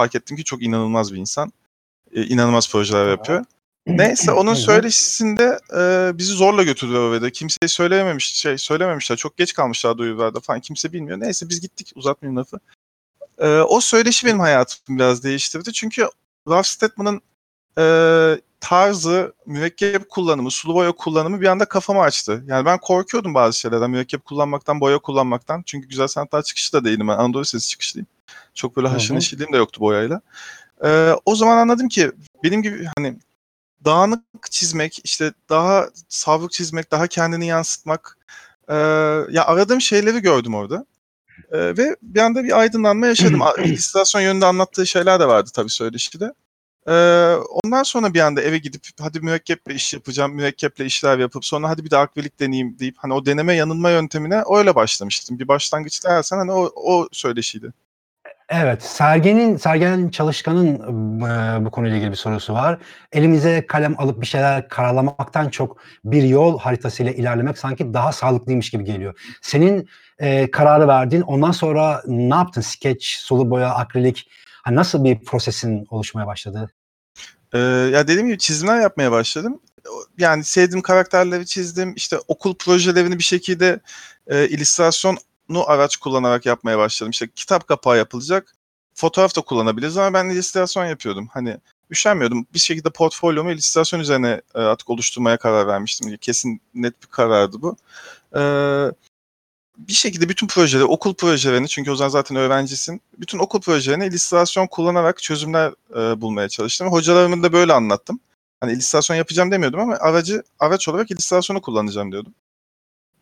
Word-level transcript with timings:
fark 0.00 0.14
ettim 0.14 0.36
ki 0.36 0.44
çok 0.44 0.62
inanılmaz 0.62 1.12
bir 1.12 1.18
insan. 1.18 1.52
E, 2.12 2.24
inanılmaz 2.24 2.70
projeler 2.70 3.10
yapıyor. 3.10 3.44
Neyse 3.86 4.32
onun 4.32 4.54
söyleşisinde 4.54 5.58
e, 5.76 6.10
bizi 6.18 6.32
zorla 6.32 6.62
götürdüler 6.62 6.98
oraya. 6.98 7.30
Kimseye 7.30 7.68
söylememiş, 7.68 8.24
şey 8.24 8.58
söylememişler. 8.58 9.16
Çok 9.16 9.36
geç 9.36 9.52
kalmışlar 9.52 9.98
duyurularda 9.98 10.40
falan. 10.40 10.60
Kimse 10.60 10.92
bilmiyor. 10.92 11.20
Neyse 11.20 11.48
biz 11.48 11.60
gittik 11.60 11.92
uzatmayayım 11.94 12.36
lafı. 12.36 12.60
E, 13.38 13.48
o 13.48 13.80
söyleşi 13.80 14.26
benim 14.26 14.40
hayatımı 14.40 14.98
biraz 14.98 15.24
değiştirdi. 15.24 15.72
Çünkü 15.72 16.08
Ralph 16.48 16.66
Steadman'ın 16.66 17.20
e, 17.78 17.84
tarzı, 18.60 19.32
mürekkep 19.46 20.08
kullanımı, 20.08 20.50
sulu 20.50 20.74
boya 20.74 20.92
kullanımı 20.92 21.40
bir 21.40 21.46
anda 21.46 21.64
kafamı 21.64 22.00
açtı. 22.00 22.44
Yani 22.46 22.64
ben 22.64 22.78
korkuyordum 22.78 23.34
bazı 23.34 23.58
şeylerden. 23.58 23.90
Mürekkep 23.90 24.24
kullanmaktan, 24.24 24.80
boya 24.80 24.98
kullanmaktan. 24.98 25.62
Çünkü 25.66 25.88
güzel 25.88 26.08
sanatlar 26.08 26.42
çıkışı 26.42 26.72
da 26.72 26.84
değilim 26.84 27.08
ben. 27.08 27.18
Anadolu 27.18 27.42
Lisesi 27.42 27.68
çıkışlıyım. 27.68 28.06
Çok 28.54 28.76
böyle 28.76 28.88
haşır 28.88 29.14
neşirliğim 29.14 29.52
de 29.52 29.56
yoktu 29.56 29.80
boyayla. 29.80 30.20
E, 30.84 31.12
o 31.24 31.36
zaman 31.36 31.56
anladım 31.56 31.88
ki 31.88 32.12
benim 32.44 32.62
gibi 32.62 32.86
hani 32.96 33.16
dağınık 33.84 34.22
çizmek, 34.50 35.00
işte 35.04 35.32
daha 35.48 35.88
savruk 36.08 36.52
çizmek, 36.52 36.90
daha 36.90 37.06
kendini 37.06 37.46
yansıtmak. 37.46 38.18
e, 38.68 38.74
ya 39.30 39.44
aradığım 39.46 39.80
şeyleri 39.80 40.20
gördüm 40.20 40.54
orada. 40.54 40.86
E, 41.52 41.58
ve 41.58 41.96
bir 42.02 42.20
anda 42.20 42.44
bir 42.44 42.58
aydınlanma 42.58 43.06
yaşadım. 43.06 43.40
İllüstrasyon 43.64 44.22
yönünde 44.22 44.46
anlattığı 44.46 44.86
şeyler 44.86 45.20
de 45.20 45.28
vardı 45.28 45.50
tabii 45.54 45.70
söyleşide. 45.70 46.32
E, 46.88 46.92
ondan 47.64 47.82
sonra 47.82 48.14
bir 48.14 48.20
anda 48.20 48.42
eve 48.42 48.58
gidip 48.58 48.82
hadi 49.00 49.20
mürekkeple 49.20 49.74
iş 49.74 49.94
yapacağım, 49.94 50.34
mürekkeple 50.34 50.84
işler 50.84 51.18
yapıp 51.18 51.44
sonra 51.44 51.68
hadi 51.68 51.84
bir 51.84 51.90
de 51.90 51.96
akrilik 51.96 52.40
deneyeyim 52.40 52.78
deyip 52.78 52.94
hani 52.98 53.14
o 53.14 53.26
deneme 53.26 53.54
yanılma 53.54 53.90
yöntemine 53.90 54.42
öyle 54.56 54.74
başlamıştım. 54.74 55.38
Bir 55.38 55.48
başlangıç 55.48 56.04
dersen 56.04 56.36
hani 56.38 56.52
o, 56.52 56.72
o 56.74 57.08
söyleşiydi. 57.12 57.72
Evet, 58.50 58.82
Sergen'in 58.82 59.56
Sergen 59.56 60.08
Çalışkan'ın 60.08 60.74
e, 61.20 61.64
bu 61.64 61.70
konuyla 61.70 61.96
ilgili 61.96 62.10
bir 62.10 62.16
sorusu 62.16 62.52
var. 62.52 62.78
Elimize 63.12 63.66
kalem 63.66 63.94
alıp 64.00 64.20
bir 64.20 64.26
şeyler 64.26 64.68
karalamaktan 64.68 65.48
çok 65.48 65.76
bir 66.04 66.22
yol 66.22 66.58
haritasıyla 66.58 67.12
ilerlemek 67.12 67.58
sanki 67.58 67.94
daha 67.94 68.12
sağlıklıymış 68.12 68.70
gibi 68.70 68.84
geliyor. 68.84 69.20
Senin 69.42 69.88
e, 70.18 70.50
kararı 70.50 70.88
verdin. 70.88 71.20
Ondan 71.20 71.50
sonra 71.50 72.02
ne 72.06 72.34
yaptın? 72.34 72.60
Sketch, 72.60 73.06
sulu 73.06 73.50
boya, 73.50 73.74
akrilik. 73.74 74.30
Ha, 74.62 74.74
nasıl 74.74 75.04
bir 75.04 75.24
prosesin 75.24 75.86
oluşmaya 75.90 76.26
başladı? 76.26 76.70
Ee, 77.52 77.58
ya 77.58 78.08
dediğim 78.08 78.26
gibi 78.26 78.38
çizimler 78.38 78.80
yapmaya 78.80 79.12
başladım. 79.12 79.60
Yani 80.18 80.44
sevdiğim 80.44 80.82
karakterleri 80.82 81.46
çizdim. 81.46 81.94
İşte 81.96 82.16
okul 82.28 82.54
projelerini 82.54 83.18
bir 83.18 83.24
şekilde 83.24 83.80
e, 84.26 84.48
illüstrasyonu 84.48 85.18
araç 85.58 85.96
kullanarak 85.96 86.46
yapmaya 86.46 86.78
başladım. 86.78 87.10
İşte 87.10 87.28
kitap 87.36 87.68
kapağı 87.68 87.96
yapılacak. 87.96 88.54
Fotoğraf 88.94 89.36
da 89.36 89.40
kullanabiliriz 89.40 89.96
ama 89.96 90.14
ben 90.14 90.28
illüstrasyon 90.28 90.84
yapıyordum. 90.84 91.28
Hani 91.32 91.56
üşenmiyordum. 91.90 92.46
Bir 92.54 92.58
şekilde 92.58 92.90
portfolyomu 92.90 93.50
illüstrasyon 93.52 94.00
üzerine 94.00 94.40
e, 94.54 94.58
artık 94.58 94.90
oluşturmaya 94.90 95.36
karar 95.36 95.66
vermiştim. 95.66 96.16
Kesin 96.16 96.60
net 96.74 97.02
bir 97.02 97.06
karardı 97.06 97.62
bu. 97.62 97.76
Ee, 98.36 98.40
bir 99.78 99.92
şekilde 99.92 100.28
bütün 100.28 100.46
projeleri, 100.46 100.84
okul 100.84 101.14
projelerini 101.14 101.68
çünkü 101.68 101.90
o 101.90 101.96
zaman 101.96 102.08
zaten 102.08 102.36
öğrencisin. 102.36 103.00
Bütün 103.18 103.38
okul 103.38 103.60
projelerini 103.60 104.06
illüstrasyon 104.06 104.66
kullanarak 104.66 105.22
çözümler 105.22 105.72
e, 105.96 106.20
bulmaya 106.20 106.48
çalıştım. 106.48 106.88
Hocalarımı 106.88 107.42
da 107.42 107.52
böyle 107.52 107.72
anlattım. 107.72 108.20
Hani 108.60 108.72
illüstrasyon 108.72 109.16
yapacağım 109.16 109.50
demiyordum 109.50 109.80
ama 109.80 109.96
aracı 109.96 110.42
araç 110.58 110.88
olarak 110.88 111.10
illüstrasyonu 111.10 111.60
kullanacağım 111.60 112.12
diyordum. 112.12 112.34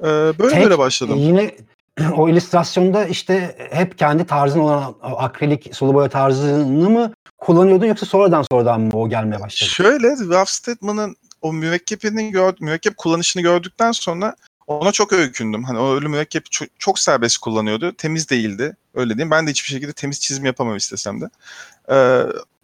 Ee, 0.00 0.04
böyle 0.38 0.54
Tek, 0.54 0.62
böyle 0.64 0.78
başladım. 0.78 1.18
Yine 1.18 1.56
o 2.16 2.28
illüstrasyonda 2.28 3.04
işte 3.04 3.56
hep 3.70 3.98
kendi 3.98 4.26
tarzın 4.26 4.60
olan 4.60 4.94
akrilik, 5.02 5.76
sulu 5.76 5.94
boya 5.94 6.08
tarzını 6.08 6.90
mı 6.90 7.12
kullanıyordun 7.38 7.86
yoksa 7.86 8.06
sonradan 8.06 8.44
sonradan 8.50 8.80
mı 8.80 8.90
o 8.94 9.08
gelmeye 9.08 9.40
başladı? 9.40 9.70
Şöyle 9.70 10.08
Ralph 10.08 10.48
Steadman'ın 10.48 11.16
o 11.42 11.52
mürekkebini 11.52 12.30
gör, 12.30 12.54
mürekkep 12.60 12.96
kullanışını 12.96 13.42
gördükten 13.42 13.92
sonra 13.92 14.36
ona 14.66 14.92
çok 14.92 15.12
öykündüm. 15.12 15.64
Hani 15.64 15.78
o 15.78 15.94
ölü 15.94 16.08
mürekkep 16.08 16.50
çok, 16.50 16.68
çok 16.78 16.98
serbest 16.98 17.38
kullanıyordu. 17.38 17.92
Temiz 17.98 18.30
değildi. 18.30 18.76
Öyle 18.94 19.14
diyeyim. 19.14 19.30
Ben 19.30 19.46
de 19.46 19.50
hiçbir 19.50 19.68
şekilde 19.68 19.92
temiz 19.92 20.20
çizim 20.20 20.44
yapamam 20.44 20.76
istesem 20.76 21.20
de. 21.20 21.30
Ee, 21.90 22.22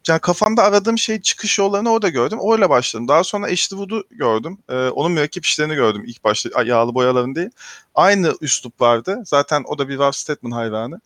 yani 0.08 0.20
kafamda 0.20 0.62
aradığım 0.62 0.98
şey 0.98 1.20
çıkış 1.20 1.58
yollarını 1.58 1.92
orada 1.92 2.08
gördüm. 2.08 2.38
Öyle 2.52 2.70
başladım. 2.70 3.08
Daha 3.08 3.24
sonra 3.24 3.46
Ashley 3.46 3.78
Wood'u 3.78 4.04
gördüm. 4.10 4.58
Ee, 4.68 4.88
onun 4.88 5.12
mürekkep 5.12 5.44
işlerini 5.44 5.74
gördüm 5.74 6.04
ilk 6.06 6.24
başta. 6.24 6.62
Yağlı 6.62 6.94
boyaların 6.94 7.34
değil. 7.34 7.50
Aynı 7.94 8.34
üslup 8.40 8.80
vardı. 8.80 9.22
Zaten 9.26 9.64
o 9.66 9.78
da 9.78 9.88
bir 9.88 9.98
Ralph 9.98 10.14
Steadman 10.14 10.50
hayranı. 10.50 11.00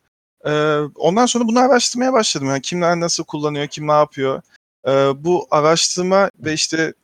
Ee, 0.47 0.78
ondan 0.94 1.26
sonra 1.26 1.48
bunu 1.48 1.59
araştırmaya 1.59 2.12
başladım. 2.12 2.48
Yani 2.48 2.62
kimler 2.62 3.00
nasıl 3.00 3.25
kullanıyor, 3.25 3.66
kim 3.66 3.88
ne 3.88 3.92
yapıyor. 3.92 4.42
Ee, 4.88 4.91
bu 5.25 5.48
araştırma 5.50 6.30
ve 6.38 6.53
işte 6.53 6.94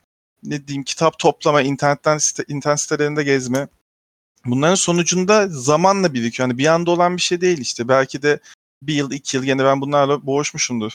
ne 0.42 0.68
diyeyim 0.68 0.84
kitap 0.84 1.18
toplama, 1.18 1.62
internetten 1.62 2.18
site, 2.18 2.44
internet 2.48 2.80
sitelerinde 2.80 3.24
gezme. 3.24 3.68
Bunların 4.46 4.74
sonucunda 4.74 5.48
zamanla 5.48 6.14
birikiyor. 6.14 6.48
Yani 6.48 6.58
bir 6.58 6.66
anda 6.66 6.90
olan 6.90 7.16
bir 7.16 7.22
şey 7.22 7.40
değil 7.40 7.58
işte. 7.58 7.88
Belki 7.88 8.22
de 8.22 8.40
bir 8.82 8.94
yıl, 8.94 9.10
iki 9.10 9.36
yıl 9.36 9.44
yine 9.44 9.64
ben 9.64 9.80
bunlarla 9.80 10.26
boğuşmuşumdur. 10.26 10.92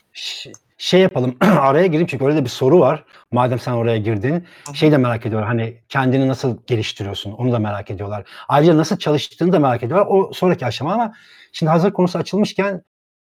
Şey 0.81 1.01
yapalım 1.01 1.37
araya 1.41 1.85
gireyim 1.87 2.07
çünkü 2.07 2.25
öyle 2.25 2.35
de 2.37 2.43
bir 2.43 2.49
soru 2.49 2.79
var. 2.79 3.05
Madem 3.31 3.59
sen 3.59 3.71
oraya 3.71 3.97
girdin. 3.97 4.45
Şey 4.73 4.91
de 4.91 4.97
merak 4.97 5.25
ediyorlar 5.25 5.47
hani 5.49 5.81
kendini 5.89 6.27
nasıl 6.27 6.57
geliştiriyorsun 6.67 7.31
onu 7.31 7.51
da 7.51 7.59
merak 7.59 7.91
ediyorlar. 7.91 8.29
Ayrıca 8.47 8.77
nasıl 8.77 8.97
çalıştığını 8.97 9.53
da 9.53 9.59
merak 9.59 9.83
ediyorlar. 9.83 10.07
O 10.09 10.33
sonraki 10.33 10.65
aşama 10.65 10.93
ama 10.93 11.13
şimdi 11.51 11.69
hazır 11.69 11.91
konusu 11.93 12.17
açılmışken 12.19 12.81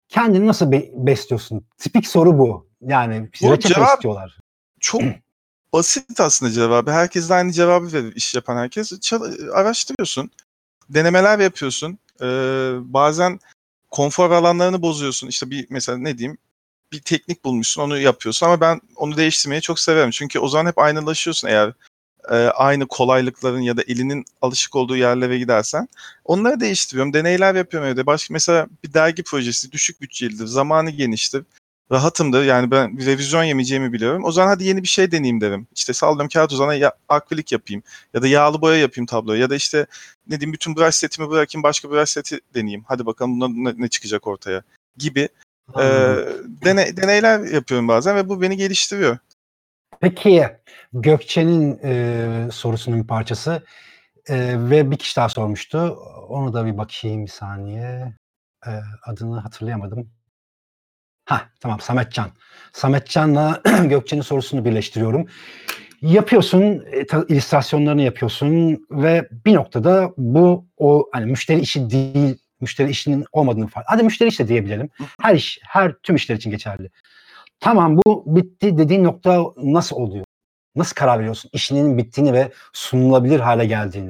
kendini 0.09 0.47
nasıl 0.47 0.71
be- 0.71 0.89
besliyorsun? 0.93 1.65
Tipik 1.77 2.07
soru 2.07 2.37
bu. 2.37 2.67
Yani 2.81 3.29
Bu 3.43 3.51
reçete 3.51 3.73
cevap- 3.73 3.93
istiyorlar. 3.95 4.37
Çok 4.79 5.01
basit 5.73 6.19
aslında 6.19 6.51
cevabı. 6.51 6.91
Herkes 6.91 7.29
de 7.29 7.33
aynı 7.33 7.51
cevabı 7.51 7.93
verir 7.93 8.15
iş 8.15 8.35
yapan 8.35 8.57
herkes. 8.57 8.99
Çal- 8.99 9.51
araştırıyorsun. 9.53 10.31
Denemeler 10.89 11.39
yapıyorsun. 11.39 11.99
Ee, 12.21 12.25
bazen 12.81 13.39
konfor 13.91 14.31
alanlarını 14.31 14.81
bozuyorsun. 14.81 15.27
İşte 15.27 15.49
bir 15.49 15.67
mesela 15.69 15.97
ne 15.97 16.17
diyeyim 16.17 16.37
bir 16.91 16.99
teknik 16.99 17.45
bulmuşsun 17.45 17.81
onu 17.81 17.97
yapıyorsun 17.99 18.45
ama 18.45 18.61
ben 18.61 18.81
onu 18.95 19.17
değiştirmeyi 19.17 19.61
çok 19.61 19.79
severim. 19.79 20.11
Çünkü 20.11 20.39
o 20.39 20.47
zaman 20.47 20.65
hep 20.65 20.77
aynılaşıyorsun 20.77 21.47
eğer 21.47 21.73
e, 22.31 22.35
aynı 22.35 22.87
kolaylıkların 22.87 23.61
ya 23.61 23.77
da 23.77 23.81
elinin 23.87 24.25
alışık 24.41 24.75
olduğu 24.75 24.97
yerlere 24.97 25.37
gidersen. 25.37 25.87
Onları 26.25 26.59
değiştiriyorum. 26.59 27.13
Deneyler 27.13 27.55
yapıyorum 27.55 27.89
evde. 27.89 28.05
Başka 28.05 28.33
mesela 28.33 28.67
bir 28.83 28.93
dergi 28.93 29.23
projesi 29.23 29.71
düşük 29.71 30.01
bütçelidir. 30.01 30.45
Zamanı 30.45 30.89
geniştir. 30.89 31.43
Rahatımdır. 31.91 32.43
Yani 32.43 32.71
ben 32.71 33.05
revizyon 33.05 33.43
yemeyeceğimi 33.43 33.93
biliyorum. 33.93 34.23
O 34.25 34.31
zaman 34.31 34.47
hadi 34.47 34.63
yeni 34.63 34.83
bir 34.83 34.87
şey 34.87 35.11
deneyeyim 35.11 35.41
derim. 35.41 35.67
İşte 35.75 35.93
sallıyorum 35.93 36.29
kağıt 36.29 36.51
uzana 36.51 36.73
ya, 36.73 36.91
akrilik 37.09 37.51
yapayım. 37.51 37.83
Ya 38.13 38.21
da 38.21 38.27
yağlı 38.27 38.61
boya 38.61 38.77
yapayım 38.77 39.05
tabloya. 39.05 39.41
Ya 39.41 39.49
da 39.49 39.55
işte 39.55 39.85
ne 40.27 40.39
diyeyim 40.39 40.53
bütün 40.53 40.75
brush 40.75 40.95
setimi 40.95 41.29
bırakayım 41.29 41.63
başka 41.63 41.91
brush 41.91 42.09
seti 42.09 42.39
deneyeyim. 42.53 42.83
Hadi 42.87 43.05
bakalım 43.05 43.33
bundan 43.33 43.63
ne, 43.65 43.83
ne 43.83 43.87
çıkacak 43.87 44.27
ortaya 44.27 44.63
gibi 44.97 45.29
e, 45.75 45.83
dene, 46.65 46.97
deneyler 46.97 47.39
yapıyorum 47.39 47.87
bazen 47.87 48.15
ve 48.15 48.29
bu 48.29 48.41
beni 48.41 48.57
geliştiriyor. 48.57 49.17
Peki 49.99 50.47
Gökçe'nin 50.93 51.79
e, 51.83 52.51
sorusunun 52.51 53.01
bir 53.01 53.07
parçası 53.07 53.63
E, 54.29 54.69
ve 54.69 54.91
bir 54.91 54.97
kişi 54.97 55.15
daha 55.15 55.29
sormuştu. 55.29 55.77
Onu 56.29 56.53
da 56.53 56.65
bir 56.65 56.77
bakayım 56.77 57.25
bir 57.25 57.31
saniye. 57.31 58.13
E, 58.67 58.71
adını 59.05 59.39
hatırlayamadım. 59.39 60.09
Ha 61.25 61.49
tamam 61.59 61.79
Sametcan. 61.79 62.31
Sametcan'la 62.73 63.61
Gökçe'nin 63.83 64.21
sorusunu 64.21 64.65
birleştiriyorum. 64.65 65.27
Yapıyorsun, 66.01 66.85
e, 66.91 67.05
illüstrasyonlarını 67.29 68.01
yapıyorsun 68.01 68.87
ve 68.91 69.29
bir 69.45 69.53
noktada 69.53 70.13
bu 70.17 70.65
o 70.77 71.09
hani 71.13 71.25
müşteri 71.25 71.59
işi 71.59 71.89
değil, 71.89 72.37
müşteri 72.61 72.89
işinin 72.89 73.25
olmadığını 73.31 73.67
fark. 73.67 73.85
Hadi 73.89 74.03
müşteri 74.03 74.29
işi 74.29 74.43
de 74.43 74.47
diyebilelim. 74.47 74.89
Her 75.21 75.35
iş, 75.35 75.59
her 75.63 75.93
tüm 75.93 76.15
işler 76.15 76.35
için 76.35 76.51
geçerli. 76.51 76.89
Tamam 77.59 77.97
bu 77.97 78.23
bitti 78.25 78.77
dediğin 78.77 79.03
nokta 79.03 79.43
nasıl 79.57 79.95
oluyor? 79.95 80.25
Nasıl 80.75 80.95
karar 80.95 81.19
veriyorsun? 81.19 81.51
İşinin 81.53 81.97
bittiğini 81.97 82.33
ve 82.33 82.51
sunulabilir 82.73 83.39
hale 83.39 83.65
geldiğini. 83.65 84.09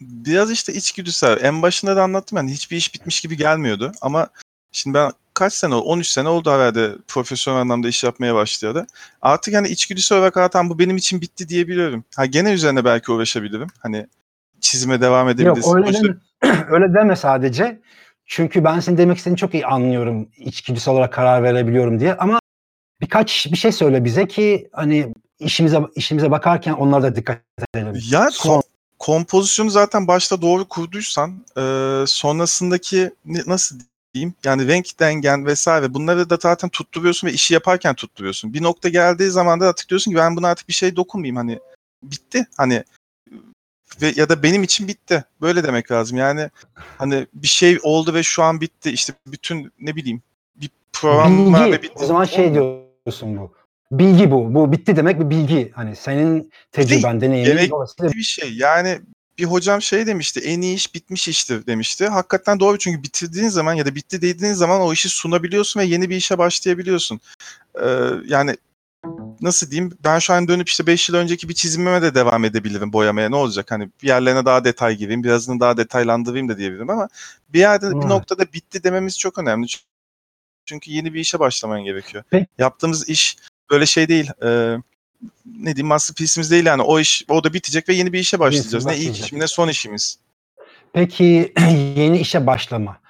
Biraz 0.00 0.50
işte 0.50 0.72
içgüdüsel. 0.72 1.38
En 1.44 1.62
başında 1.62 1.96
da 1.96 2.02
anlattım 2.02 2.38
yani 2.38 2.52
hiçbir 2.52 2.76
iş 2.76 2.94
bitmiş 2.94 3.20
gibi 3.20 3.36
gelmiyordu. 3.36 3.92
Ama 4.00 4.28
şimdi 4.72 4.94
ben 4.94 5.12
kaç 5.34 5.52
sene 5.54 5.74
oldu? 5.74 5.84
13 5.84 6.06
sene 6.06 6.28
oldu 6.28 6.50
herhalde 6.50 6.96
profesyonel 7.08 7.60
anlamda 7.60 7.88
iş 7.88 8.04
yapmaya 8.04 8.34
başlayalı. 8.34 8.86
Artık 9.22 9.54
hani 9.54 9.68
içgüdüsel 9.68 10.18
olarak 10.18 10.34
zaten 10.34 10.70
bu 10.70 10.78
benim 10.78 10.96
için 10.96 11.20
bitti 11.20 11.48
diyebiliyorum. 11.48 12.04
Ha 12.16 12.26
gene 12.26 12.52
üzerine 12.52 12.84
belki 12.84 13.12
uğraşabilirim. 13.12 13.68
Hani 13.78 14.06
çizime 14.60 15.00
devam 15.00 15.28
edebiliriz. 15.28 15.66
Yok 15.66 15.76
öyle 15.76 15.92
deme, 15.92 16.16
öyle 16.68 16.94
deme 16.94 17.16
sadece. 17.16 17.80
Çünkü 18.26 18.64
ben 18.64 18.80
senin 18.80 18.98
demek 18.98 19.18
istediğini 19.18 19.38
çok 19.38 19.54
iyi 19.54 19.66
anlıyorum. 19.66 20.28
İçgüdüsel 20.36 20.94
olarak 20.94 21.12
karar 21.12 21.42
verebiliyorum 21.42 22.00
diye 22.00 22.14
ama 22.14 22.40
birkaç 23.00 23.52
bir 23.52 23.56
şey 23.56 23.72
söyle 23.72 24.04
bize 24.04 24.28
ki 24.28 24.68
hani 24.72 25.14
işimize 25.38 25.80
işimize 25.94 26.30
bakarken 26.30 26.72
onlara 26.72 27.02
da 27.02 27.16
dikkat 27.16 27.40
edelim. 27.74 28.00
Ya 28.10 28.28
Son- 28.30 28.60
kom- 28.60 28.62
kompozisyonu 28.98 29.70
zaten 29.70 30.08
başta 30.08 30.42
doğru 30.42 30.68
kurduysan 30.68 31.44
e, 31.56 31.62
sonrasındaki 32.06 33.10
nasıl 33.24 33.76
diyeyim. 34.14 34.34
Yani 34.44 34.68
renk 34.68 35.00
dengen 35.00 35.46
vesaire 35.46 35.94
bunları 35.94 36.30
da 36.30 36.38
zaten 36.40 36.70
tutturuyorsun 36.70 37.28
ve 37.28 37.32
işi 37.32 37.54
yaparken 37.54 37.94
tutturuyorsun. 37.94 38.54
Bir 38.54 38.62
nokta 38.62 38.88
geldiği 38.88 39.30
zaman 39.30 39.60
da 39.60 39.68
artık 39.68 39.88
diyorsun 39.88 40.10
ki 40.10 40.16
ben 40.16 40.36
buna 40.36 40.48
artık 40.48 40.68
bir 40.68 40.74
şey 40.74 40.96
dokunmayayım. 40.96 41.36
Hani 41.36 41.58
bitti. 42.02 42.46
Hani 42.56 42.84
ve 44.02 44.12
ya 44.16 44.28
da 44.28 44.42
benim 44.42 44.62
için 44.62 44.88
bitti. 44.88 45.24
Böyle 45.40 45.64
demek 45.64 45.90
lazım. 45.90 46.18
Yani 46.18 46.50
hani 46.98 47.26
bir 47.34 47.48
şey 47.48 47.78
oldu 47.82 48.14
ve 48.14 48.22
şu 48.22 48.42
an 48.42 48.60
bitti. 48.60 48.90
İşte 48.90 49.12
bütün 49.26 49.72
ne 49.80 49.96
bileyim 49.96 50.22
bir 50.56 50.70
program 50.92 51.52
var 51.52 51.72
ve 51.72 51.82
bitti. 51.82 51.94
O 51.96 52.06
zaman 52.06 52.24
şey 52.24 52.54
diyorsun 52.54 53.36
bu. 53.36 53.52
Bilgi 53.92 54.30
bu. 54.30 54.54
Bu 54.54 54.72
bitti 54.72 54.96
demek 54.96 55.20
bir 55.20 55.30
bilgi. 55.30 55.72
Hani 55.74 55.96
senin 55.96 56.52
tecrüben, 56.72 57.20
deneyimin 57.20 57.70
bir 58.00 58.22
şey. 58.22 58.52
Yani 58.52 59.00
bir 59.38 59.44
hocam 59.44 59.82
şey 59.82 60.06
demişti. 60.06 60.40
En 60.40 60.60
iyi 60.60 60.76
iş 60.76 60.94
bitmiş 60.94 61.28
iştir 61.28 61.66
demişti. 61.66 62.06
Hakikaten 62.06 62.60
doğru 62.60 62.78
çünkü 62.78 63.02
bitirdiğin 63.02 63.48
zaman 63.48 63.74
ya 63.74 63.86
da 63.86 63.94
bitti 63.94 64.22
dediğin 64.22 64.52
zaman 64.52 64.80
o 64.80 64.92
işi 64.92 65.08
sunabiliyorsun 65.08 65.80
ve 65.80 65.84
yeni 65.84 66.10
bir 66.10 66.16
işe 66.16 66.38
başlayabiliyorsun. 66.38 67.20
Ee, 67.82 67.86
yani 68.26 68.56
nasıl 69.42 69.70
diyeyim? 69.70 69.98
Ben 70.04 70.18
şu 70.18 70.32
an 70.32 70.48
dönüp 70.48 70.68
işte 70.68 70.86
5 70.86 71.08
yıl 71.08 71.16
önceki 71.16 71.48
bir 71.48 71.54
çizimime 71.54 72.02
de 72.02 72.14
devam 72.14 72.44
edebilirim 72.44 72.92
boyamaya. 72.92 73.28
Ne 73.28 73.36
olacak? 73.36 73.70
Hani 73.70 73.90
bir 74.02 74.08
yerlerine 74.08 74.44
daha 74.44 74.64
detay 74.64 74.96
gireyim, 74.96 75.24
birazını 75.24 75.60
daha 75.60 75.76
detaylandırayım 75.76 76.48
da 76.48 76.58
diyebilirim 76.58 76.90
ama 76.90 77.08
bir 77.48 77.58
yerde 77.58 77.90
bir 77.90 77.94
Evet. 77.94 78.04
noktada 78.04 78.52
bitti 78.52 78.84
dememiz 78.84 79.18
çok 79.18 79.38
önemli. 79.38 79.66
Çünkü 80.64 80.90
yeni 80.90 81.14
bir 81.14 81.20
işe 81.20 81.38
başlaman 81.38 81.84
gerekiyor. 81.84 82.24
Peki. 82.30 82.46
Yaptığımız 82.58 83.08
iş 83.08 83.36
böyle 83.70 83.86
şey 83.86 84.08
değil. 84.08 84.30
Ee, 84.42 84.76
ne 85.46 85.76
diyeyim 85.76 85.86
masterpiece'imiz 85.86 86.50
değil 86.50 86.66
yani. 86.66 86.82
O 86.82 87.00
iş 87.00 87.24
o 87.28 87.44
da 87.44 87.52
bitecek 87.54 87.88
ve 87.88 87.94
yeni 87.94 88.12
bir 88.12 88.18
işe 88.18 88.38
başlayacağız. 88.38 88.86
Ne 88.86 88.92
ilk 88.92 89.00
başlayacak. 89.00 89.26
işim 89.26 89.38
ne 89.38 89.46
son 89.46 89.68
işimiz. 89.68 90.18
Peki 90.92 91.52
yeni 91.96 92.18
işe 92.18 92.46
başlama. 92.46 93.00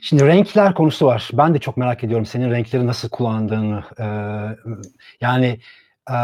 Şimdi 0.00 0.26
renkler 0.26 0.74
konusu 0.74 1.06
var. 1.06 1.30
Ben 1.32 1.54
de 1.54 1.58
çok 1.58 1.76
merak 1.76 2.04
ediyorum 2.04 2.26
senin 2.26 2.50
renkleri 2.50 2.86
nasıl 2.86 3.08
kullandığını. 3.08 3.84
Ee, 3.98 4.04
yani 5.20 5.60
e, 6.10 6.14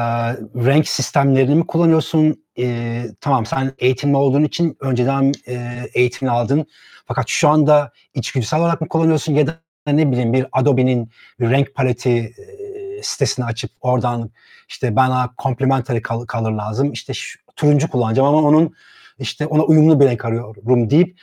renk 0.66 0.88
sistemlerini 0.88 1.54
mi 1.54 1.66
kullanıyorsun? 1.66 2.44
Ee, 2.58 3.04
tamam 3.20 3.46
sen 3.46 3.72
eğitimli 3.78 4.16
olduğun 4.16 4.44
için 4.44 4.76
önceden 4.80 5.32
e, 5.48 5.82
eğitimini 5.94 6.32
aldın. 6.32 6.66
Fakat 7.06 7.28
şu 7.28 7.48
anda 7.48 7.92
içgüdüsel 8.14 8.60
olarak 8.60 8.80
mı 8.80 8.88
kullanıyorsun 8.88 9.34
ya 9.34 9.46
da 9.46 9.60
ne 9.86 10.12
bileyim 10.12 10.32
bir 10.32 10.46
Adobe'nin 10.52 11.10
renk 11.40 11.74
paleti 11.74 12.10
e, 12.10 13.02
sitesini 13.02 13.44
açıp 13.44 13.70
oradan 13.80 14.30
işte 14.68 14.96
bana 14.96 15.30
complementary 15.42 16.02
color, 16.02 16.26
color 16.26 16.52
lazım. 16.52 16.92
İşte 16.92 17.14
şu, 17.14 17.38
turuncu 17.56 17.90
kullanacağım 17.90 18.28
ama 18.28 18.48
onun 18.48 18.74
işte 19.18 19.46
ona 19.46 19.62
uyumlu 19.62 20.00
bir 20.00 20.06
renk 20.06 20.24
arıyorum 20.24 20.90
deyip 20.90 21.20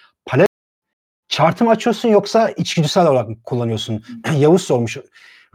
chartı 1.32 1.64
mı 1.64 1.70
açıyorsun 1.70 2.10
yoksa 2.10 2.50
içgüdüsel 2.50 3.08
olarak 3.08 3.30
mı 3.30 3.36
kullanıyorsun? 3.44 4.04
Yavuz 4.38 4.62
sormuş. 4.62 4.98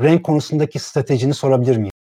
Renk 0.01 0.25
konusundaki 0.25 0.79
stratejini 0.79 1.35
sorabilir 1.35 1.77
miyim? 1.77 1.93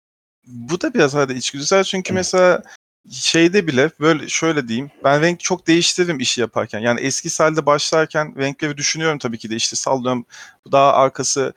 Bu 0.46 0.80
da 0.80 0.94
biraz 0.94 1.14
hadi 1.14 1.32
içgüdüsel 1.32 1.84
çünkü 1.84 2.12
Evet. 2.12 2.16
mesela 2.16 2.62
şeyde 3.10 3.66
bile 3.66 3.90
böyle 4.00 4.28
şöyle 4.28 4.68
diyeyim. 4.68 4.90
Ben 5.04 5.22
renk 5.22 5.40
çok 5.40 5.66
değiştiririm 5.66 6.20
işi 6.20 6.40
yaparken. 6.40 6.80
Yani 6.80 7.00
eski 7.00 7.42
halde 7.42 7.66
başlarken 7.66 8.34
renkleri 8.38 8.76
düşünüyorum 8.76 9.18
tabii 9.18 9.38
ki 9.38 9.50
de 9.50 9.56
işte 9.56 9.76
sallıyorum 9.76 10.26
daha 10.72 10.92
arkası 10.92 11.52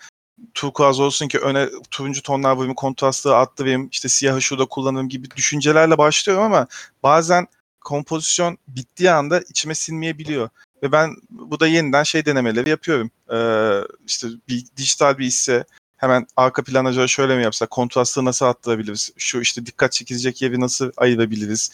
turkuaz 0.53 0.99
olsun 0.99 1.27
ki 1.27 1.39
öne 1.39 1.69
turuncu 1.91 2.21
tonlar 2.23 2.55
vurayım, 2.55 2.75
kontrastı 2.75 3.35
arttırayım, 3.35 3.89
işte 3.91 4.09
siyahı 4.09 4.41
şurada 4.41 4.65
kullanırım 4.65 5.09
gibi 5.09 5.31
düşüncelerle 5.31 5.97
başlıyorum 5.97 6.43
ama 6.43 6.67
bazen 7.03 7.47
kompozisyon 7.87 8.57
bittiği 8.67 9.11
anda 9.11 9.39
içime 9.39 9.75
sinmeyebiliyor. 9.75 10.49
Ve 10.83 10.91
ben 10.91 11.15
bu 11.29 11.59
da 11.59 11.67
yeniden 11.67 12.03
şey 12.03 12.25
denemeleri 12.25 12.69
yapıyorum. 12.69 13.11
Ee, 13.33 13.81
işte 14.07 14.27
bir 14.47 14.65
dijital 14.77 15.17
bir 15.17 15.25
ise 15.25 15.65
hemen 15.97 16.27
arka 16.35 16.63
plan 16.63 16.85
acaba 16.85 17.07
şöyle 17.07 17.37
mi 17.37 17.43
yapsak? 17.43 17.69
Kontrastı 17.69 18.25
nasıl 18.25 18.45
arttırabiliriz? 18.45 19.11
Şu 19.17 19.41
işte 19.41 19.65
dikkat 19.65 19.91
çekilecek 19.91 20.41
yeri 20.41 20.59
nasıl 20.59 20.91
ayırabiliriz? 20.97 21.71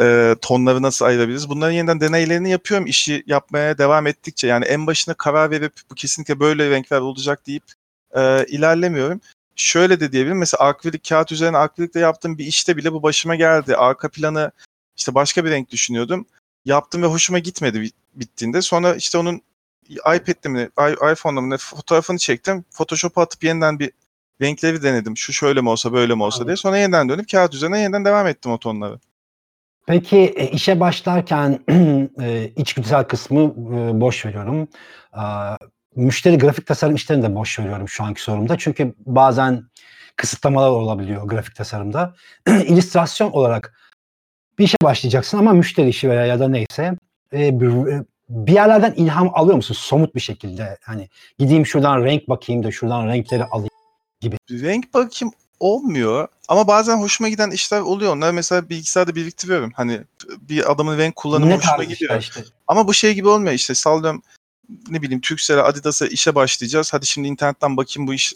Ee, 0.00 0.36
tonları 0.42 0.82
nasıl 0.82 1.04
ayırabiliriz? 1.04 1.48
Bunların 1.48 1.72
yeniden 1.72 2.00
deneylerini 2.00 2.50
yapıyorum 2.50 2.86
işi 2.86 3.22
yapmaya 3.26 3.78
devam 3.78 4.06
ettikçe. 4.06 4.46
Yani 4.46 4.64
en 4.64 4.86
başına 4.86 5.14
karar 5.14 5.50
verip 5.50 5.72
bu 5.90 5.94
kesinlikle 5.94 6.40
böyle 6.40 6.70
renkler 6.70 7.00
olacak 7.00 7.46
deyip 7.46 7.64
e, 8.16 8.46
ilerlemiyorum. 8.46 9.20
Şöyle 9.56 10.00
de 10.00 10.12
diyebilirim. 10.12 10.38
Mesela 10.38 10.64
akrilik 10.64 11.08
kağıt 11.08 11.32
üzerine 11.32 11.56
akrilikle 11.58 12.00
yaptığım 12.00 12.38
bir 12.38 12.46
işte 12.46 12.76
bile 12.76 12.92
bu 12.92 13.02
başıma 13.02 13.34
geldi. 13.34 13.76
Arka 13.76 14.08
planı 14.08 14.52
işte 14.96 15.14
başka 15.14 15.44
bir 15.44 15.50
renk 15.50 15.70
düşünüyordum. 15.70 16.26
Yaptım 16.64 17.02
ve 17.02 17.06
hoşuma 17.06 17.38
gitmedi 17.38 17.80
bit- 17.82 17.94
bittiğinde. 18.14 18.62
Sonra 18.62 18.94
işte 18.94 19.18
onun 19.18 19.40
iPad'le 19.90 20.48
mi, 20.48 20.68
iPhone'la 21.12 21.40
mı 21.40 21.56
fotoğrafını 21.56 22.18
çektim. 22.18 22.64
Photoshop'a 22.70 23.22
atıp 23.22 23.44
yeniden 23.44 23.78
bir 23.78 23.90
renkleri 24.42 24.82
denedim. 24.82 25.16
Şu 25.16 25.32
şöyle 25.32 25.60
mi 25.60 25.68
olsa 25.68 25.92
böyle 25.92 26.14
mi 26.14 26.22
olsa 26.22 26.36
Anladım. 26.36 26.48
diye. 26.48 26.56
Sonra 26.56 26.78
yeniden 26.78 27.08
dönüp 27.08 27.28
kağıt 27.30 27.54
üzerine 27.54 27.80
yeniden 27.80 28.04
devam 28.04 28.26
ettim 28.26 28.52
o 28.52 28.58
tonları. 28.58 28.98
Peki 29.86 30.16
e, 30.16 30.50
işe 30.50 30.80
başlarken 30.80 31.60
e, 32.20 32.52
içgüdüsel 32.56 33.04
kısmı 33.04 33.40
e, 33.40 34.00
boş 34.00 34.26
veriyorum. 34.26 34.68
Müşteri 35.96 36.38
grafik 36.38 36.66
tasarım 36.66 36.94
işlerini 36.94 37.22
de 37.22 37.34
boş 37.34 37.58
veriyorum 37.58 37.88
şu 37.88 38.04
anki 38.04 38.22
sorumda. 38.22 38.58
Çünkü 38.58 38.94
bazen 38.98 39.70
kısıtlamalar 40.16 40.70
olabiliyor 40.70 41.28
grafik 41.28 41.56
tasarımda. 41.56 42.14
İllüstrasyon 42.48 43.30
olarak 43.30 43.74
bir 44.58 44.64
işe 44.64 44.76
başlayacaksın 44.82 45.38
ama 45.38 45.52
müşteri 45.52 45.88
işi 45.88 46.10
veya 46.10 46.26
ya 46.26 46.40
da 46.40 46.48
neyse 46.48 46.96
e, 47.32 47.60
bir, 47.60 47.92
e, 47.92 48.04
bir 48.28 48.52
yerlerden 48.52 48.92
ilham 48.92 49.30
alıyor 49.34 49.56
musun 49.56 49.74
somut 49.74 50.14
bir 50.14 50.20
şekilde? 50.20 50.78
Hani 50.82 51.08
gideyim 51.38 51.66
şuradan 51.66 52.04
renk 52.04 52.28
bakayım 52.28 52.64
da 52.64 52.70
şuradan 52.70 53.06
renkleri 53.06 53.44
alayım. 53.44 53.70
Renk 54.50 54.94
bakayım 54.94 55.34
olmuyor 55.60 56.28
ama 56.48 56.68
bazen 56.68 56.96
hoşuma 56.96 57.28
giden 57.28 57.50
işler 57.50 57.80
oluyor. 57.80 58.16
Onları 58.16 58.32
mesela 58.32 58.68
bilgisayarda 58.68 59.14
biriktiriyorum. 59.14 59.72
Hani 59.74 60.00
bir 60.40 60.72
adamın 60.72 60.98
renk 60.98 61.16
kullanımı 61.16 61.50
Ne 61.50 61.56
hoşuma 61.56 61.84
gidiyor. 61.84 62.20
işte? 62.20 62.44
Ama 62.66 62.88
bu 62.88 62.94
şey 62.94 63.14
gibi 63.14 63.28
olmuyor 63.28 63.52
işte 63.52 63.74
sallıyorum 63.74 64.22
ne 64.90 65.02
bileyim 65.02 65.20
Turkcell'e 65.20 65.62
Adidas'a 65.62 66.06
işe 66.06 66.34
başlayacağız. 66.34 66.92
Hadi 66.92 67.06
şimdi 67.06 67.28
internetten 67.28 67.76
bakayım 67.76 68.06
bu 68.06 68.14
iş 68.14 68.34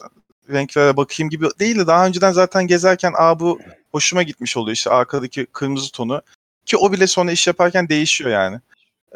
renklere 0.50 0.96
bakayım 0.96 1.30
gibi 1.30 1.46
değil 1.58 1.78
de 1.78 1.86
daha 1.86 2.06
önceden 2.06 2.32
zaten 2.32 2.66
gezerken 2.66 3.12
aa 3.16 3.40
bu 3.40 3.60
hoşuma 3.92 4.22
gitmiş 4.22 4.56
oluyor 4.56 4.74
işte 4.74 4.90
arkadaki 4.90 5.46
kırmızı 5.46 5.92
tonu. 5.92 6.22
Ki 6.66 6.76
o 6.76 6.92
bile 6.92 7.06
sonra 7.06 7.32
iş 7.32 7.46
yaparken 7.46 7.88
değişiyor 7.88 8.30
yani. 8.30 8.60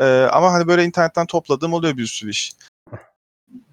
Ee, 0.00 0.28
ama 0.32 0.52
hani 0.52 0.66
böyle 0.68 0.84
internetten 0.84 1.26
topladığım 1.26 1.72
oluyor 1.72 1.96
bir 1.96 2.06
sürü 2.06 2.30
iş. 2.30 2.52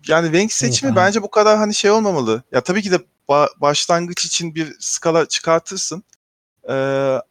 Yani 0.07 0.31
renk 0.33 0.53
seçimi 0.53 0.95
bence 0.95 1.21
bu 1.21 1.31
kadar 1.31 1.57
hani 1.57 1.73
şey 1.73 1.91
olmamalı. 1.91 2.43
Ya 2.51 2.61
tabii 2.61 2.81
ki 2.81 2.91
de 2.91 2.99
ba- 3.29 3.61
başlangıç 3.61 4.25
için 4.25 4.55
bir 4.55 4.75
skala 4.79 5.27
çıkartırsın. 5.27 6.03
Ee, 6.69 6.73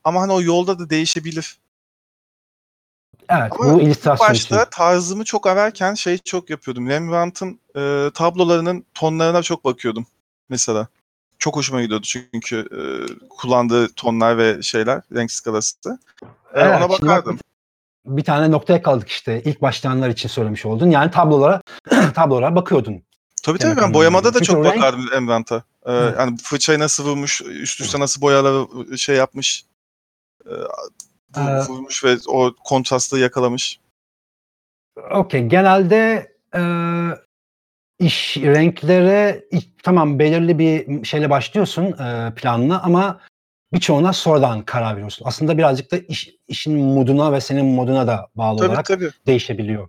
ama 0.04 0.20
hani 0.20 0.32
o 0.32 0.42
yolda 0.42 0.78
da 0.78 0.90
değişebilir. 0.90 1.58
Evet 3.28 3.52
Ama 3.52 3.74
bu 3.74 3.80
illüstrasyon 3.80 4.34
için. 4.34 4.56
Başta 4.56 4.70
tarzımı 4.70 5.24
çok 5.24 5.46
ararken 5.46 5.94
şey 5.94 6.18
çok 6.18 6.50
yapıyordum. 6.50 6.88
Rembrandt'ın 6.88 7.60
e, 7.76 8.10
tablolarının 8.14 8.84
tonlarına 8.94 9.42
çok 9.42 9.64
bakıyordum 9.64 10.06
mesela. 10.48 10.88
Çok 11.48 11.56
hoşuma 11.56 11.82
gidiyordu 11.82 12.06
çünkü 12.06 12.56
e, 12.58 12.80
kullandığı 13.28 13.92
tonlar 13.92 14.38
ve 14.38 14.62
şeyler, 14.62 15.02
renk 15.14 15.32
skalası. 15.32 15.98
E, 16.54 16.60
Evet, 16.60 16.76
ona 16.76 16.88
bakardım. 16.90 17.38
bir 18.06 18.24
tane 18.24 18.50
noktaya 18.50 18.82
kaldık 18.82 19.08
işte. 19.08 19.42
İlk 19.44 19.62
başlayanlar 19.62 20.08
için 20.08 20.28
söylemiş 20.28 20.66
oldun. 20.66 20.90
Yani 20.90 21.10
tablolara 21.10 21.62
tablolara 22.14 22.56
bakıyordun. 22.56 23.02
Tabii 23.42 23.58
tabii 23.58 23.80
ben 23.80 23.94
boyamada 23.94 24.34
da 24.34 24.38
Çünkü 24.38 24.44
çok 24.44 24.64
renk- 24.66 24.76
bakardım 24.76 25.10
Rembrandt'a. 25.10 25.62
E, 25.86 25.90
Hı. 25.90 26.14
yani 26.18 26.36
fırçayı 26.42 26.78
nasıl 26.78 27.04
vurmuş, 27.04 27.42
üst 27.42 27.80
üste 27.80 28.00
nasıl 28.00 28.20
boyaları 28.20 28.98
şey 28.98 29.16
yapmış, 29.16 29.64
e, 30.46 30.52
Ee, 31.36 31.60
vurmuş 31.68 32.04
ve 32.04 32.16
o 32.26 32.54
kontrastı 32.64 33.18
yakalamış. 33.18 33.80
Okey. 35.10 35.46
Genelde 35.46 36.32
e, 36.54 36.60
iş 37.98 38.36
renklere 38.36 39.44
tamam 39.82 40.18
belirli 40.18 40.58
bir 40.58 41.04
şeyle 41.04 41.30
başlıyorsun 41.30 41.84
e, 41.84 42.32
planla 42.36 42.82
ama 42.82 43.20
birçoğuna 43.72 44.12
sonradan 44.12 44.62
karar 44.62 44.94
veriyorsun. 44.94 45.26
Aslında 45.26 45.58
birazcık 45.58 45.92
da 45.92 45.98
iş, 45.98 46.30
işin 46.48 46.78
moduna 46.78 47.32
ve 47.32 47.40
senin 47.40 47.66
moduna 47.66 48.06
da 48.06 48.28
bağlı 48.34 48.58
Tabii 48.58 48.68
olarak 48.68 48.86
tabii. 48.86 49.10
değişebiliyor. 49.26 49.88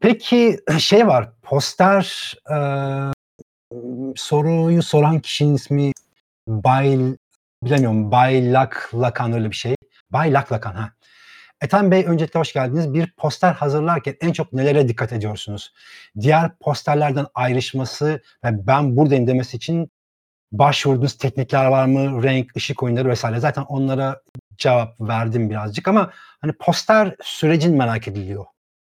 Peki 0.00 0.58
şey 0.78 1.06
var 1.06 1.32
poster 1.42 2.34
e, 2.50 2.58
soruyu 4.16 4.82
soran 4.82 5.20
kişinin 5.20 5.54
ismi 5.54 5.92
Bay 6.48 6.98
bilemiyorum 7.64 8.10
Bay 8.10 8.52
Lak 8.52 8.90
Lakan 8.94 9.32
öyle 9.32 9.50
bir 9.50 9.56
şey. 9.56 9.74
Bay 10.10 10.32
Lak 10.32 10.52
Lakan 10.52 10.74
ha. 10.74 10.92
Ethem 11.60 11.90
Bey 11.90 12.04
öncelikle 12.06 12.40
hoş 12.40 12.52
geldiniz. 12.52 12.94
Bir 12.94 13.12
poster 13.16 13.52
hazırlarken 13.52 14.16
en 14.20 14.32
çok 14.32 14.52
nelere 14.52 14.88
dikkat 14.88 15.12
ediyorsunuz? 15.12 15.72
Diğer 16.20 16.58
posterlerden 16.60 17.26
ayrışması 17.34 18.22
ve 18.44 18.66
ben 18.66 18.96
buradayım 18.96 19.26
demesi 19.26 19.56
için 19.56 19.90
başvurduğunuz 20.52 21.18
teknikler 21.18 21.66
var 21.66 21.86
mı? 21.86 22.22
Renk, 22.22 22.56
ışık 22.56 22.82
oyunları 22.82 23.08
vesaire. 23.08 23.40
Zaten 23.40 23.62
onlara 23.62 24.20
cevap 24.58 25.00
verdim 25.00 25.50
birazcık 25.50 25.88
ama 25.88 26.10
hani 26.40 26.52
poster 26.52 27.16
sürecin 27.22 27.76
merak 27.76 28.08
ediliyor. 28.08 28.44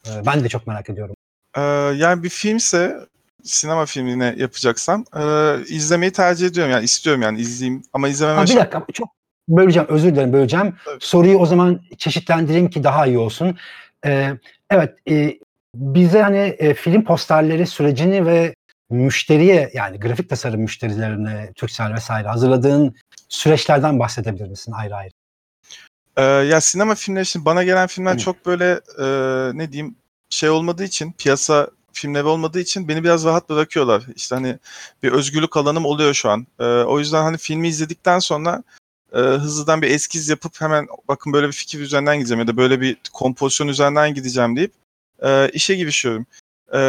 Ee, 0.07 0.25
Ben 0.25 0.43
de 0.43 0.49
çok 0.49 0.67
merak 0.67 0.89
ediyorum. 0.89 1.15
Ee, 1.57 1.61
yani 1.95 2.23
bir 2.23 2.29
filmse 2.29 2.97
sinema 3.43 3.85
filmine 3.85 4.35
yapacaksam 4.37 5.05
e, 5.15 5.55
izlemeyi 5.67 6.11
tercih 6.11 6.47
ediyorum. 6.47 6.71
Yani 6.71 6.85
istiyorum 6.85 7.21
yani 7.21 7.39
izleyeyim 7.39 7.83
ama 7.93 8.07
izlememe 8.07 8.39
Ha, 8.39 8.45
bir 8.45 8.55
dakika 8.55 8.85
çok 8.93 9.16
böleceğim 9.47 9.87
özür 9.89 10.11
dilerim 10.11 10.33
böleceğim. 10.33 10.75
Tabii. 10.85 10.97
Soruyu 10.99 11.37
o 11.37 11.45
zaman 11.45 11.81
çeşitlendireyim 11.97 12.69
ki 12.69 12.83
daha 12.83 13.05
iyi 13.05 13.17
olsun. 13.17 13.57
Ee, 14.05 14.31
evet 14.69 14.95
e, 15.09 15.39
bize 15.75 16.21
hani 16.21 16.37
e, 16.37 16.73
film 16.73 17.03
posterleri 17.03 17.67
sürecini 17.67 18.25
ve 18.25 18.55
müşteriye 18.89 19.71
yani 19.73 19.99
grafik 19.99 20.29
tasarım 20.29 20.61
müşterilerine 20.61 21.51
Türksel 21.55 21.93
vesaire 21.93 22.27
hazırladığın 22.27 22.95
süreçlerden 23.29 23.99
bahsedebilir 23.99 24.47
misin 24.47 24.71
ayrı 24.71 24.95
ayrı? 24.95 25.11
Ee, 26.17 26.23
ya 26.23 26.61
sinema 26.61 26.95
filmleri 26.95 27.23
için 27.23 27.45
bana 27.45 27.63
gelen 27.63 27.87
filmler 27.87 28.13
Hı. 28.13 28.17
çok 28.17 28.45
böyle 28.45 28.79
e, 28.99 29.05
ne 29.57 29.71
diyeyim 29.71 29.95
şey 30.29 30.49
olmadığı 30.49 30.83
için 30.83 31.11
piyasa 31.11 31.69
filmleri 31.93 32.23
olmadığı 32.23 32.59
için 32.59 32.87
beni 32.87 33.03
biraz 33.03 33.25
rahat 33.25 33.49
bırakıyorlar. 33.49 34.03
İşte 34.15 34.35
hani 34.35 34.59
bir 35.03 35.11
özgürlük 35.11 35.57
alanım 35.57 35.85
oluyor 35.85 36.13
şu 36.13 36.29
an. 36.29 36.47
Ee, 36.59 36.63
o 36.63 36.99
yüzden 36.99 37.23
hani 37.23 37.37
filmi 37.37 37.67
izledikten 37.67 38.19
sonra 38.19 38.63
e, 39.13 39.17
hızlıdan 39.17 39.81
bir 39.81 39.89
eskiz 39.89 40.29
yapıp 40.29 40.61
hemen 40.61 40.87
bakın 41.07 41.33
böyle 41.33 41.47
bir 41.47 41.53
fikir 41.53 41.79
üzerinden 41.79 42.17
gideceğim 42.17 42.39
ya 42.39 42.47
da 42.47 42.57
böyle 42.57 42.81
bir 42.81 42.97
kompozisyon 43.13 43.67
üzerinden 43.67 44.13
gideceğim 44.13 44.55
deyip 44.55 44.71
e, 45.23 45.49
işe 45.49 45.75
girişiyorum. 45.75 46.25
E, 46.73 46.79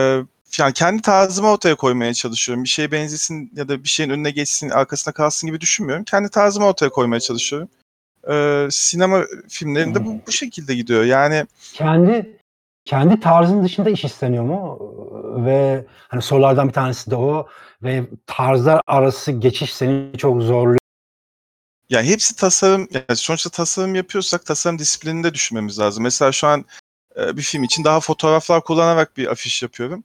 yani 0.58 0.72
kendi 0.74 1.02
tarzımı 1.02 1.50
ortaya 1.50 1.74
koymaya 1.74 2.14
çalışıyorum. 2.14 2.64
Bir 2.64 2.68
şeye 2.68 2.92
benzesin 2.92 3.52
ya 3.56 3.68
da 3.68 3.84
bir 3.84 3.88
şeyin 3.88 4.10
önüne 4.10 4.30
geçsin, 4.30 4.70
arkasına 4.70 5.14
kalsın 5.14 5.46
gibi 5.46 5.60
düşünmüyorum. 5.60 6.04
Kendi 6.04 6.28
tarzımı 6.28 6.66
ortaya 6.66 6.88
koymaya 6.88 7.20
çalışıyorum. 7.20 7.68
E, 8.30 8.66
sinema 8.70 9.24
filmlerinde 9.48 10.04
bu, 10.04 10.20
bu 10.26 10.32
şekilde 10.32 10.74
gidiyor. 10.74 11.04
Yani 11.04 11.46
Kendi 11.72 12.38
kendi 12.84 13.20
tarzın 13.20 13.64
dışında 13.64 13.90
iş 13.90 14.04
isteniyor 14.04 14.44
mu? 14.44 14.78
Ve 15.46 15.84
hani 16.08 16.22
sorulardan 16.22 16.68
bir 16.68 16.72
tanesi 16.72 17.10
de 17.10 17.16
o 17.16 17.46
ve 17.82 18.04
tarzlar 18.26 18.80
arası 18.86 19.32
geçiş 19.32 19.74
seni 19.74 20.18
çok 20.18 20.42
zorluyor. 20.42 20.77
Ya 21.88 22.02
hepsi 22.02 22.36
tasarım, 22.36 22.88
yani 22.90 23.16
sonuçta 23.16 23.50
tasarım 23.50 23.94
yapıyorsak 23.94 24.46
tasarım 24.46 24.78
disiplininde 24.78 25.34
düşünmemiz 25.34 25.78
lazım. 25.78 26.02
Mesela 26.02 26.32
şu 26.32 26.46
an 26.46 26.64
e, 27.16 27.36
bir 27.36 27.42
film 27.42 27.64
için 27.64 27.84
daha 27.84 28.00
fotoğraflar 28.00 28.64
kullanarak 28.64 29.16
bir 29.16 29.26
afiş 29.26 29.62
yapıyorum. 29.62 30.04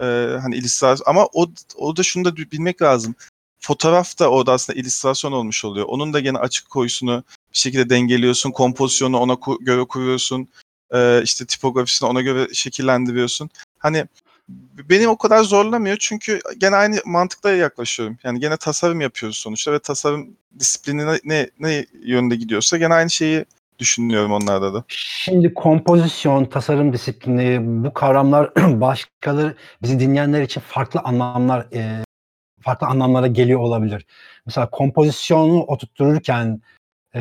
E, 0.00 0.04
hani 0.42 0.56
illüstrasyon 0.56 1.04
ama 1.10 1.28
o, 1.32 1.46
o 1.76 1.96
da 1.96 2.02
şunu 2.02 2.24
da 2.24 2.36
bilmek 2.36 2.82
lazım. 2.82 3.14
Fotoğraf 3.60 4.18
da 4.18 4.30
orada 4.30 4.52
aslında 4.52 4.80
illüstrasyon 4.80 5.32
olmuş 5.32 5.64
oluyor. 5.64 5.86
Onun 5.88 6.12
da 6.12 6.20
gene 6.20 6.38
açık 6.38 6.70
koyusunu 6.70 7.24
bir 7.52 7.58
şekilde 7.58 7.90
dengeliyorsun. 7.90 8.50
Kompozisyonu 8.50 9.18
ona 9.18 9.32
ku- 9.32 9.64
göre 9.64 9.84
kuruyorsun. 9.84 10.48
E, 10.94 11.22
işte 11.22 11.46
tipografisini 11.46 12.08
ona 12.08 12.20
göre 12.20 12.54
şekillendiriyorsun. 12.54 13.50
Hani 13.78 14.06
benim 14.88 15.10
o 15.10 15.16
kadar 15.16 15.44
zorlamıyor 15.44 15.96
çünkü 16.00 16.40
gene 16.58 16.76
aynı 16.76 16.96
mantıkla 17.06 17.52
yaklaşıyorum. 17.52 18.18
Yani 18.24 18.40
gene 18.40 18.56
tasarım 18.56 19.00
yapıyoruz 19.00 19.38
sonuçta 19.38 19.72
ve 19.72 19.78
tasarım 19.78 20.36
disiplini 20.58 21.18
ne, 21.24 21.50
ne, 21.58 21.86
yönde 22.04 22.36
gidiyorsa 22.36 22.76
gene 22.76 22.94
aynı 22.94 23.10
şeyi 23.10 23.44
düşünüyorum 23.78 24.32
onlarda 24.32 24.74
da. 24.74 24.84
Şimdi 24.88 25.54
kompozisyon, 25.54 26.44
tasarım 26.44 26.92
disiplini 26.92 27.60
bu 27.84 27.94
kavramlar 27.94 28.52
başkaları 28.56 29.56
bizi 29.82 30.00
dinleyenler 30.00 30.42
için 30.42 30.60
farklı 30.60 31.00
anlamlar 31.00 31.66
e, 31.74 32.04
farklı 32.60 32.86
anlamlara 32.86 33.26
geliyor 33.26 33.60
olabilir. 33.60 34.06
Mesela 34.46 34.70
kompozisyonu 34.70 35.62
oturttururken 35.62 36.60
e, 37.14 37.20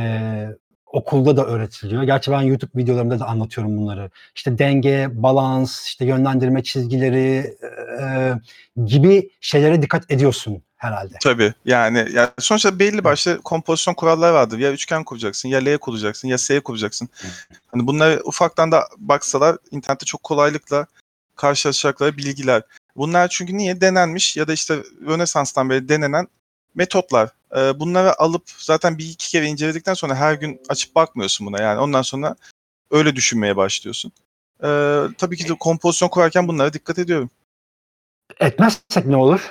okulda 0.92 1.38
da 1.38 1.46
öğretiliyor. 1.46 2.04
Gerçi 2.04 2.32
ben 2.32 2.42
YouTube 2.42 2.82
videolarımda 2.82 3.20
da 3.20 3.26
anlatıyorum 3.26 3.78
bunları. 3.78 4.12
İşte 4.36 4.58
denge, 4.58 5.10
balans, 5.12 5.86
işte 5.86 6.06
yönlendirme 6.06 6.64
çizgileri 6.64 7.56
e, 8.02 8.34
gibi 8.86 9.30
şeylere 9.42 9.82
dikkat 9.82 10.12
ediyorsun 10.12 10.62
herhalde. 10.78 11.14
Tabii 11.24 11.54
yani, 11.66 12.08
yani 12.14 12.30
sonuçta 12.40 12.80
belli 12.80 13.04
başlı 13.04 13.42
kompozisyon 13.42 13.94
kuralları 13.94 14.34
vardır. 14.34 14.60
Ya 14.60 14.72
üçgen 14.72 15.04
kuracaksın, 15.04 15.50
ya 15.50 15.60
L 15.60 15.78
kuracaksın, 15.78 16.28
ya 16.28 16.38
S 16.38 16.60
kuracaksın. 16.60 17.10
Hani 17.68 17.88
bunları 17.88 18.22
ufaktan 18.26 18.72
da 18.72 18.88
baksalar 18.98 19.58
internette 19.72 20.06
çok 20.06 20.24
kolaylıkla 20.24 20.86
karşılaşacakları 21.36 22.18
bilgiler. 22.18 22.62
Bunlar 22.96 23.28
çünkü 23.28 23.58
niye 23.58 23.82
denenmiş 23.82 24.38
ya 24.38 24.48
da 24.48 24.54
işte 24.54 24.78
Rönesans'tan 25.06 25.70
beri 25.70 25.90
denenen 25.90 26.28
metotlar. 26.76 27.30
Ee, 27.58 27.80
bunları 27.80 28.20
alıp 28.22 28.44
zaten 28.58 28.98
bir 28.98 29.06
iki 29.06 29.30
kere 29.30 29.48
inceledikten 29.48 29.94
sonra 29.94 30.16
her 30.16 30.34
gün 30.34 30.62
açıp 30.70 30.96
bakmıyorsun 30.96 31.48
buna 31.48 31.62
yani. 31.62 31.80
Ondan 31.80 32.02
sonra 32.02 32.36
öyle 32.92 33.16
düşünmeye 33.16 33.56
başlıyorsun. 33.56 34.12
Ee, 34.64 35.02
tabii 35.18 35.38
ki 35.38 35.50
de 35.50 35.54
kompozisyon 35.54 36.10
kurarken 36.10 36.48
bunlara 36.48 36.74
dikkat 36.74 37.00
ediyorum. 37.00 37.30
Etmezsek 38.40 39.06
ne 39.06 39.16
olur? 39.16 39.50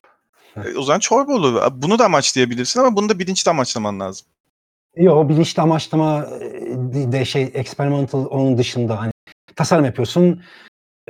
Ee, 0.56 0.76
o 0.78 0.82
zaman 0.82 1.00
çorba 1.00 1.32
olur. 1.32 1.62
Bunu 1.72 1.98
da 1.98 2.04
amaçlayabilirsin 2.04 2.80
ama 2.80 2.96
bunu 2.96 3.08
da 3.08 3.18
bilinçli 3.18 3.50
amaçlaman 3.50 4.00
lazım. 4.00 4.26
Yok 4.96 5.28
bilinçli 5.28 5.62
amaçlama 5.62 6.26
e, 6.40 7.12
de 7.12 7.24
şey 7.24 7.50
experimental 7.54 8.26
onun 8.30 8.58
dışında 8.58 9.00
hani 9.00 9.12
tasarım 9.56 9.84
yapıyorsun 9.84 10.42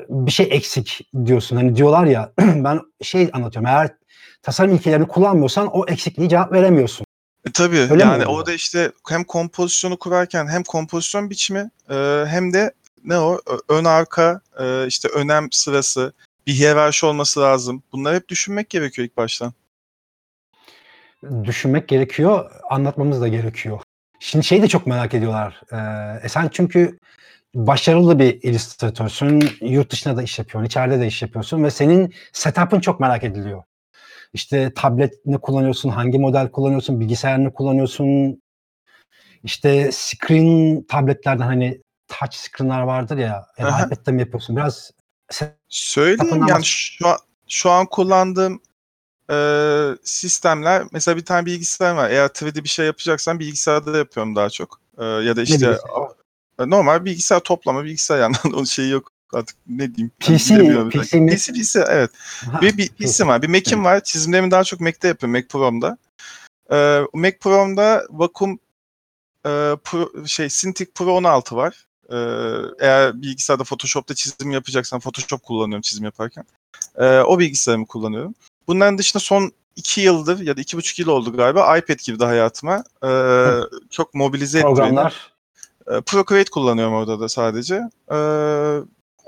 bir 0.08 0.30
şey 0.30 0.48
eksik 0.50 1.10
diyorsun. 1.26 1.56
Hani 1.56 1.76
diyorlar 1.76 2.06
ya 2.06 2.32
ben 2.38 2.80
şey 3.02 3.30
anlatıyorum 3.32 3.66
eğer 3.66 3.90
tasarım 4.42 4.74
ilkelerini 4.74 5.08
kullanmıyorsan 5.08 5.68
o 5.72 5.86
eksikliği 5.86 6.28
cevap 6.28 6.52
veremiyorsun. 6.52 7.06
E, 7.46 7.52
tabii 7.52 7.78
Öyle 7.78 8.02
yani 8.02 8.26
orada 8.26 8.52
işte 8.52 8.92
hem 9.08 9.24
kompozisyonu 9.24 9.98
kurarken 9.98 10.46
hem 10.46 10.62
kompozisyon 10.62 11.30
biçimi 11.30 11.70
e, 11.90 12.24
hem 12.26 12.52
de 12.52 12.72
ne 13.04 13.18
o 13.18 13.40
ön 13.68 13.84
arka 13.84 14.40
e, 14.60 14.86
işte 14.86 15.08
önem 15.08 15.48
sırası 15.52 16.12
bir 16.46 16.52
hiyerarşi 16.52 17.06
olması 17.06 17.40
lazım. 17.40 17.82
Bunları 17.92 18.16
hep 18.16 18.28
düşünmek 18.28 18.70
gerekiyor 18.70 19.08
ilk 19.08 19.16
baştan. 19.16 19.52
Düşünmek 21.44 21.88
gerekiyor, 21.88 22.50
anlatmamız 22.70 23.20
da 23.20 23.28
gerekiyor. 23.28 23.80
Şimdi 24.20 24.44
şeyi 24.44 24.62
de 24.62 24.68
çok 24.68 24.86
merak 24.86 25.14
ediyorlar. 25.14 25.60
Ee, 26.24 26.28
sen 26.28 26.48
çünkü 26.52 26.98
başarılı 27.54 28.18
bir 28.18 28.42
illüstratörsün, 28.42 29.50
yurt 29.60 29.90
dışında 29.90 30.16
da 30.16 30.22
iş 30.22 30.38
yapıyorsun, 30.38 30.66
içeride 30.66 31.00
de 31.00 31.06
iş 31.06 31.22
yapıyorsun 31.22 31.64
ve 31.64 31.70
senin 31.70 32.14
setup'ın 32.32 32.80
çok 32.80 33.00
merak 33.00 33.24
ediliyor. 33.24 33.62
İşte 34.32 34.72
tablet 34.74 35.26
ne 35.26 35.38
kullanıyorsun, 35.38 35.88
hangi 35.88 36.18
model 36.18 36.50
kullanıyorsun, 36.50 37.00
bilgisayar 37.00 37.44
ne 37.44 37.52
kullanıyorsun, 37.52 38.42
işte 39.42 39.90
screen 39.92 40.82
tabletlerden 40.88 41.46
hani 41.46 41.82
touch 42.08 42.34
screen'ler 42.34 42.80
vardır 42.80 43.18
ya, 43.18 43.46
ya 43.58 43.66
da 43.66 43.68
Aha. 43.68 43.86
iPad'de 43.86 44.12
mi 44.12 44.20
yapıyorsun? 44.20 44.56
Biraz 44.56 44.90
Söyleyeyim 45.68 46.46
yani 46.48 46.64
şu 46.64 47.08
an, 47.08 47.16
şu 47.48 47.70
an 47.70 47.86
kullandığım 47.86 48.60
e, 49.30 49.36
sistemler 50.04 50.82
mesela 50.92 51.16
bir 51.16 51.24
tane 51.24 51.46
bilgisayar 51.46 51.94
var. 51.94 52.10
Eğer 52.10 52.28
3D 52.28 52.64
bir 52.64 52.68
şey 52.68 52.86
yapacaksan 52.86 53.38
bilgisayarda 53.38 53.98
yapıyorum 53.98 54.36
daha 54.36 54.50
çok. 54.50 54.80
E, 54.98 55.04
ya 55.04 55.36
da 55.36 55.42
işte 55.42 55.78
normal 56.58 57.04
bilgisayar 57.04 57.40
toplama 57.40 57.84
bilgisayar 57.84 58.18
yani 58.18 58.36
onun 58.46 58.64
şeyi 58.64 58.90
yok 58.90 59.12
artık 59.34 59.56
ne 59.68 59.94
diyeyim. 59.94 60.10
PC. 60.20 60.34
PC 60.90 61.20
mi? 61.20 61.28
PC, 61.28 61.52
PC 61.52 61.84
evet. 61.88 62.10
Ha, 62.52 62.60
Bir, 62.60 62.76
bir 62.76 62.88
PC'm 62.88 63.28
var. 63.28 63.42
Bir 63.42 63.48
Mac'im 63.48 63.84
var. 63.84 64.04
Çizimlerimi 64.04 64.50
daha 64.50 64.64
çok 64.64 64.80
Mac'te 64.80 65.08
yapıyorum. 65.08 65.32
Mac 65.32 65.46
Pro'mda. 65.48 65.98
Ee, 66.72 67.00
Mac 67.14 67.38
Pro'mda 67.38 68.02
Wacom 68.10 68.58
e, 69.46 69.50
Pro, 69.84 70.26
şey 70.26 70.48
Cintiq 70.48 70.86
Pro 70.94 71.12
16 71.12 71.56
var. 71.56 71.86
Ee, 72.12 72.16
eğer 72.80 73.22
bilgisayarda 73.22 73.64
Photoshop'ta 73.64 74.14
çizim 74.14 74.50
yapacaksan 74.50 75.00
Photoshop 75.00 75.42
kullanıyorum 75.42 75.82
çizim 75.82 76.04
yaparken. 76.04 76.44
Ee, 76.96 77.18
o 77.20 77.38
bilgisayarımı 77.38 77.86
kullanıyorum. 77.86 78.34
Bunların 78.68 78.98
dışında 78.98 79.20
son 79.20 79.52
iki 79.76 80.00
yıldır 80.00 80.40
ya 80.40 80.56
da 80.56 80.60
iki 80.60 80.76
buçuk 80.76 80.98
yıl 80.98 81.08
oldu 81.08 81.36
galiba 81.36 81.78
iPad 81.78 81.98
girdi 81.98 82.24
hayatıma. 82.24 82.84
Ee, 83.04 83.46
çok 83.90 84.14
mobilize 84.14 84.58
etti 84.58 84.66
beni. 84.66 84.74
programlar. 84.74 85.32
E, 85.90 86.00
Procreate 86.00 86.50
kullanıyorum 86.50 86.94
orada 86.94 87.20
da 87.20 87.28
sadece. 87.28 87.74
E, 88.10 88.16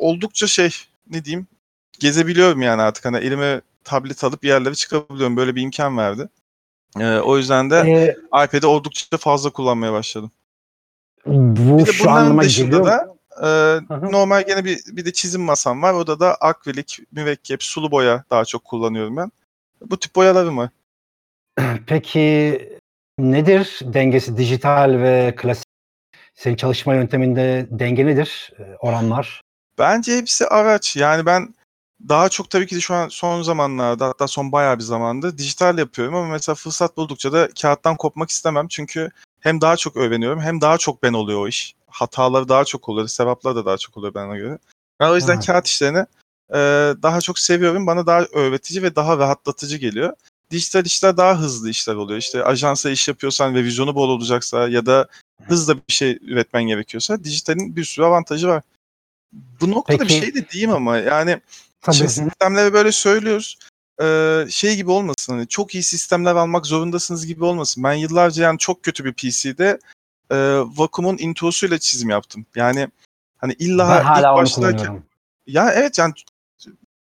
oldukça 0.03 0.47
şey 0.47 0.71
ne 1.11 1.25
diyeyim 1.25 1.47
gezebiliyorum 1.99 2.63
yani 2.63 2.83
artık 2.83 3.05
hani 3.05 3.17
elime 3.17 3.61
tablet 3.85 4.25
alıp 4.25 4.45
yerlere 4.45 4.75
çıkabiliyorum. 4.75 5.37
Böyle 5.37 5.55
bir 5.55 5.63
imkan 5.63 5.99
verdi. 5.99 6.29
E, 7.01 7.19
o 7.19 7.37
yüzden 7.37 7.71
de 7.71 7.77
Ee, 7.77 8.17
iPad'i 8.45 8.67
oldukça 8.67 9.17
fazla 9.17 9.51
kullanmaya 9.51 9.93
başladım. 9.93 10.31
bu 11.27 11.79
Bir 11.79 11.87
de 11.87 11.93
şu 11.93 12.11
anlama 12.11 12.43
dışında 12.43 12.77
geliyor. 12.79 12.87
da 12.87 13.17
e, 13.43 13.49
normal 14.13 14.43
gene 14.47 14.65
bir, 14.65 14.81
bir 14.87 15.05
de 15.05 15.13
çizim 15.13 15.43
masam 15.43 15.83
var. 15.83 15.95
Orada 15.95 16.21
da 16.21 16.35
akrilik, 16.35 16.99
mürekkep, 17.13 17.63
sulu 17.63 17.91
boya 17.91 18.25
daha 18.31 18.45
çok 18.45 18.65
kullanıyorum 18.65 19.17
ben. 19.17 19.33
Bu 19.81 19.99
tip 19.99 20.15
boyalarım 20.15 20.57
var. 20.57 20.71
Peki 21.87 22.79
nedir 23.19 23.79
dengesi 23.83 24.37
dijital 24.37 24.99
ve 24.99 25.35
klasik? 25.37 25.67
Senin 26.35 26.57
çalışma 26.57 26.95
yönteminde 26.95 27.67
denge 27.71 28.07
nedir? 28.07 28.53
Ee, 28.59 28.77
Oranlar. 28.81 29.43
Bence 29.83 30.17
hepsi 30.17 30.47
araç. 30.47 30.97
Yani 30.97 31.27
ben 31.27 31.55
daha 32.09 32.29
çok 32.29 32.51
tabii 32.51 32.67
ki 32.67 32.77
de 32.77 32.81
şu 32.81 32.95
an 32.95 33.09
son 33.09 33.43
zamanlarda 33.43 34.07
hatta 34.07 34.29
son 34.29 34.53
bayağı 34.53 34.79
bir 34.79 34.83
zamanda 34.83 35.39
dijital 35.39 35.79
yapıyorum 35.79 36.15
ama 36.15 36.29
mesela 36.29 36.55
fırsat 36.55 36.97
buldukça 36.97 37.33
da 37.33 37.49
kağıttan 37.63 37.97
kopmak 37.97 38.31
istemem. 38.31 38.69
Çünkü 38.69 39.11
hem 39.41 39.61
daha 39.61 39.77
çok 39.77 39.97
öğreniyorum 39.97 40.41
hem 40.41 40.61
daha 40.61 40.79
çok 40.79 41.03
ben 41.03 41.13
oluyor 41.13 41.41
o 41.41 41.49
iş. 41.49 41.75
Hataları 41.89 42.49
daha 42.49 42.65
çok 42.65 42.89
oluyor, 42.89 43.09
sevaplar 43.09 43.57
da 43.57 43.67
daha 43.67 43.79
çok 43.79 43.97
oluyor 43.97 44.15
bana 44.15 44.37
göre. 44.37 44.59
Ben 45.01 45.09
o 45.09 45.17
yüzden 45.17 45.35
Evet. 45.35 45.47
kağıt 45.47 45.67
işlerini 45.67 46.07
e, 46.51 46.59
daha 47.03 47.21
çok 47.21 47.39
seviyorum. 47.39 47.87
Bana 47.87 48.07
daha 48.07 48.21
öğretici 48.33 48.83
ve 48.83 48.97
daha 48.97 49.19
rahatlatıcı 49.19 49.77
geliyor. 49.77 50.13
Dijital 50.51 50.85
işler 50.85 51.17
daha 51.17 51.39
hızlı 51.39 51.71
işler 51.71 51.95
oluyor. 51.95 52.19
İşte 52.19 52.45
ajansa 52.45 52.91
iş 52.91 53.09
yapıyorsan 53.09 53.55
ve 53.55 53.65
vizyonu 53.65 53.95
bol 53.95 54.09
olacaksa 54.09 54.69
ya 54.69 54.87
da 54.87 55.07
hızla 55.45 55.77
bir 55.77 55.93
şey 55.93 56.19
üretmen 56.23 56.65
gerekiyorsa 56.65 57.25
dijitalin 57.25 57.77
bir 57.77 57.85
sürü 57.85 58.05
avantajı 58.05 58.49
var. 58.49 58.63
Bu 59.33 59.71
noktada 59.71 59.99
Peki- 59.99 60.15
bir 60.15 60.21
şey 60.21 60.35
de 60.35 60.49
diyeyim 60.49 60.71
ama 60.71 60.97
yani 60.97 61.41
Tabii. 61.83 61.97
Şimdi 61.97 62.11
sistemleri 62.11 62.73
böyle 62.73 62.93
söylüyoruz. 62.93 63.59
Ee, 64.03 64.47
şey 64.51 64.77
gibi 64.77 64.91
olmasın 64.91 65.33
hani 65.33 65.49
çok 65.49 65.75
iyi 65.75 65.83
sistemler 65.83 66.35
almak 66.35 66.67
zorundasınız 66.67 67.27
gibi 67.27 67.45
olmasın. 67.45 67.85
Ben 67.85 67.93
yıllarca 67.93 68.43
yani 68.43 68.59
çok 68.59 68.83
kötü 68.83 69.05
bir 69.05 69.13
PC'de 69.13 69.79
e, 70.31 70.37
Vacuum'un 70.77 71.19
introsuyla 71.19 71.79
çizim 71.79 72.11
yaptım. 72.11 72.47
Yani 72.55 72.89
hani 73.37 73.53
illa 73.53 73.89
ben 73.89 74.01
ilk 74.01 74.05
hala 74.07 74.35
onu 74.35 74.43
başlarken 74.43 75.03
ya 75.47 75.73
evet 75.73 75.99
yani 75.99 76.15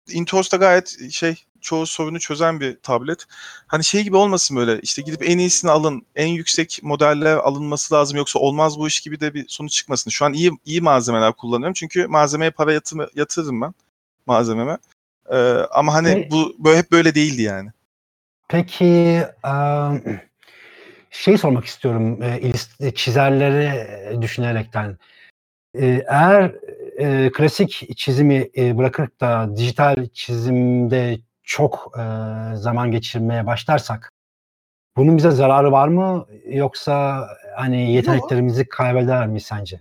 Intuos 0.08 0.52
da 0.52 0.56
gayet 0.56 1.12
şey 1.12 1.44
çoğu 1.66 1.86
sorunu 1.86 2.20
çözen 2.20 2.60
bir 2.60 2.76
tablet. 2.82 3.24
Hani 3.66 3.84
şey 3.84 4.02
gibi 4.02 4.16
olmasın 4.16 4.56
böyle 4.56 4.80
işte 4.80 5.02
gidip 5.02 5.28
en 5.30 5.38
iyisini 5.38 5.70
alın, 5.70 6.06
en 6.16 6.26
yüksek 6.26 6.80
modeller 6.82 7.36
alınması 7.36 7.94
lazım 7.94 8.16
yoksa 8.16 8.38
olmaz 8.38 8.78
bu 8.78 8.88
iş 8.88 9.00
gibi 9.00 9.20
de 9.20 9.34
bir 9.34 9.48
sonuç 9.48 9.72
çıkmasın. 9.72 10.10
Şu 10.10 10.24
an 10.24 10.32
iyi 10.32 10.50
iyi 10.64 10.80
malzemeler 10.80 11.32
kullanıyorum 11.32 11.74
çünkü 11.74 12.06
malzemeye 12.06 12.50
para 12.50 12.72
yatırım, 12.72 13.08
yatırırım 13.14 13.60
ben 13.60 13.74
malzememe. 14.26 14.78
Ee, 15.30 15.36
ama 15.70 15.94
hani 15.94 16.08
E- 16.08 16.30
bu 16.30 16.56
böyle 16.58 16.78
hep 16.78 16.92
böyle 16.92 17.14
değildi 17.14 17.42
yani. 17.42 17.70
Peki 18.48 19.22
şey 21.10 21.38
sormak 21.38 21.64
istiyorum 21.64 22.22
e, 22.22 22.90
çizerleri 22.94 24.22
düşünerekten. 24.22 24.98
E, 25.74 26.04
Eğer 26.08 26.54
e, 26.98 27.30
klasik 27.32 27.96
çizimi 27.96 28.50
e, 28.56 28.78
bırakıp 28.78 29.20
da 29.20 29.56
dijital 29.56 30.08
çizimde 30.12 31.18
çok 31.46 31.92
e, 31.98 32.02
zaman 32.56 32.90
geçirmeye 32.90 33.46
başlarsak 33.46 34.12
bunun 34.96 35.16
bize 35.16 35.30
zararı 35.30 35.72
var 35.72 35.88
mı 35.88 36.26
yoksa 36.46 37.28
hani 37.56 37.92
yeteneklerimizi 37.92 38.68
kaybeder 38.68 39.26
mi 39.26 39.40
sence? 39.40 39.80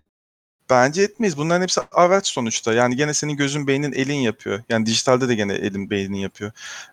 Bence 0.70 1.02
etmeyiz. 1.02 1.38
Bunların 1.38 1.62
hepsi 1.62 1.82
araç 1.92 2.28
sonuçta. 2.28 2.74
Yani 2.74 2.96
gene 2.96 3.14
senin 3.14 3.38
gözün, 3.38 3.68
beynin, 3.68 3.92
elin 3.92 4.16
yapıyor. 4.16 4.64
Yani 4.70 4.86
dijitalde 4.86 5.28
de 5.28 5.36
gene 5.36 5.54
elin, 5.54 5.90
beynin 5.90 6.18
yapıyor. 6.18 6.52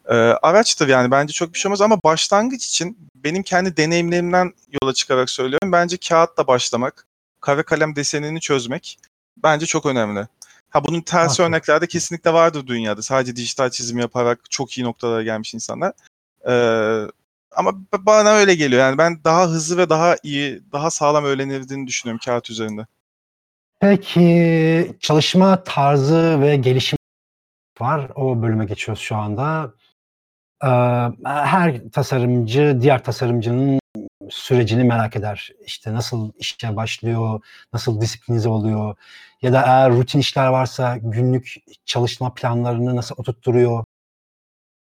Ee, 0.09 0.15
araçtır 0.15 0.89
yani 0.89 1.11
bence 1.11 1.33
çok 1.33 1.55
bir 1.55 1.59
şey 1.59 1.69
olmaz 1.69 1.81
ama 1.81 1.99
başlangıç 2.05 2.67
için 2.67 2.99
benim 3.15 3.43
kendi 3.43 3.77
deneyimlerimden 3.77 4.53
yola 4.83 4.95
çıkarak 4.95 5.31
söylüyorum. 5.31 5.73
Bence 5.73 5.97
kağıtla 5.97 6.47
başlamak, 6.47 7.07
kare 7.41 7.63
kalem 7.63 7.97
desenini 7.97 8.41
çözmek 8.41 8.99
bence 9.37 9.67
çok 9.67 9.87
önemli. 9.87 10.29
Ha 10.73 10.85
bunun 10.85 11.01
tersi 11.01 11.43
Haklı. 11.43 11.45
örnekler 11.45 11.81
de 11.81 11.87
kesinlikle 11.87 12.33
vardır 12.33 12.67
dünyada. 12.67 13.03
Sadece 13.03 13.37
dijital 13.37 13.71
çizim 13.71 13.99
yaparak 13.99 14.51
çok 14.51 14.79
iyi 14.79 14.85
noktalara 14.85 15.23
gelmiş 15.23 15.55
insanlar. 15.55 15.93
Ee, 16.49 17.07
ama 17.57 17.73
bana 17.99 18.31
öyle 18.31 18.55
geliyor. 18.55 18.83
Yani 18.83 18.99
ben 18.99 19.25
daha 19.25 19.47
hızlı 19.49 19.79
ve 19.79 19.91
daha 19.91 20.17
iyi, 20.23 20.63
daha 20.73 20.91
sağlam 20.91 21.25
öğrenildiğini 21.25 21.87
düşünüyorum 21.87 22.21
kağıt 22.25 22.51
üzerinde. 22.51 22.87
Peki 23.81 24.97
çalışma 25.01 25.65
tarzı 25.65 26.41
ve 26.41 26.57
gelişim 26.57 26.99
var. 27.81 28.11
O 28.15 28.43
bölüme 28.43 28.65
geçiyoruz 28.65 29.03
şu 29.03 29.17
anda. 29.17 29.75
Ee, 30.65 30.69
her 31.25 31.91
tasarımcı 31.93 32.79
diğer 32.81 33.05
tasarımcının 33.05 33.81
sürecini 34.31 34.85
merak 34.85 35.17
eder. 35.17 35.51
İşte 35.67 35.95
nasıl 35.95 36.33
işe 36.39 36.77
başlıyor, 36.77 37.41
nasıl 37.73 38.01
disiplinize 38.01 38.49
oluyor 38.49 38.97
ya 39.43 39.53
da 39.53 39.63
eğer 39.63 39.93
rutin 39.93 40.19
işler 40.19 40.47
varsa 40.47 40.97
günlük 40.97 41.55
çalışma 41.85 42.35
planlarını 42.35 42.97
nasıl 42.97 43.15
oturtturuyor. 43.19 43.85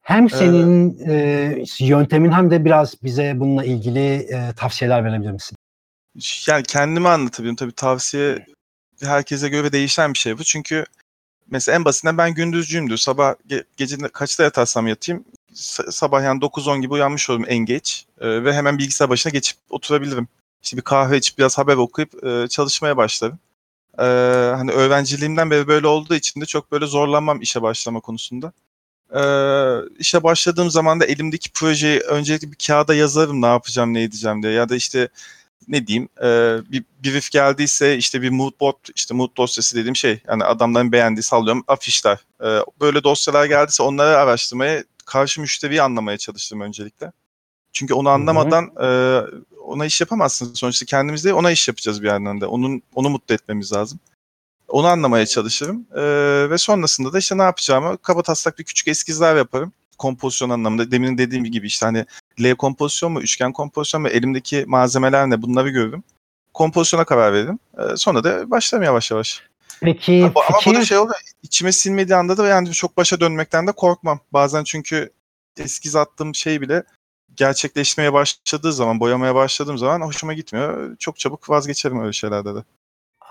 Hem 0.03 0.31
senin 0.31 0.99
e, 1.09 1.65
yöntemin 1.81 2.33
hem 2.33 2.51
de 2.51 2.65
biraz 2.65 3.03
bize 3.03 3.33
bununla 3.37 3.65
ilgili 3.65 4.15
e, 4.15 4.53
tavsiyeler 4.57 5.05
verebilir 5.05 5.31
misin? 5.31 5.57
Yani 6.49 6.63
kendimi 6.63 7.09
anlatabilirim. 7.09 7.57
Tabii 7.57 7.73
tavsiye 7.73 8.47
herkese 9.03 9.49
göre 9.49 9.73
değişen 9.73 10.13
bir 10.13 10.19
şey 10.19 10.39
bu. 10.39 10.45
Çünkü 10.45 10.85
mesela 11.51 11.77
en 11.77 11.85
basitinden 11.85 12.19
ben 12.19 12.35
gündüzcüyümdür. 12.35 12.97
Sabah 12.97 13.35
ge- 13.49 13.65
gece 13.77 13.97
kaçta 13.97 14.43
yatarsam 14.43 14.87
yatayım 14.87 15.25
sa- 15.55 15.93
sabah 15.93 16.23
yani 16.23 16.41
9-10 16.41 16.81
gibi 16.81 16.93
uyanmış 16.93 17.31
olurum 17.31 17.45
en 17.49 17.59
geç. 17.59 18.07
Ee, 18.21 18.45
ve 18.45 18.55
hemen 18.55 18.79
bilgisayar 18.79 19.09
başına 19.09 19.31
geçip 19.31 19.59
oturabilirim. 19.71 20.29
İşte 20.63 20.77
bir 20.77 20.83
kahve 20.83 21.17
içip 21.17 21.39
biraz 21.39 21.59
haber 21.59 21.77
okuyup 21.77 22.25
e, 22.25 22.49
çalışmaya 22.49 22.97
başlarım. 22.97 23.39
Ee, 24.01 24.05
hani 24.57 24.71
öğrenciliğimden 24.73 25.51
beri 25.51 25.67
böyle 25.69 25.87
olduğu 25.87 26.15
için 26.15 26.41
de 26.41 26.47
çok 26.47 26.73
böyle 26.73 26.87
zorlanmam 26.87 27.43
işe 27.43 27.63
başlama 27.63 28.01
konusunda. 28.01 28.53
Ee, 29.15 29.23
işe 29.99 30.23
başladığım 30.23 30.71
zaman 30.71 31.01
da 31.01 31.05
elimdeki 31.07 31.51
projeyi 31.53 32.01
öncelikle 32.01 32.53
bir 32.53 32.57
kağıda 32.67 32.95
yazarım 32.95 33.43
ne 33.43 33.47
yapacağım 33.47 33.95
ne 33.95 34.03
edeceğim 34.03 34.43
diye. 34.43 34.53
Ya 34.53 34.69
da 34.69 34.77
işte 34.77 35.09
ne 35.69 35.87
diyeyim 35.87 36.09
e, 36.23 36.27
bir 36.73 36.85
brief 37.05 37.31
geldiyse 37.31 37.97
işte 37.97 38.23
bir 38.23 38.31
mood 38.31 38.61
board 38.61 38.89
işte 38.97 39.15
mood 39.15 39.37
dosyası 39.37 39.77
dediğim 39.77 39.97
şey 39.97 40.23
yani 40.29 40.45
adamların 40.45 40.93
beğendiği 40.93 41.23
sallıyorum 41.23 41.65
afişler. 41.69 42.19
E, 42.45 42.49
böyle 42.81 43.05
dosyalar 43.05 43.45
geldiyse 43.47 43.83
onları 43.83 44.17
araştırmaya 44.17 44.85
karşı 45.07 45.41
müşteriyi 45.41 45.83
anlamaya 45.83 46.19
çalıştım 46.19 46.61
öncelikle. 46.61 47.13
Çünkü 47.73 47.95
onu 47.95 48.09
anlamadan 48.09 48.65
e, 48.65 48.89
ona 49.71 49.87
iş 49.87 50.01
yapamazsın. 50.01 50.55
Sonuçta 50.55 50.87
kendimiz 50.87 51.25
değil 51.25 51.37
ona 51.37 51.51
iş 51.51 51.69
yapacağız 51.69 52.03
bir 52.03 52.09
yandan 52.09 52.41
da. 52.41 52.49
Onun, 52.49 52.83
onu 52.95 53.11
mutlu 53.11 53.35
etmemiz 53.35 53.73
lazım. 53.73 53.99
Onu 54.69 54.87
anlamaya 54.87 55.27
çalışırım. 55.27 55.87
E, 55.95 56.03
ve 56.51 56.59
sonrasında 56.59 57.13
da 57.13 57.19
işte 57.19 57.39
ne 57.39 57.43
yapacağımı 57.43 57.99
kaba 57.99 58.23
taslak 58.23 58.59
bir 58.59 58.65
küçük 58.65 58.89
eskizler 58.89 59.37
yaparım. 59.37 59.73
Kompozisyon 59.99 60.51
anlamında. 60.51 60.91
Demin 60.91 61.19
dediğim 61.19 61.45
gibi 61.45 61.67
işte 61.67 61.87
hani 61.87 62.07
L 62.41 62.55
kompozisyon 62.55 63.13
mu, 63.13 63.21
üçgen 63.21 63.53
kompozisyon 63.53 64.03
mu, 64.03 64.09
elimdeki 64.09 64.65
malzemeler 64.67 65.31
ne 65.31 65.43
bunları 65.43 65.71
görürüm. 65.71 66.03
Kompozisyona 66.55 67.05
karar 67.05 67.33
veririm. 67.33 67.59
Ee, 67.79 67.97
sonra 67.97 68.25
da 68.25 68.51
başlarım 68.51 68.85
yavaş 68.85 69.11
yavaş. 69.11 69.43
Peki 69.81 70.25
Ama, 70.25 70.45
ama 70.49 70.59
bu 70.67 70.71
da 70.71 70.73
fikir 70.73 70.85
şey 70.85 70.99
oluyor, 70.99 71.21
içime 71.43 71.73
sinmediği 71.73 72.17
anda 72.17 72.37
da 72.37 72.47
yani 72.47 72.73
çok 72.73 72.97
başa 72.97 73.21
dönmekten 73.21 73.67
de 73.67 73.73
korkmam. 73.73 74.21
Bazen 74.33 74.65
çünkü 74.65 75.11
eskiz 75.57 75.97
attığım 75.97 76.35
şey 76.35 76.61
bile 76.61 76.83
gerçekleşmeye 77.37 78.13
başladığı 78.13 78.73
zaman, 78.73 79.01
boyamaya 79.01 79.35
başladığım 79.35 79.79
zaman 79.79 80.01
hoşuma 80.01 80.33
gitmiyor. 80.33 80.97
Çok 80.97 81.19
çabuk 81.19 81.51
vazgeçerim 81.51 82.01
öyle 82.01 82.13
şeylerde 82.13 82.55
de. 82.55 82.65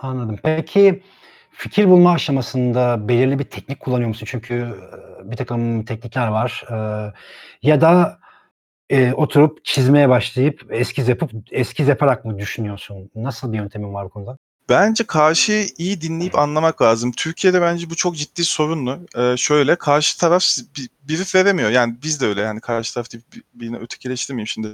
Anladım. 0.02 0.40
Peki 0.44 1.04
fikir 1.52 1.90
bulma 1.90 2.12
aşamasında 2.12 3.08
belirli 3.08 3.40
bir 3.40 3.44
teknik 3.44 3.80
kullanıyor 3.80 4.08
musun? 4.08 4.28
Çünkü 4.30 4.76
bir 5.24 5.38
takım 5.38 5.86
teknikler 5.86 6.28
var. 6.28 6.66
Ya 7.62 7.82
da 7.82 8.20
e, 8.90 9.14
oturup 9.14 9.66
çizmeye 9.66 10.10
başlayıp 10.10 10.66
eskiz 10.70 11.08
yapıp 11.08 11.32
eskiz 11.52 11.88
yaparak 11.88 12.26
mı 12.26 12.40
düşünüyorsun? 12.40 13.12
Nasıl 13.16 13.54
bir 13.54 13.58
yöntemin 13.58 13.94
var 13.94 14.06
bu 14.06 14.10
konuda? 14.10 14.38
Bence 14.70 15.04
karşıyı 15.04 15.70
iyi 15.78 16.02
dinleyip 16.02 16.40
anlamak 16.40 16.82
lazım. 16.82 17.12
Türkiye'de 17.12 17.62
bence 17.62 17.90
bu 17.90 17.96
çok 17.96 18.16
ciddi 18.18 18.46
sorunlu. 18.46 19.00
Ee, 19.18 19.38
şöyle 19.38 19.76
karşı 19.76 20.18
taraf 20.18 20.44
bir, 20.78 20.90
biri 21.04 21.24
veremiyor. 21.36 21.70
Yani 21.70 21.96
biz 22.04 22.22
de 22.22 22.26
öyle 22.26 22.42
yani 22.42 22.62
karşı 22.62 22.94
taraf 22.94 23.12
deyip 23.12 23.34
bir- 23.34 23.44
birine 23.54 23.78
ötekileştirmeyeyim 23.78 24.48
şimdi. 24.48 24.68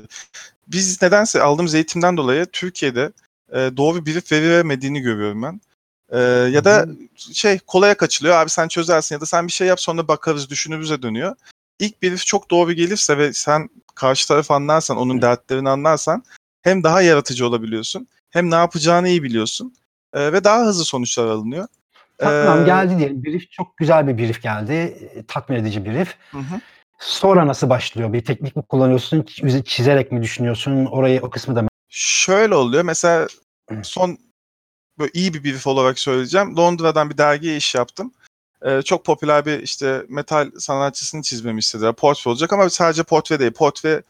Biz 0.67 1.01
nedense 1.01 1.41
aldığımız 1.41 1.75
eğitimden 1.75 2.17
dolayı 2.17 2.45
Türkiye'de 2.45 3.11
e, 3.53 3.57
doğru 3.77 4.05
bir 4.05 4.23
veremediğini 4.31 5.01
görüyorum 5.01 5.43
ben. 5.43 5.61
Ee, 6.09 6.19
ya 6.51 6.65
da 6.65 6.85
şey 7.33 7.59
kolaya 7.59 7.97
kaçılıyor. 7.97 8.35
Abi 8.35 8.49
sen 8.49 8.67
çözersin 8.67 9.15
ya 9.15 9.21
da 9.21 9.25
sen 9.25 9.47
bir 9.47 9.51
şey 9.51 9.67
yap 9.67 9.81
sonra 9.81 10.07
bakarız 10.07 10.49
düşünürüze 10.49 11.01
dönüyor. 11.01 11.35
İlk 11.79 12.01
brief 12.03 12.25
çok 12.25 12.51
doğru 12.51 12.73
gelirse 12.73 13.17
ve 13.17 13.33
sen 13.33 13.69
karşı 13.95 14.27
tarafı 14.27 14.53
anlarsan, 14.53 14.97
onun 14.97 15.21
dertlerini 15.21 15.69
anlarsan 15.69 16.23
hem 16.61 16.83
daha 16.83 17.01
yaratıcı 17.01 17.47
olabiliyorsun 17.47 18.07
hem 18.29 18.51
ne 18.51 18.55
yapacağını 18.55 19.09
iyi 19.09 19.23
biliyorsun 19.23 19.73
e, 20.15 20.33
ve 20.33 20.43
daha 20.43 20.65
hızlı 20.65 20.85
sonuçlar 20.85 21.25
alınıyor. 21.25 21.67
Tamam 22.17 22.61
Ee, 22.61 22.65
geldi 22.65 22.97
diyelim. 22.97 23.23
Brief 23.23 23.51
çok 23.51 23.77
güzel 23.77 24.07
bir 24.07 24.17
brief 24.17 24.41
geldi. 24.41 24.73
e, 24.73 25.23
Tatmin 25.27 25.55
edici 25.57 25.85
brief. 25.85 26.15
Hı 26.31 26.37
hı. 26.37 26.59
Sonra 26.99 27.47
nasıl 27.47 27.69
başlıyor? 27.69 28.13
Bir 28.13 28.25
teknik 28.25 28.55
mi 28.55 28.63
kullanıyorsun? 28.69 29.21
çiz- 29.21 29.63
Çizerek 29.63 30.11
mi 30.11 30.21
düşünüyorsun? 30.23 30.85
Orayı 30.85 31.21
o 31.21 31.29
kısmı 31.29 31.55
da 31.55 31.63
Şöyle 31.89 32.55
oluyor. 32.55 32.83
Mesela 32.83 33.27
son 33.83 34.17
böyle 34.99 35.11
iyi 35.13 35.33
bir 35.33 35.43
brief 35.43 35.67
olarak 35.67 35.99
söyleyeceğim. 35.99 36.57
Londra'dan 36.57 37.09
bir 37.09 37.17
dergiye 37.17 37.57
iş 37.57 37.75
yaptım. 37.75 38.13
Ee, 38.65 38.81
çok 38.81 39.05
popüler 39.05 39.45
bir 39.45 39.59
işte 39.59 40.05
metal 40.09 40.51
sanatçısını 40.59 41.21
çizmemi 41.21 41.59
istediler. 41.59 41.93
Portre 41.93 42.29
olacak 42.31 42.53
ama 42.53 42.69
sadece 42.69 43.03
portre 43.03 43.39
değil. 43.39 43.51
Portrenin 43.51 44.03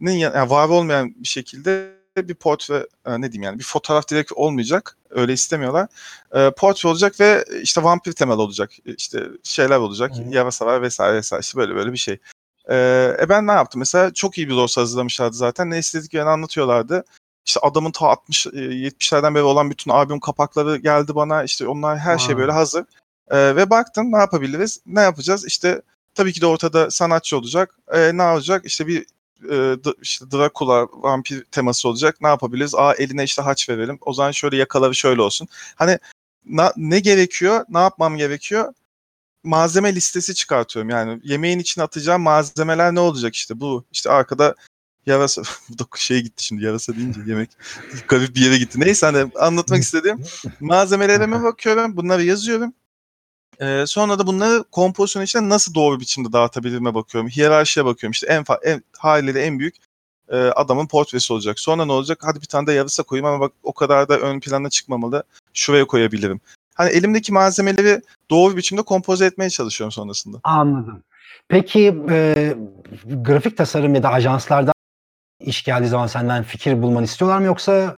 ya- 0.00 0.32
yani 0.34 0.50
var 0.50 0.68
olmayan 0.68 1.14
bir 1.16 1.28
şekilde 1.28 1.92
bir 2.16 2.34
portre 2.34 2.86
e, 3.06 3.20
ne 3.20 3.32
diyeyim 3.32 3.42
yani 3.42 3.58
bir 3.58 3.64
fotoğraf 3.64 4.08
direkt 4.08 4.32
olmayacak. 4.32 4.96
Öyle 5.10 5.32
istemiyorlar. 5.32 5.88
Ee, 6.34 6.50
portre 6.56 6.88
olacak 6.88 7.20
ve 7.20 7.44
işte 7.62 7.82
vampir 7.82 8.12
temel 8.12 8.38
olacak. 8.38 8.70
İşte 8.84 9.22
şeyler 9.42 9.76
olacak. 9.76 10.12
Hı. 10.16 10.22
Yarasalar 10.30 10.82
vesaire 10.82 11.16
vesaire. 11.16 11.40
İşte 11.40 11.58
böyle 11.58 11.74
böyle 11.74 11.92
bir 11.92 11.98
şey. 11.98 12.18
Ee, 12.70 13.16
e 13.20 13.28
ben 13.28 13.46
ne 13.46 13.52
yaptım? 13.52 13.78
Mesela 13.78 14.12
çok 14.12 14.38
iyi 14.38 14.48
bir 14.48 14.54
dosya 14.54 14.82
hazırlamışlardı 14.82 15.36
zaten. 15.36 15.70
Ne 15.70 15.78
istediklerini 15.78 16.28
anlatıyorlardı. 16.28 17.04
İşte 17.46 17.60
adamın 17.60 17.90
ta 17.90 18.06
60 18.06 18.46
e, 18.46 18.50
70'lerden 18.50 19.34
beri 19.34 19.42
olan 19.42 19.70
bütün 19.70 19.90
albüm 19.90 20.20
kapakları 20.20 20.76
geldi 20.76 21.14
bana. 21.14 21.44
İşte 21.44 21.68
onlar 21.68 21.98
her 21.98 22.18
şey 22.18 22.34
Vay. 22.34 22.40
böyle 22.40 22.52
hazır. 22.52 22.84
Ee, 23.30 23.56
ve 23.56 23.70
baktım 23.70 24.12
ne 24.12 24.18
yapabiliriz? 24.18 24.80
Ne 24.86 25.00
yapacağız? 25.00 25.46
İşte 25.46 25.82
tabii 26.14 26.32
ki 26.32 26.40
de 26.40 26.46
ortada 26.46 26.90
sanatçı 26.90 27.38
olacak. 27.38 27.76
Ee, 27.92 28.16
ne 28.16 28.22
olacak? 28.22 28.62
İşte 28.64 28.86
bir 28.86 29.06
e, 29.50 29.76
işte 30.02 30.30
Dracula 30.30 30.88
vampir 30.92 31.44
teması 31.44 31.88
olacak. 31.88 32.16
Ne 32.20 32.28
yapabiliriz? 32.28 32.74
Aa 32.74 32.94
eline 32.94 33.24
işte 33.24 33.42
haç 33.42 33.68
verelim. 33.68 33.98
O 34.00 34.12
zaman 34.12 34.30
şöyle 34.30 34.56
yakaları 34.56 34.94
şöyle 34.94 35.22
olsun. 35.22 35.48
Hani 35.74 35.98
na- 36.46 36.72
ne 36.76 37.00
gerekiyor? 37.00 37.64
Ne 37.68 37.78
yapmam 37.78 38.16
gerekiyor? 38.16 38.74
Malzeme 39.44 39.94
listesi 39.94 40.34
çıkartıyorum. 40.34 40.90
Yani 40.90 41.20
yemeğin 41.24 41.58
içine 41.58 41.84
atacağım 41.84 42.22
malzemeler 42.22 42.94
ne 42.94 43.00
olacak 43.00 43.34
işte 43.34 43.60
bu. 43.60 43.84
işte 43.92 44.10
arkada 44.10 44.54
yarasa 45.06 45.42
bu 45.68 45.78
da 45.78 45.84
şey 45.96 46.20
gitti 46.22 46.44
şimdi 46.44 46.64
yarasa 46.64 46.96
deyince 46.96 47.20
yemek 47.26 47.50
garip 48.08 48.36
bir 48.36 48.40
yere 48.40 48.58
gitti. 48.58 48.80
Neyse 48.80 49.06
hani 49.06 49.30
anlatmak 49.38 49.80
istediğim 49.82 50.24
malzemelerime 50.60 51.42
bakıyorum. 51.42 51.96
Bunları 51.96 52.24
yazıyorum. 52.24 52.74
Ee, 53.60 53.84
sonra 53.86 54.18
da 54.18 54.26
bunları 54.26 54.64
kompozisyon 54.70 55.22
içinde 55.22 55.48
nasıl 55.48 55.74
doğru 55.74 56.00
biçimde 56.00 56.32
dağıtabilirime 56.32 56.94
bakıyorum. 56.94 57.30
Hiyerarşiye 57.30 57.84
bakıyorum. 57.84 58.12
İşte 58.12 58.26
en, 58.26 58.44
en 58.62 58.82
haliyle 58.98 59.42
en 59.42 59.58
büyük 59.58 59.76
e, 60.28 60.36
adamın 60.36 60.86
portresi 60.86 61.32
olacak. 61.32 61.60
Sonra 61.60 61.84
ne 61.84 61.92
olacak? 61.92 62.18
Hadi 62.22 62.40
bir 62.40 62.46
tane 62.46 62.66
de 62.66 62.72
yarısa 62.72 63.02
koyayım 63.02 63.26
ama 63.26 63.40
bak 63.40 63.52
o 63.62 63.72
kadar 63.72 64.08
da 64.08 64.18
ön 64.18 64.40
plana 64.40 64.70
çıkmamalı. 64.70 65.22
Şuraya 65.54 65.86
koyabilirim. 65.86 66.40
Hani 66.74 66.90
elimdeki 66.90 67.32
malzemeleri 67.32 68.00
doğru 68.30 68.56
biçimde 68.56 68.82
kompoze 68.82 69.26
etmeye 69.26 69.50
çalışıyorum 69.50 69.92
sonrasında. 69.92 70.38
Anladım. 70.44 71.02
Peki 71.48 71.96
e, 72.10 72.54
grafik 73.04 73.56
tasarım 73.56 73.94
ya 73.94 74.02
da 74.02 74.08
ajanslardan 74.10 74.74
iş 75.40 75.64
geldiği 75.64 75.88
zaman 75.88 76.06
senden 76.06 76.42
fikir 76.42 76.82
bulmanı 76.82 77.04
istiyorlar 77.04 77.38
mı 77.38 77.46
yoksa 77.46 77.96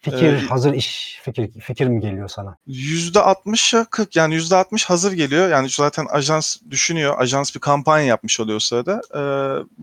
fikir 0.00 0.32
Ee, 0.32 0.40
hazır 0.40 0.72
iş 0.74 1.20
fikir 1.22 1.60
fikir 1.60 1.86
mi 1.86 2.00
geliyor 2.00 2.28
sana? 2.28 2.56
%60'a 2.66 3.84
40 3.84 4.16
yani 4.16 4.34
%60 4.34 4.84
hazır 4.86 5.12
geliyor. 5.12 5.48
Yani 5.48 5.68
zaten 5.68 6.06
ajans 6.10 6.56
düşünüyor. 6.70 7.14
Ajans 7.18 7.54
bir 7.54 7.60
kampanya 7.60 8.06
yapmış 8.06 8.40
oluyor 8.40 8.56
o 8.56 8.60
sırada. 8.60 9.00
Ee, 9.14 9.18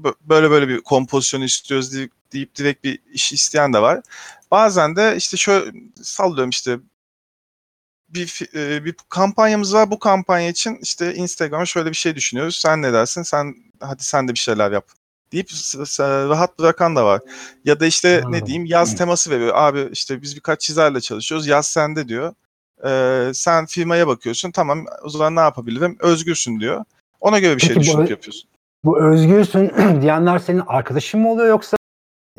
bö- 0.02 0.16
böyle 0.22 0.52
böyle 0.52 0.68
bir 0.68 0.82
kompozisyon 0.82 1.42
istiyoruz 1.42 1.94
deyip, 1.94 2.12
deyip 2.34 2.56
direkt 2.56 2.84
bir 2.84 3.00
iş 3.14 3.34
isteyen 3.34 3.74
de 3.74 3.82
var. 3.82 4.02
Bazen 4.52 4.96
de 4.96 5.16
işte 5.18 5.38
şöyle 5.38 5.72
sallıyorum 6.04 6.50
işte 6.50 6.80
bir 8.10 8.42
e, 8.56 8.86
bir 8.86 8.96
kampanyamız 9.10 9.74
var. 9.74 9.92
Bu 9.92 10.00
kampanya 10.00 10.50
için 10.50 10.80
işte 10.82 11.14
Instagram'a 11.16 11.66
şöyle 11.66 11.90
bir 11.90 11.96
şey 11.96 12.16
düşünüyoruz. 12.16 12.56
Sen 12.56 12.82
ne 12.82 12.94
dersin? 12.94 13.22
Sen 13.24 13.56
hadi 13.80 14.04
sen 14.04 14.28
de 14.28 14.34
bir 14.34 14.40
şeyler 14.40 14.72
yap 14.72 14.86
deyip 15.32 15.50
rahat 16.30 16.60
bırakan 16.60 16.96
da 16.96 17.06
var. 17.06 17.22
Ya 17.66 17.80
da 17.80 17.86
işte 17.86 18.24
ne 18.30 18.46
diyeyim 18.46 18.66
yaz 18.66 18.96
teması 18.96 19.32
veriyor. 19.32 19.52
Abi 19.56 19.90
işte 19.92 20.22
biz 20.22 20.36
birkaç 20.36 20.62
çizerle 20.62 21.02
çalışıyoruz. 21.02 21.48
Yaz 21.48 21.68
sende 21.68 22.08
diyor. 22.08 22.34
Ee, 22.86 23.32
sen 23.34 23.66
firmaya 23.66 24.08
bakıyorsun. 24.08 24.52
Tamam 24.52 24.86
o 25.04 25.10
zaman 25.10 25.36
ne 25.36 25.40
yapabilirim? 25.40 25.98
Özgürsün 26.00 26.60
diyor. 26.60 26.84
Ona 27.22 27.40
göre 27.40 27.56
bir 27.56 27.62
şey 27.62 27.70
Peki 27.70 27.80
bu- 27.80 27.82
düşünüp 27.92 28.10
yapıyorsun. 28.10 28.50
Bu 28.84 29.02
özgürsün 29.04 29.72
diyenler 30.02 30.40
senin 30.40 30.64
arkadaşın 30.68 31.20
mı 31.20 31.32
oluyor 31.32 31.48
yoksa 31.48 31.78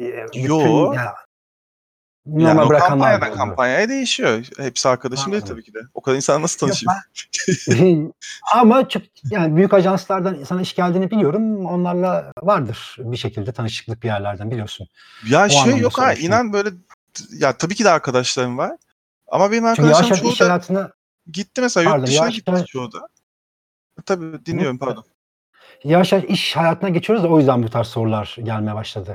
e, 0.01 0.25
bütün 0.29 0.41
Yo. 0.49 0.93
ya, 0.93 1.03
Yani 1.03 1.09
normal 2.29 2.67
o 2.67 2.69
bırakanlar 2.69 2.95
mı 2.95 3.01
kampanyadan 3.01 3.29
oluyor? 3.31 3.37
kampanyaya 3.37 3.89
değişiyor. 3.89 4.47
Hepsi 4.59 4.89
arkadaşım 4.89 5.33
değil 5.33 5.45
tabii 5.45 5.63
ki 5.63 5.75
de. 5.75 5.79
O 5.95 6.01
kadar 6.01 6.17
insan 6.17 6.43
nasıl 6.43 6.59
tanışayım? 6.59 8.13
Ama 8.55 8.89
çok 8.89 9.03
yani 9.31 9.57
büyük 9.57 9.75
ajanslardan 9.75 10.45
sana 10.45 10.63
iş 10.63 10.75
geldiğini 10.75 11.11
biliyorum. 11.11 11.67
Onlarla 11.67 12.33
vardır 12.43 12.97
bir 12.99 13.17
şekilde 13.17 13.53
tanışıklık 13.53 14.03
bir 14.03 14.09
yerlerden 14.09 14.51
biliyorsun. 14.51 14.89
Ya 15.29 15.47
O 15.47 15.49
şey 15.49 15.77
yok 15.79 15.99
ha 15.99 16.15
inan 16.15 16.53
böyle 16.53 16.71
ya 17.33 17.57
tabii 17.57 17.75
ki 17.75 17.85
de 17.85 17.91
arkadaşlarım 17.91 18.59
var. 18.59 18.77
Ama 19.29 19.53
benim 19.53 19.65
yavaş 19.65 20.09
çoğu 20.09 20.33
iş 20.33 20.41
da 20.41 20.45
hayatına 20.45 20.91
gitti 21.33 21.61
mesela 21.61 21.85
yurt 21.85 21.93
Pardon, 21.93 22.07
dışına 22.07 22.25
yavaş 22.25 22.35
gitti 22.35 22.51
yavaş- 22.51 22.67
çoğu 22.67 22.93
da. 22.93 23.09
Tabii 24.07 24.47
dinliyorum 24.47 24.79
pardon. 24.79 25.05
yavaş 25.85 26.13
yavaş 26.13 26.25
iş 26.25 26.57
hayatına 26.57 26.89
geçiyoruz 26.89 27.25
da 27.25 27.29
o 27.29 27.39
yüzden 27.39 27.63
bu 27.63 27.71
tarz 27.71 27.87
sorular 27.87 28.37
gelmeye 28.43 28.75
başladı. 28.75 29.15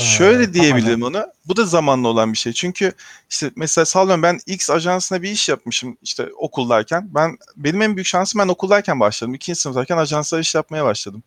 Ee, 0.00 0.04
Şöyle 0.04 0.54
diyebilirim 0.54 1.02
onu. 1.02 1.26
Bu 1.44 1.56
da 1.56 1.64
zamanla 1.64 2.08
olan 2.08 2.32
bir 2.32 2.38
şey. 2.38 2.52
Çünkü 2.52 2.92
işte 3.30 3.50
mesela 3.56 3.84
sallıyorum 3.84 4.22
ben 4.22 4.38
X 4.46 4.70
ajansına 4.70 5.22
bir 5.22 5.30
iş 5.30 5.48
yapmışım 5.48 5.96
işte 6.02 6.28
okuldayken. 6.36 7.14
Ben 7.14 7.36
benim 7.56 7.82
en 7.82 7.96
büyük 7.96 8.06
şansım 8.06 8.38
ben 8.38 8.48
okuldayken 8.48 9.00
başladım. 9.00 9.34
İkinci 9.34 9.60
sınıftayken 9.60 9.96
ajanslara 9.96 10.40
iş 10.40 10.54
yapmaya 10.54 10.84
başladım. 10.84 11.22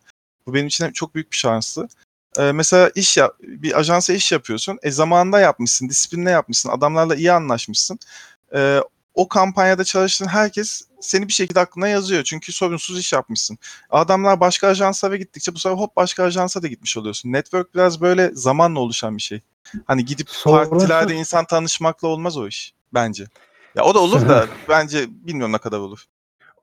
Bu 0.46 0.54
benim 0.54 0.66
için 0.66 0.92
çok 0.92 1.14
büyük 1.14 1.32
bir 1.32 1.36
şanstı. 1.36 1.88
Ee, 2.38 2.52
mesela 2.52 2.90
iş 2.94 3.16
yap, 3.16 3.36
bir 3.40 3.78
ajansa 3.78 4.12
iş 4.12 4.32
yapıyorsun. 4.32 4.78
E 4.82 4.90
zamanında 4.90 5.40
yapmışsın, 5.40 5.88
disiplinle 5.88 6.30
yapmışsın, 6.30 6.68
adamlarla 6.68 7.14
iyi 7.14 7.32
anlaşmışsın. 7.32 7.98
Ee, 8.54 8.80
o 9.14 9.28
kampanyada 9.28 9.84
çalıştığın 9.84 10.26
herkes 10.28 10.82
seni 11.04 11.28
bir 11.28 11.32
şekilde 11.32 11.60
aklına 11.60 11.88
yazıyor. 11.88 12.22
Çünkü 12.24 12.52
sorunsuz 12.52 12.98
iş 12.98 13.12
yapmışsın. 13.12 13.58
Adamlar 13.90 14.40
başka 14.40 14.68
ajanslara 14.68 15.16
gittikçe 15.16 15.54
bu 15.54 15.58
sefer 15.58 15.76
hop 15.76 15.96
başka 15.96 16.24
ajansa 16.24 16.62
da 16.62 16.66
gitmiş 16.66 16.96
oluyorsun. 16.96 17.32
Network 17.32 17.74
biraz 17.74 18.00
böyle 18.00 18.30
zamanla 18.34 18.80
oluşan 18.80 19.16
bir 19.16 19.22
şey. 19.22 19.40
Hani 19.84 20.04
gidip 20.04 20.28
Sorunsuz- 20.28 20.70
partilerde 20.70 21.14
insan 21.14 21.44
tanışmakla 21.44 22.08
olmaz 22.08 22.36
o 22.36 22.46
iş 22.48 22.74
bence. 22.94 23.24
Ya 23.74 23.84
o 23.84 23.94
da 23.94 23.98
olur 23.98 24.28
da 24.28 24.46
bence 24.68 25.06
bilmiyorum 25.08 25.52
ne 25.52 25.58
kadar 25.58 25.78
olur. 25.78 26.04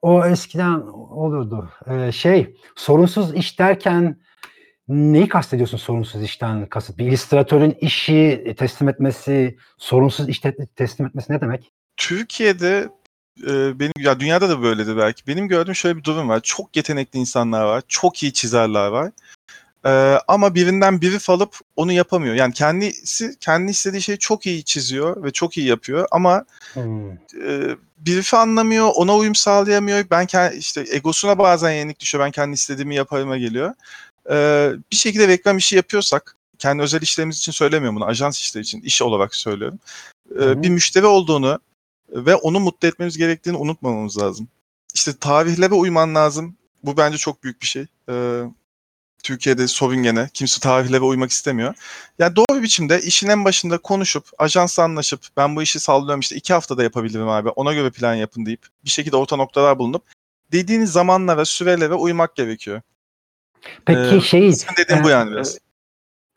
O 0.01 0.25
eskiden 0.25 0.81
oluyordu. 1.11 1.69
Ee, 1.87 2.11
şey 2.11 2.55
sorunsuz 2.75 3.33
iş 3.35 3.59
derken 3.59 4.19
neyi 4.87 5.27
kastediyorsun 5.27 5.77
sorunsuz 5.77 6.23
işten 6.23 6.65
kasıt? 6.65 6.97
Bir 6.97 7.05
illüstratörün 7.05 7.77
işi 7.81 8.55
teslim 8.57 8.89
etmesi, 8.89 9.57
sorunsuz 9.77 10.29
iş 10.29 10.39
te- 10.39 10.67
teslim 10.75 11.07
etmesi 11.07 11.33
ne 11.33 11.41
demek? 11.41 11.71
Türkiye'de 11.97 12.89
e, 13.39 13.79
benim 13.79 13.93
ya 13.99 14.19
dünyada 14.19 14.49
da 14.49 14.61
böyledir 14.61 14.97
belki. 14.97 15.27
Benim 15.27 15.47
gördüğüm 15.47 15.75
şöyle 15.75 15.97
bir 15.97 16.03
durum 16.03 16.29
var. 16.29 16.39
Çok 16.43 16.75
yetenekli 16.75 17.19
insanlar 17.19 17.63
var. 17.63 17.83
Çok 17.87 18.23
iyi 18.23 18.33
çizerler 18.33 18.87
var. 18.87 19.11
E, 19.85 20.19
ama 20.27 20.55
birinden 20.55 21.01
brief 21.01 21.29
alıp 21.29 21.57
onu 21.75 21.91
yapamıyor. 21.91 22.35
Yani 22.35 22.53
kendisi 22.53 23.39
kendi 23.39 23.71
istediği 23.71 24.01
şeyi 24.01 24.17
çok 24.17 24.45
iyi 24.45 24.63
çiziyor 24.63 25.23
ve 25.23 25.31
çok 25.31 25.57
iyi 25.57 25.67
yapıyor 25.67 26.07
ama 26.11 26.45
Hmm. 26.73 27.11
e, 27.11 27.75
brief'i 27.97 28.37
anlamıyor, 28.37 28.91
ona 28.95 29.15
uyum 29.15 29.35
sağlayamıyor. 29.35 30.05
Ben 30.11 30.25
kendi, 30.25 30.55
işte 30.55 30.85
egosuna 30.91 31.37
bazen 31.37 31.71
yenik 31.71 31.99
düşüyor. 31.99 32.23
Ben 32.25 32.31
kendi 32.31 32.53
istediğimi 32.53 32.95
yaparıma 32.95 33.37
geliyor. 33.37 33.73
E, 34.29 34.69
bir 34.91 34.95
şekilde 34.95 35.27
reklam 35.27 35.57
işi 35.57 35.75
yapıyorsak, 35.75 36.35
kendi 36.59 36.83
özel 36.83 37.01
işlerimiz 37.01 37.37
için 37.37 37.51
söylemiyorum 37.51 37.95
bunu, 37.95 38.05
ajans 38.05 38.39
işleri 38.39 38.63
için, 38.63 38.81
iş 38.81 39.01
olarak 39.01 39.35
söylüyorum. 39.35 39.79
E, 40.41 40.63
bir 40.63 40.69
müşteri 40.69 41.05
olduğunu 41.05 41.59
ve 42.11 42.35
onu 42.35 42.59
mutlu 42.59 42.87
etmemiz 42.87 43.17
gerektiğini 43.17 43.57
unutmamamız 43.57 44.17
lazım. 44.17 44.47
İşte 44.93 45.11
tarihlere 45.19 45.73
uyman 45.73 46.15
lazım. 46.15 46.55
Bu 46.83 46.97
bence 46.97 47.17
çok 47.17 47.43
büyük 47.43 47.61
bir 47.61 47.67
şey. 47.67 47.85
E, 48.09 48.43
Türkiye'de 49.23 49.67
sorun 49.67 50.03
gene. 50.03 50.29
Kimse 50.33 50.59
tarihlere 50.59 51.01
uymak 51.01 51.31
istemiyor. 51.31 51.73
Yani 52.19 52.35
doğru 52.35 52.57
bir 52.57 52.63
biçimde 52.63 53.01
işin 53.01 53.29
en 53.29 53.45
başında 53.45 53.77
konuşup, 53.77 54.25
ajansla 54.37 54.83
anlaşıp 54.83 55.21
ben 55.37 55.55
bu 55.55 55.61
işi 55.61 55.79
sallıyorum 55.79 56.19
işte 56.19 56.35
iki 56.35 56.53
haftada 56.53 56.83
yapabilirim 56.83 57.29
abi 57.29 57.49
ona 57.49 57.73
göre 57.73 57.89
plan 57.89 58.13
yapın 58.13 58.45
deyip 58.45 58.61
bir 58.85 58.89
şekilde 58.89 59.15
orta 59.15 59.35
noktalar 59.35 59.79
bulunup 59.79 60.03
dediğiniz 60.51 60.91
zamanlara, 60.91 61.45
sürelere 61.45 61.93
uymak 61.93 62.35
gerekiyor. 62.35 62.81
Peki 63.85 64.15
Ee, 64.15 64.21
şey 64.21 64.53
Senin 64.53 64.77
dediğin 64.77 65.03
bu 65.03 65.09
e, 65.09 65.11
yani 65.11 65.31
biraz. 65.31 65.57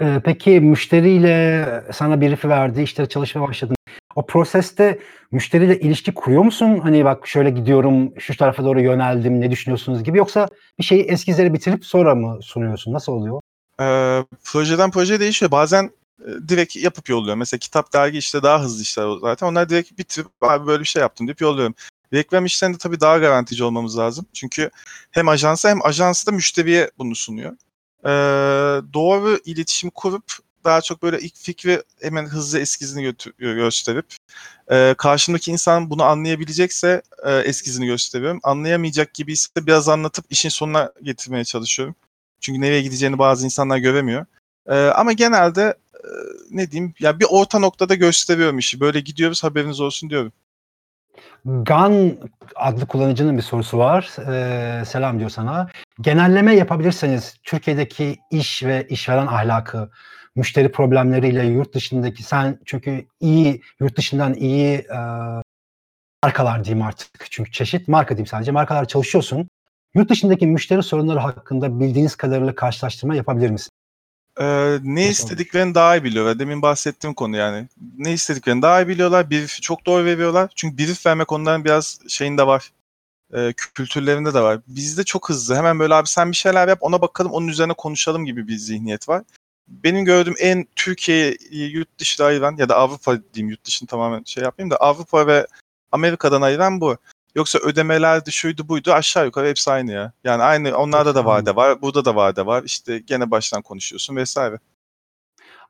e, 0.01 0.21
peki 0.25 0.61
müşteriyle 0.61 1.85
sana 1.93 2.21
brief'i 2.21 2.49
verdi, 2.49 2.83
işte 2.83 3.07
çalışmaya 3.07 3.49
başladın. 3.49 3.77
O 4.16 4.27
proseste 4.27 4.98
müşteriyle 5.33 5.81
ilişki 5.81 6.14
kuruyor 6.14 6.42
musun? 6.42 6.79
Hani 6.83 7.05
bak 7.05 7.27
şöyle 7.27 7.50
gidiyorum, 7.50 8.20
şu 8.20 8.37
tarafa 8.37 8.64
doğru 8.64 8.81
yöneldim, 8.81 9.40
ne 9.40 9.50
düşünüyorsunuz 9.50 10.05
gibi 10.05 10.18
yoksa 10.18 10.48
bir 10.79 10.85
şeyi 10.85 11.03
eskizleri 11.03 11.55
bitirip 11.55 11.87
sonra 11.87 12.14
mı 12.14 12.38
sunuyorsun? 12.42 12.92
Nasıl 12.92 13.12
oluyor? 13.12 13.40
Ee, 13.81 14.24
projeden 14.44 14.90
projeye 14.90 15.20
değişiyor. 15.20 15.50
Bazen 15.50 15.90
e, 16.20 16.48
direkt 16.48 16.77
yapıp 16.77 17.09
yolluyorum. 17.09 17.38
Mesela 17.38 17.59
kitap, 17.59 17.92
dergi 17.92 18.18
işte 18.18 18.42
daha 18.42 18.62
hızlı 18.62 18.83
işler 18.83 19.09
zaten. 19.20 19.46
Onlar 19.46 19.68
direkt 19.68 19.98
bitirip 19.98 20.29
abi 20.40 20.66
böyle 20.66 20.81
bir 20.81 20.88
şey 20.88 21.03
yaptım 21.03 21.27
deyip 21.27 21.40
yolluyorum. 21.40 21.74
Reklam 22.12 22.44
işlerinde 22.44 22.79
tabii 22.79 23.00
daha 23.00 23.18
garantici 23.18 23.64
olmamız 23.64 23.98
lazım. 23.98 24.27
Çünkü 24.33 24.70
hem 25.11 25.29
ajansa 25.29 25.70
hem 25.70 25.87
ajans 25.87 26.27
da 26.27 26.33
müşteriye 26.33 26.90
bunu 26.98 27.14
sunuyor. 27.14 27.53
Ee, 28.05 28.09
doğru 28.92 29.38
iletişim 29.44 29.90
kurup 29.90 30.24
daha 30.64 30.81
çok 30.81 31.03
böyle 31.03 31.18
ilk 31.20 31.37
fikri 31.37 31.83
hemen 32.03 32.27
hızlı 32.27 32.59
eskizini 32.59 33.03
götü- 33.03 33.33
gösterip 33.38 34.07
e, 34.70 34.94
karşımdaki 34.98 35.50
insan 35.50 35.90
bunu 35.90 36.03
anlayabilecekse 36.03 37.03
e, 37.24 37.33
eskizini 37.38 37.87
gösteriyorum. 37.87 38.40
Anlayamayacak 38.42 39.14
gibi 39.14 39.33
ise 39.33 39.48
biraz 39.57 39.88
anlatıp 39.88 40.24
işin 40.31 40.48
sonuna 40.48 40.92
getirmeye 41.03 41.44
çalışıyorum. 41.44 41.94
Çünkü 42.40 42.61
nereye 42.61 42.83
gideceğini 42.83 43.18
bazı 43.18 43.44
insanlar 43.44 43.79
göremiyor. 43.79 44.27
Ee, 44.68 44.74
ama 44.74 45.12
genelde 45.12 45.74
e, 45.94 46.09
ne 46.50 46.70
diyeyim 46.70 46.94
ya 47.00 47.20
bir 47.20 47.27
orta 47.31 47.59
noktada 47.59 47.94
gösteriyorum 47.94 48.59
işi. 48.59 48.81
Böyle 48.81 49.00
gidiyoruz 49.00 49.44
haberiniz 49.44 49.81
olsun 49.81 50.11
diyorum. 50.11 50.33
Gan 51.44 52.12
adlı 52.57 52.87
kullanıcının 52.87 53.37
bir 53.37 53.42
sorusu 53.42 53.79
var. 53.79 54.11
Ee, 54.29 54.85
selam 54.85 55.18
diyor 55.18 55.31
sana. 55.31 55.68
Genelleme 56.00 56.55
yapabilirseniz 56.55 57.35
Türkiye'deki 57.42 58.18
iş 58.31 58.62
ve 58.62 58.87
işveren 58.88 59.27
ahlakı, 59.27 59.90
müşteri 60.37 60.73
problemleriyle 60.73 61.47
yurt 61.47 61.75
dışındaki 61.75 62.23
sen 62.23 62.59
çünkü 62.64 63.07
iyi 63.20 63.62
yurt 63.81 63.97
dışından 63.97 64.35
iyi 64.35 64.75
e, 64.75 64.99
markalar 66.25 66.64
diyeyim 66.64 66.87
artık. 66.87 67.27
Çünkü 67.31 67.53
çeşit 67.53 67.88
marka 67.88 68.16
diyeyim 68.16 68.27
sadece. 68.27 68.53
Markalar 68.53 68.88
çalışıyorsun. 68.88 69.49
Yurt 69.94 70.11
dışındaki 70.11 70.47
müşteri 70.47 70.83
sorunları 70.83 71.18
hakkında 71.18 71.81
bildiğiniz 71.81 72.16
kadarıyla 72.16 72.55
karşılaştırma 72.55 73.14
yapabilir 73.14 73.51
misin? 73.51 73.70
Ee, 74.40 74.79
ne 74.83 75.09
istediklerini 75.09 75.75
daha 75.75 75.97
iyi 75.97 76.05
biliyorlar. 76.05 76.38
Demin 76.38 76.62
bahsettiğim 76.62 77.14
konu 77.14 77.37
yani. 77.37 77.68
Ne 77.99 78.12
istediklerini 78.12 78.62
daha 78.62 78.83
iyi 78.83 78.88
biliyorlar. 78.88 79.31
Brief 79.31 79.62
çok 79.62 79.87
doğru 79.87 80.05
veriyorlar. 80.05 80.51
Çünkü 80.55 80.79
brief 80.79 81.07
vermek 81.07 81.33
onların 81.33 81.64
biraz 81.64 81.99
şeyinde 82.09 82.47
var. 82.47 82.73
Ee, 83.35 83.53
kültürlerinde 83.75 84.35
de 84.35 84.40
var. 84.40 84.61
Bizde 84.66 85.05
çok 85.05 85.29
hızlı. 85.29 85.57
Hemen 85.57 85.79
böyle 85.79 85.94
abi 85.94 86.09
sen 86.09 86.31
bir 86.31 86.37
şeyler 86.37 86.68
yap 86.68 86.79
ona 86.81 87.01
bakalım 87.01 87.33
onun 87.33 87.49
üzerine 87.49 87.73
konuşalım 87.73 88.25
gibi 88.25 88.49
bir 88.49 88.57
zihniyet 88.57 89.09
var. 89.09 89.23
Benim 89.68 90.05
gördüğüm 90.05 90.35
en 90.40 90.66
Türkiye'yi 90.77 91.70
yurt 91.70 91.98
dışına 91.98 92.27
ayıran 92.27 92.57
ya 92.57 92.68
da 92.68 92.77
Avrupa 92.77 93.18
diyeyim 93.35 93.50
yurt 93.50 93.64
dışını 93.64 93.88
tamamen 93.88 94.22
şey 94.24 94.42
yapmayayım 94.42 94.70
da 94.70 94.77
Avrupa 94.77 95.27
ve 95.27 95.46
Amerika'dan 95.92 96.42
ayıran 96.42 96.81
bu. 96.81 96.96
Yoksa 97.35 97.59
ödemelerdi 97.59 98.33
şuydu 98.33 98.68
buydu 98.68 98.92
aşağı 98.92 99.24
yukarı 99.24 99.48
hepsi 99.48 99.70
aynı 99.70 99.92
ya. 99.92 100.12
Yani 100.24 100.42
aynı 100.42 100.77
onlarda 100.77 101.14
da 101.14 101.24
vade 101.24 101.57
var. 101.57 101.83
Burada 101.83 102.05
da 102.05 102.16
vade 102.16 102.46
var. 102.46 102.62
İşte 102.62 102.98
gene 102.98 103.31
baştan 103.31 103.62
konuşuyorsun 103.62 104.16
vesaire. 104.16 104.59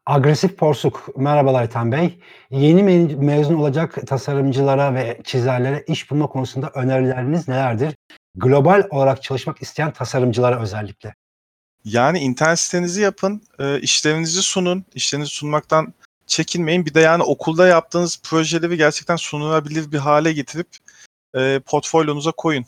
Agresif 0.07 0.57
Porsuk. 0.59 1.16
Merhabalar 1.16 1.61
Aytan 1.61 1.92
Bey. 1.92 2.18
Yeni 2.50 2.83
me- 2.83 3.16
mezun 3.16 3.54
olacak 3.54 4.07
tasarımcılara 4.07 4.94
ve 4.94 5.20
çizerlere 5.24 5.85
iş 5.88 6.11
bulma 6.11 6.26
konusunda 6.26 6.70
önerileriniz 6.74 7.48
nelerdir? 7.48 7.94
Global 8.35 8.87
olarak 8.90 9.22
çalışmak 9.22 9.62
isteyen 9.62 9.92
tasarımcılara 9.92 10.61
özellikle. 10.61 11.14
Yani 11.85 12.18
internet 12.18 12.59
sitenizi 12.59 13.01
yapın, 13.01 13.42
e, 13.59 13.81
işlerinizi 13.81 14.42
sunun, 14.42 14.85
işlerinizi 14.94 15.31
sunmaktan 15.31 15.94
çekinmeyin. 16.27 16.87
Bir 16.87 16.94
de 16.94 17.01
yani 17.01 17.23
okulda 17.23 17.66
yaptığınız 17.66 18.20
projeleri 18.23 18.77
gerçekten 18.77 19.16
sunulabilir 19.16 19.92
bir 19.92 19.99
hale 19.99 20.33
getirip 20.33 20.68
e, 21.35 21.61
portfolyonuza 21.66 22.33
koyun. 22.33 22.66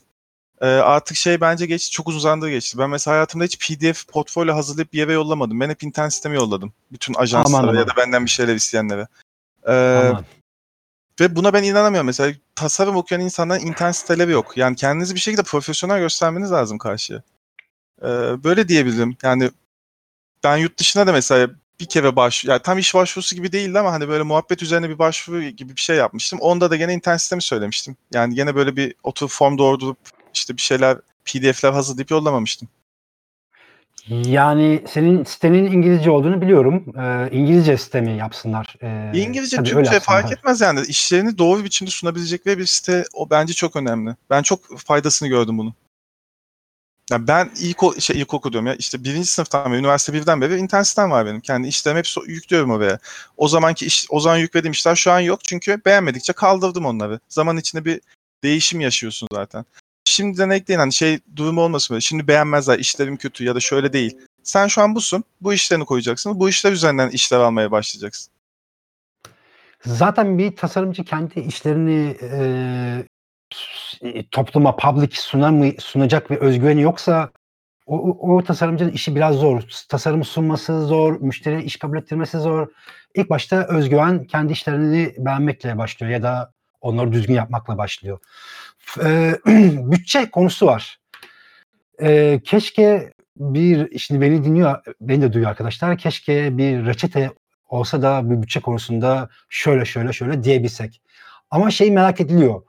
E, 0.60 0.66
artık 0.66 1.16
şey 1.16 1.40
bence 1.40 1.66
geçti, 1.66 1.90
çok 1.90 2.08
uzun 2.08 2.20
zamandır 2.20 2.48
geçti. 2.48 2.78
Ben 2.78 2.90
mesela 2.90 3.14
hayatımda 3.14 3.44
hiç 3.44 3.58
PDF 3.58 4.08
portfolyo 4.08 4.54
hazırlayıp 4.54 4.92
bir 4.92 4.98
yere 4.98 5.12
yollamadım. 5.12 5.60
Ben 5.60 5.70
hep 5.70 5.82
internet 5.82 6.12
siteme 6.12 6.34
yolladım. 6.34 6.72
Bütün 6.92 7.14
ajanslara 7.14 7.62
Aman 7.62 7.74
ya 7.74 7.82
aman. 7.82 7.88
da 7.88 7.96
benden 7.96 8.24
bir 8.24 8.30
şeyler 8.30 8.54
isteyenlere. 8.54 9.06
E, 9.66 9.72
Aman. 9.72 10.24
ve 11.20 11.36
buna 11.36 11.52
ben 11.52 11.62
inanamıyorum. 11.62 12.06
Mesela 12.06 12.34
tasarım 12.54 12.96
okuyan 12.96 13.20
insanların 13.20 13.66
internet 13.66 13.96
siteleri 13.96 14.32
yok. 14.32 14.56
Yani 14.56 14.76
kendinizi 14.76 15.14
bir 15.14 15.20
şekilde 15.20 15.42
profesyonel 15.42 15.98
göstermeniz 15.98 16.52
lazım 16.52 16.78
karşıya. 16.78 17.22
Ee, 18.02 18.06
böyle 18.44 18.68
diyebilirim. 18.68 19.16
Yani 19.22 19.50
ben 20.44 20.56
yurt 20.56 20.78
dışına 20.78 21.06
da 21.06 21.12
mesela 21.12 21.50
bir 21.80 21.86
kere 21.86 22.16
baş, 22.16 22.44
yani 22.44 22.62
tam 22.62 22.78
iş 22.78 22.94
başvurusu 22.94 23.36
gibi 23.36 23.52
değildi 23.52 23.78
ama 23.78 23.92
hani 23.92 24.08
böyle 24.08 24.22
muhabbet 24.22 24.62
üzerine 24.62 24.88
bir 24.88 24.98
başvuru 24.98 25.42
gibi 25.42 25.76
bir 25.76 25.80
şey 25.80 25.96
yapmıştım. 25.96 26.38
Onda 26.40 26.70
da 26.70 26.76
gene 26.76 26.94
internet 26.94 27.20
sitemi 27.20 27.42
söylemiştim. 27.42 27.96
Yani 28.14 28.34
gene 28.34 28.54
böyle 28.54 28.76
bir 28.76 28.94
oturup 29.02 29.30
form 29.30 29.58
doldurup 29.58 29.98
işte 30.34 30.56
bir 30.56 30.62
şeyler 30.62 30.98
PDF'ler 31.24 31.72
hazırlayıp 31.72 32.10
yollamamıştım. 32.10 32.68
Yani 34.08 34.84
senin 34.88 35.24
sitenin 35.24 35.72
İngilizce 35.72 36.10
olduğunu 36.10 36.40
biliyorum. 36.40 36.84
Ee, 36.98 37.28
İngilizce 37.32 37.76
sitemi 37.76 38.16
yapsınlar. 38.16 38.76
Ee, 38.82 39.12
İngilizce, 39.14 39.56
tabii 39.56 39.68
öyle 39.68 39.82
Türkçe 39.82 40.00
fark 40.00 40.32
etmez 40.32 40.60
yani. 40.60 40.80
İşlerini 40.88 41.38
doğru 41.38 41.64
biçimde 41.64 41.90
sunabilecekleri 41.90 42.58
bir 42.58 42.66
site 42.66 43.04
o 43.14 43.30
bence 43.30 43.52
çok 43.52 43.76
önemli. 43.76 44.16
Ben 44.30 44.42
çok 44.42 44.78
faydasını 44.78 45.28
gördüm 45.28 45.58
bunun. 45.58 45.74
Yani 47.10 47.28
ben 47.28 47.50
ilk 47.60 48.00
şey 48.00 48.20
ilkokul 48.20 48.52
diyorum 48.52 48.66
ya 48.66 48.74
işte 48.74 49.04
birinci 49.04 49.26
sınıftan 49.26 49.72
beri, 49.72 49.80
üniversite 49.80 50.12
birden 50.12 50.40
beri 50.40 50.56
internet 50.56 50.98
var 50.98 51.26
benim. 51.26 51.40
Kendi 51.40 51.68
işlerimi 51.68 51.98
hep 51.98 52.06
yüklüyorum 52.26 52.70
oraya. 52.70 52.98
O 53.36 53.48
zamanki 53.48 53.86
iş, 53.86 54.06
o 54.10 54.20
zaman 54.20 54.36
yüklediğim 54.36 54.72
işler 54.72 54.96
şu 54.96 55.12
an 55.12 55.20
yok 55.20 55.44
çünkü 55.44 55.80
beğenmedikçe 55.84 56.32
kaldırdım 56.32 56.86
onları. 56.86 57.20
Zaman 57.28 57.56
içinde 57.56 57.84
bir 57.84 58.00
değişim 58.42 58.80
yaşıyorsun 58.80 59.28
zaten. 59.32 59.64
Şimdiden 60.04 60.50
ekleyin 60.50 60.78
hani 60.78 60.92
şey 60.92 61.18
durumu 61.36 61.60
olmasın 61.60 61.94
böyle. 61.94 62.00
Şimdi 62.00 62.28
beğenmezler 62.28 62.78
işlerim 62.78 63.16
kötü 63.16 63.44
ya 63.44 63.54
da 63.54 63.60
şöyle 63.60 63.92
değil. 63.92 64.18
Sen 64.42 64.66
şu 64.66 64.82
an 64.82 64.94
busun. 64.94 65.24
Bu 65.40 65.52
işlerini 65.52 65.84
koyacaksın. 65.84 66.40
Bu 66.40 66.48
işler 66.48 66.72
üzerinden 66.72 67.08
işler 67.08 67.38
almaya 67.38 67.70
başlayacaksın. 67.70 68.32
Zaten 69.86 70.38
bir 70.38 70.56
tasarımcı 70.56 71.04
kendi 71.04 71.40
işlerini 71.40 72.16
e, 72.22 73.06
topluma, 74.30 74.76
public 74.76 75.10
sunar 75.12 75.50
mı, 75.50 75.66
sunacak 75.78 76.30
bir 76.30 76.36
özgüveni 76.36 76.82
yoksa 76.82 77.30
o, 77.86 78.34
o, 78.36 78.44
tasarımcının 78.44 78.90
işi 78.92 79.16
biraz 79.16 79.34
zor. 79.34 79.62
Tasarımı 79.88 80.24
sunması 80.24 80.86
zor, 80.86 81.20
müşteriye 81.20 81.62
iş 81.62 81.76
kabul 81.76 81.96
ettirmesi 81.98 82.38
zor. 82.38 82.68
İlk 83.14 83.30
başta 83.30 83.66
özgüven 83.68 84.24
kendi 84.24 84.52
işlerini 84.52 85.14
beğenmekle 85.18 85.78
başlıyor 85.78 86.12
ya 86.12 86.22
da 86.22 86.52
onları 86.80 87.12
düzgün 87.12 87.34
yapmakla 87.34 87.78
başlıyor. 87.78 88.18
F- 88.78 89.08
E, 89.08 89.34
bütçe 89.90 90.30
konusu 90.30 90.66
var. 90.66 90.98
E, 92.02 92.40
keşke 92.44 93.12
bir, 93.36 93.98
şimdi 93.98 94.20
beni 94.20 94.44
dinliyor, 94.44 94.82
beni 95.00 95.22
de 95.22 95.32
duyuyor 95.32 95.50
arkadaşlar. 95.50 95.98
Keşke 95.98 96.58
bir 96.58 96.86
reçete 96.86 97.30
olsa 97.68 98.02
da 98.02 98.30
bir 98.30 98.42
bütçe 98.42 98.60
konusunda 98.60 99.28
şöyle 99.48 99.84
şöyle 99.84 100.12
şöyle 100.12 100.42
diyebilsek. 100.42 101.02
Ama 101.50 101.70
şey 101.70 101.90
merak 101.90 102.20
ediliyor. 102.20 102.62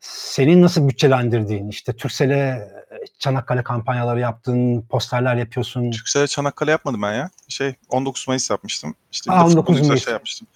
Senin 0.00 0.62
nasıl 0.62 0.88
bütçelendirdiğin, 0.88 1.68
işte 1.68 1.92
Turkcell'e 1.92 2.68
Çanakkale 3.18 3.62
kampanyaları 3.62 4.20
yaptın, 4.20 4.82
posterler 4.82 5.36
yapıyorsun. 5.36 5.90
Türkcell'e 5.90 6.26
Çanakkale 6.26 6.70
yapmadım 6.70 7.02
ben 7.02 7.14
ya. 7.14 7.30
Şey 7.48 7.74
19 7.88 8.28
Mayıs 8.28 8.50
yapmıştım. 8.50 8.94
İşte 9.12 9.32
Aa, 9.32 9.40
de 9.40 9.44
19 9.44 9.74
futbol 9.76 9.88
Mayıs. 9.88 10.04
şey 10.04 10.12
yapmıştım. 10.12 10.48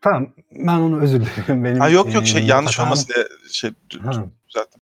Tamam, 0.00 0.32
ben 0.52 0.78
onu 0.78 1.00
özür 1.02 1.20
dilerim. 1.20 1.64
Benim, 1.64 1.80
Ha 1.80 1.88
yok 1.88 2.14
yok 2.14 2.26
şey 2.26 2.40
eee, 2.40 2.46
yanlış 2.48 2.78
hatam. 2.78 2.86
olmasın 2.86 3.14
diye 3.14 3.26
şey 3.50 3.70
düzelttim. 3.90 4.80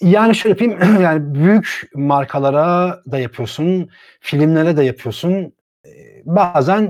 Yani 0.00 0.34
şöyle 0.36 0.64
yapayım, 0.64 1.00
yani 1.02 1.34
büyük 1.34 1.90
markalara 1.94 3.02
da 3.10 3.18
yapıyorsun, 3.18 3.90
filmlere 4.20 4.76
de 4.76 4.84
yapıyorsun. 4.84 5.52
Eee, 5.84 6.22
Bazen 6.26 6.88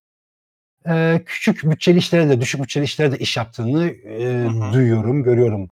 eee, 0.86 1.22
küçük 1.26 1.64
bütçeli 1.64 1.98
işlere 1.98 2.28
de, 2.28 2.40
düşük 2.40 2.62
bütçeli 2.62 2.84
işlere 2.84 3.12
de 3.12 3.18
iş 3.18 3.36
yaptığını 3.36 3.90
eee, 3.92 4.44
Hı 4.44 4.48
hı. 4.48 4.72
duyuyorum, 4.72 5.22
görüyorum. 5.22 5.70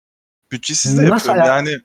Bütçesiz 0.53 0.99
de 0.99 1.09
Nasıl 1.09 1.29
yapıyorum. 1.29 1.43
aya- 1.53 1.57
Yani 1.57 1.79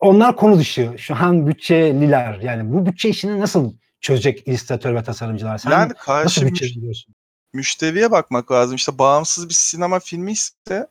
Onlar 0.00 0.36
konu 0.36 0.58
dışı. 0.58 0.94
Şu 0.98 1.14
an 1.16 1.46
bütçeliler. 1.46 2.38
Yani 2.40 2.72
bu 2.72 2.86
bütçe 2.86 3.08
işini 3.08 3.40
nasıl 3.40 3.72
çözecek 4.00 4.48
illüstratör 4.48 4.94
ve 4.94 5.02
tasarımcılar? 5.02 5.58
Sen 5.58 5.70
yani 5.70 5.82
nasıl 5.88 5.94
karşı 6.04 6.46
bütçe 6.46 6.64
müş- 6.66 6.76
buluyorsun? 6.76 7.14
müşteriye 7.52 8.10
bakmak 8.10 8.52
lazım. 8.52 8.76
İşte 8.76 8.98
bağımsız 8.98 9.48
bir 9.48 9.54
sinema 9.54 10.00
filmi 10.00 10.32
ise 10.32 10.86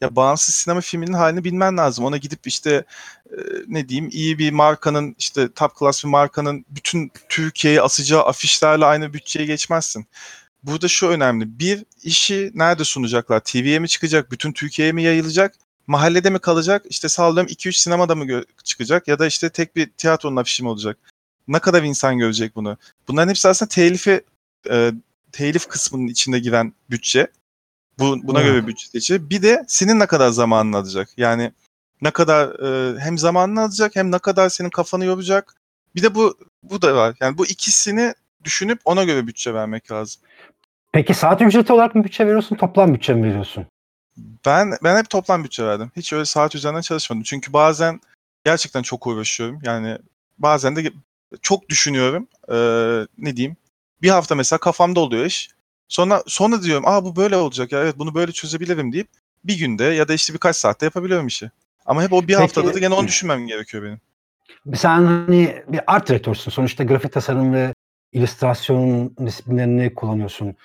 ya 0.00 0.16
bağımsız 0.16 0.54
sinema 0.54 0.80
filminin 0.80 1.12
halini 1.12 1.44
bilmen 1.44 1.76
lazım. 1.76 2.04
Ona 2.04 2.16
gidip 2.16 2.46
işte 2.46 2.84
e, 3.30 3.36
ne 3.66 3.88
diyeyim 3.88 4.10
iyi 4.12 4.38
bir 4.38 4.50
markanın 4.52 5.14
işte 5.18 5.52
top 5.52 5.78
class 5.78 6.04
bir 6.04 6.08
markanın 6.08 6.64
bütün 6.70 7.12
Türkiye'ye 7.28 7.82
asacağı 7.82 8.22
afişlerle 8.22 8.84
aynı 8.84 9.12
bütçeye 9.12 9.46
geçmezsin. 9.46 10.06
Burada 10.62 10.88
şu 10.88 11.06
önemli. 11.08 11.58
Bir, 11.58 11.84
işi 12.02 12.50
nerede 12.54 12.84
sunacaklar? 12.84 13.40
TV'ye 13.40 13.78
mi 13.78 13.88
çıkacak? 13.88 14.30
Bütün 14.30 14.52
Türkiye'ye 14.52 14.92
mi 14.92 15.02
yayılacak? 15.02 15.54
Mahallede 15.90 16.30
mi 16.30 16.38
kalacak? 16.38 16.82
İşte 16.88 17.08
sallıyorum 17.08 17.52
2-3 17.52 17.72
sinemada 17.72 18.14
mı 18.14 18.42
çıkacak? 18.64 19.08
Ya 19.08 19.18
da 19.18 19.26
işte 19.26 19.50
tek 19.50 19.76
bir 19.76 19.90
tiyatronun 19.90 20.36
afişi 20.36 20.62
mi 20.62 20.68
olacak? 20.68 20.98
Ne 21.48 21.58
kadar 21.58 21.82
insan 21.82 22.18
görecek 22.18 22.56
bunu? 22.56 22.76
Bunların 23.08 23.28
hepsi 23.28 23.48
aslında 23.48 23.68
telifi 23.68 24.20
e, 24.70 24.92
telif 25.32 25.68
kısmının 25.68 26.06
içinde 26.06 26.38
giren 26.38 26.72
bütçe. 26.90 27.26
Bu, 27.98 28.16
buna 28.22 28.40
Evet. 28.40 28.50
göre 28.50 28.66
bütçe 28.66 28.86
seçilir. 28.88 29.30
Bir 29.30 29.42
de 29.42 29.64
senin 29.68 30.00
ne 30.00 30.06
kadar 30.06 30.28
zamanını 30.28 30.76
alacak. 30.76 31.08
Yani 31.16 31.52
ne 32.02 32.10
kadar 32.10 32.48
e, 32.48 33.00
hem 33.00 33.18
zamanını 33.18 33.60
alacak 33.60 33.96
hem 33.96 34.12
ne 34.12 34.18
kadar 34.18 34.48
senin 34.48 34.70
kafanı 34.70 35.04
yoracak. 35.04 35.54
Bir 35.94 36.02
de 36.02 36.14
bu 36.14 36.38
bu 36.62 36.82
da 36.82 36.94
var. 36.94 37.16
Yani 37.20 37.38
bu 37.38 37.46
ikisini 37.46 38.14
düşünüp 38.44 38.80
ona 38.84 39.04
göre 39.04 39.26
bütçe 39.26 39.54
vermek 39.54 39.90
lazım. 39.90 40.22
Peki 40.92 41.14
saat 41.14 41.42
ücreti 41.42 41.72
olarak 41.72 41.94
mı 41.94 42.04
bütçe 42.04 42.26
veriyorsun, 42.26 42.56
toplam 42.56 42.94
bütçe 42.94 43.14
mi 43.14 43.22
veriyorsun? 43.28 43.66
Ben 44.46 44.72
ben 44.84 44.98
hep 44.98 45.10
toplam 45.10 45.44
bütçe 45.44 45.64
verdim. 45.64 45.92
Hiç 45.96 46.12
öyle 46.12 46.24
saat 46.24 46.54
üzerinden 46.54 46.80
çalışmadım. 46.80 47.22
Çünkü 47.22 47.52
bazen 47.52 48.00
gerçekten 48.44 48.82
çok 48.82 49.06
uğraşıyorum. 49.06 49.58
Yani 49.62 49.98
bazen 50.38 50.76
de 50.76 50.92
çok 51.42 51.68
düşünüyorum. 51.68 52.28
Ee, 52.48 53.06
ne 53.18 53.36
diyeyim? 53.36 53.56
Bir 54.02 54.10
hafta 54.10 54.34
mesela 54.34 54.58
kafamda 54.58 55.00
oluyor 55.00 55.24
iş. 55.24 55.50
Sonra 55.88 56.22
sonra 56.26 56.62
diyorum, 56.62 56.84
"Aa 56.86 57.04
bu 57.04 57.16
böyle 57.16 57.36
olacak 57.36 57.72
ya. 57.72 57.80
Evet 57.82 57.98
bunu 57.98 58.14
böyle 58.14 58.32
çözebilirim." 58.32 58.92
deyip 58.92 59.08
bir 59.44 59.58
günde 59.58 59.84
ya 59.84 60.08
da 60.08 60.14
işte 60.14 60.34
birkaç 60.34 60.56
saatte 60.56 60.86
yapabiliyorum 60.86 61.26
işi. 61.26 61.50
Ama 61.86 62.02
hep 62.02 62.12
o 62.12 62.22
bir 62.22 62.26
Peki- 62.26 62.38
haftada 62.38 62.74
da 62.74 62.78
gene 62.78 62.94
onu 62.94 63.08
düşünmem 63.08 63.46
gerekiyor 63.46 63.84
benim. 63.84 64.00
Sen 64.76 65.04
hani 65.06 65.62
bir 65.68 65.80
art 65.86 66.08
direktörsün. 66.08 66.50
Sonuçta 66.50 66.84
grafik 66.84 67.12
tasarım 67.12 67.54
ve 67.54 67.74
illüstrasyon 68.12 69.16
disiplinlerini 69.26 69.94
kullanıyorsun. 69.94 70.56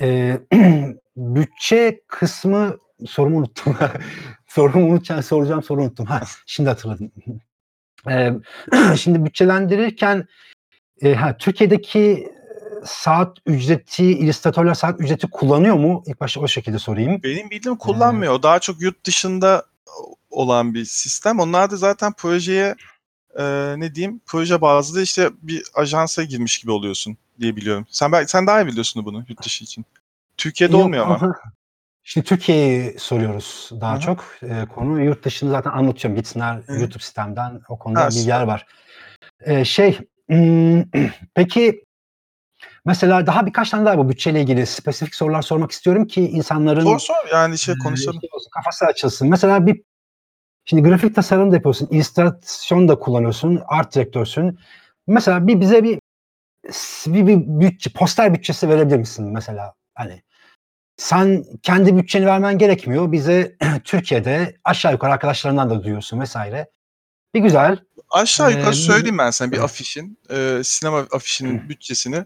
Ee, 0.00 0.40
bütçe 1.16 2.00
kısmı 2.08 2.76
sorumu 3.06 3.38
unuttum. 3.38 3.76
sorumu 4.46 4.86
unutacağım, 4.86 5.22
soracağım 5.22 5.62
soru 5.62 5.82
unuttum. 5.82 6.06
Ha, 6.06 6.22
şimdi 6.46 6.68
hatırladım. 6.68 7.12
Ee, 8.10 8.32
şimdi 8.96 9.24
bütçelendirirken 9.24 10.26
e, 11.02 11.14
ha, 11.14 11.36
Türkiye'deki 11.36 12.28
saat 12.84 13.38
ücreti, 13.46 14.04
illüstratörler 14.04 14.74
saat 14.74 15.00
ücreti 15.00 15.26
kullanıyor 15.30 15.76
mu? 15.76 16.02
İlk 16.06 16.20
başta 16.20 16.40
o 16.40 16.48
şekilde 16.48 16.78
sorayım. 16.78 17.22
Benim 17.22 17.50
bildiğim 17.50 17.76
kullanmıyor. 17.76 18.32
O 18.32 18.42
Daha 18.42 18.58
çok 18.58 18.80
yurt 18.82 19.06
dışında 19.06 19.66
olan 20.30 20.74
bir 20.74 20.84
sistem. 20.84 21.40
Onlar 21.40 21.70
da 21.70 21.76
zaten 21.76 22.12
projeye 22.12 22.74
e, 23.38 23.44
ne 23.76 23.94
diyeyim 23.94 24.20
proje 24.26 24.60
bazlı 24.60 25.02
işte 25.02 25.30
bir 25.42 25.62
ajansa 25.74 26.22
girmiş 26.22 26.58
gibi 26.58 26.70
oluyorsun 26.70 27.16
diye 27.40 27.56
biliyorum. 27.56 27.86
Sen 27.90 28.12
belki 28.12 28.30
sen 28.30 28.46
daha 28.46 28.62
iyi 28.62 28.66
biliyorsun 28.66 29.04
bunu 29.04 29.24
yurt 29.28 29.44
dışı 29.44 29.64
için. 29.64 29.84
Türkiye'de 30.36 30.76
Yok, 30.76 30.84
olmuyor 30.84 31.04
ama. 31.06 31.32
Şimdi 32.04 32.26
Türkiye'yi 32.26 32.98
soruyoruz 32.98 33.70
daha 33.80 33.92
Hı 33.92 33.96
hı. 33.96 34.00
çok. 34.00 34.24
Eee, 34.42 34.66
konu 34.74 35.02
yurt 35.04 35.24
dışını 35.24 35.50
zaten 35.50 35.70
anlatıyorum. 35.70 36.16
Gitsinler 36.16 36.54
Hı 36.66 36.72
hı. 36.72 36.80
YouTube 36.80 37.02
sistemden 37.02 37.60
o 37.68 37.78
konuda 37.78 38.00
Ha, 38.00 38.08
bilgiler 38.10 38.42
var. 38.42 38.66
Eee, 39.46 39.64
şey, 39.64 39.98
ımm, 40.32 40.90
peki 41.34 41.84
mesela 42.84 43.26
daha 43.26 43.46
birkaç 43.46 43.70
tane 43.70 43.86
daha 43.86 43.98
bu 43.98 44.08
bütçeyle 44.08 44.40
ilgili 44.42 44.66
spesifik 44.66 45.14
sorular 45.14 45.42
sormak 45.42 45.70
istiyorum 45.70 46.06
ki 46.06 46.20
insanların 46.30 46.84
Sor 46.84 46.98
sor 46.98 47.28
yani 47.32 47.58
şey 47.58 47.78
konuşalım. 47.78 48.20
olsun, 48.32 48.50
kafası 48.50 48.84
açılsın. 48.86 49.28
Mesela 49.30 49.66
bir 49.66 49.82
şimdi 50.64 50.82
grafik 50.82 51.14
tasarım 51.14 51.50
da 51.50 51.54
yapıyorsun, 51.54 51.88
illüstrasyon 51.90 52.88
da 52.88 52.98
kullanıyorsun, 52.98 53.62
art 53.68 53.94
direktörsün. 53.94 54.58
Mesela 55.06 55.46
bir 55.46 55.60
bize 55.60 55.84
bir 55.84 55.98
bir 57.06 57.26
bir 57.26 57.36
bütçe, 57.60 57.90
poster 57.90 58.34
bütçesi 58.34 58.68
verebilir 58.68 58.96
misin 58.96 59.32
mesela? 59.32 59.74
Hani 59.94 60.22
sen 60.96 61.44
kendi 61.62 61.96
bütçeni 61.96 62.26
vermen 62.26 62.58
gerekmiyor. 62.58 63.12
Bize 63.12 63.56
Türkiye'de 63.84 64.56
aşağı 64.64 64.92
yukarı 64.92 65.12
arkadaşlarından 65.12 65.70
da 65.70 65.84
duyuyorsun 65.84 66.24
vs. 66.24 66.36
Bir 67.34 67.40
güzel 67.40 67.78
Aşağı 68.10 68.50
yukarı 68.50 68.66
eee, 68.66 68.72
söyleyeyim 68.72 69.18
ben 69.18 69.30
sana 69.30 69.52
bir 69.52 69.58
afişin, 69.58 70.18
eee, 70.30 70.60
sinema 70.64 71.06
afişinin 71.12 71.68
bütçesini. 71.68 72.24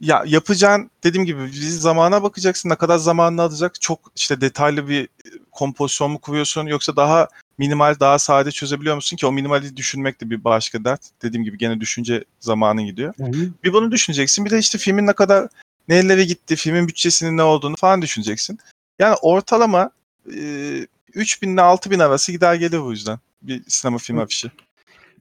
Ya 0.00 0.22
yapacağın 0.26 0.90
dediğim 1.04 1.26
gibi 1.26 1.44
bir 1.46 1.52
zamana 1.52 2.22
bakacaksın. 2.22 2.68
Ne 2.68 2.76
kadar 2.76 2.98
zamanını 2.98 3.42
alacak? 3.42 3.80
Çok 3.80 4.12
işte 4.16 4.40
detaylı 4.40 4.88
bir 4.88 5.08
kompozisyon 5.52 6.10
mu 6.10 6.18
kuruyorsun 6.18 6.66
yoksa 6.66 6.96
daha 6.96 7.28
minimal, 7.60 7.94
daha 8.00 8.18
sade 8.18 8.50
çözebiliyor 8.50 8.94
musun 8.94 9.16
ki 9.16 9.26
o 9.26 9.32
minimali 9.32 9.76
düşünmek 9.76 10.20
de 10.20 10.30
bir 10.30 10.44
başka 10.44 10.84
dert. 10.84 11.00
Dediğim 11.22 11.44
gibi 11.44 11.58
gene 11.58 11.80
düşünce 11.80 12.24
zamanın 12.40 12.82
gidiyor. 12.84 13.14
Hı 13.16 13.24
hı. 13.24 13.50
Bir 13.64 13.72
bunu 13.72 13.90
düşüneceksin. 13.92 14.44
Bir 14.44 14.50
de 14.50 14.58
işte 14.58 14.78
filmin 14.78 15.06
ne 15.06 15.12
kadar 15.12 15.48
nerelere 15.88 16.24
gitti, 16.24 16.56
filmin 16.56 16.88
bütçesinin 16.88 17.36
ne 17.36 17.42
olduğunu 17.42 17.76
falan 17.76 18.02
düşüneceksin. 18.02 18.58
Yani 18.98 19.16
ortalama 19.22 19.90
eee 20.32 20.86
3000 21.14 21.54
ile 21.54 21.62
6000 21.62 21.98
arası 21.98 22.32
gider 22.32 22.54
gelir 22.54 22.80
bu 22.80 22.90
yüzden. 22.90 23.18
Bir 23.42 23.62
sinema 23.68 23.98
film 23.98 24.18
afişi. 24.18 24.50